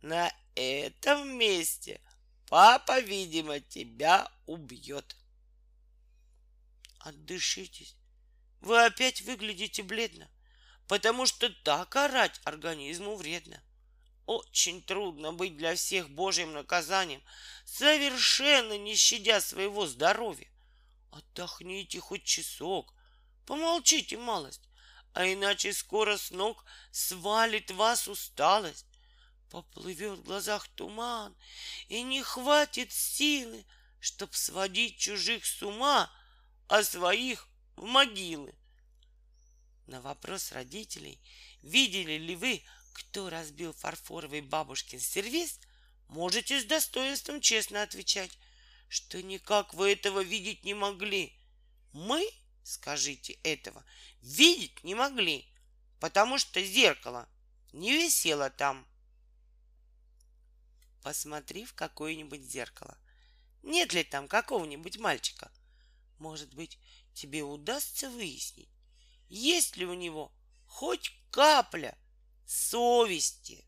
[0.03, 2.01] на этом месте
[2.47, 5.17] папа, видимо, тебя убьет.
[6.99, 7.97] Отдышитесь.
[8.61, 10.31] Вы опять выглядите бледно,
[10.89, 13.63] потому что так орать организму вредно.
[14.27, 17.23] Очень трудно быть для всех Божьим наказанием,
[17.65, 20.51] совершенно не щадя своего здоровья.
[21.13, 22.93] Отдохните хоть часок,
[23.47, 24.66] помолчите малость,
[25.17, 28.85] а иначе скоро с ног свалит вас усталость.
[29.49, 31.35] Поплывет в глазах туман,
[31.89, 33.65] и не хватит силы,
[33.99, 36.13] чтоб сводить чужих с ума,
[36.69, 38.55] а своих в могилы.
[39.87, 41.19] На вопрос родителей,
[41.63, 42.63] видели ли вы,
[42.93, 45.59] кто разбил фарфоровый бабушкин сервиз,
[46.09, 48.39] можете с достоинством честно отвечать,
[48.91, 51.35] что никак вы этого видеть не могли.
[51.95, 52.31] Мы,
[52.67, 53.85] скажите этого,
[54.23, 55.47] видеть не могли,
[56.01, 57.29] потому что зеркало
[57.73, 58.87] не висело там.
[61.03, 62.99] Посмотри в какое-нибудь зеркало.
[63.63, 65.53] Нет ли там какого-нибудь мальчика?
[66.19, 66.79] Может быть,
[67.15, 68.71] тебе удастся выяснить,
[69.29, 70.33] есть ли у него
[70.67, 71.97] хоть капля
[72.47, 73.66] совести.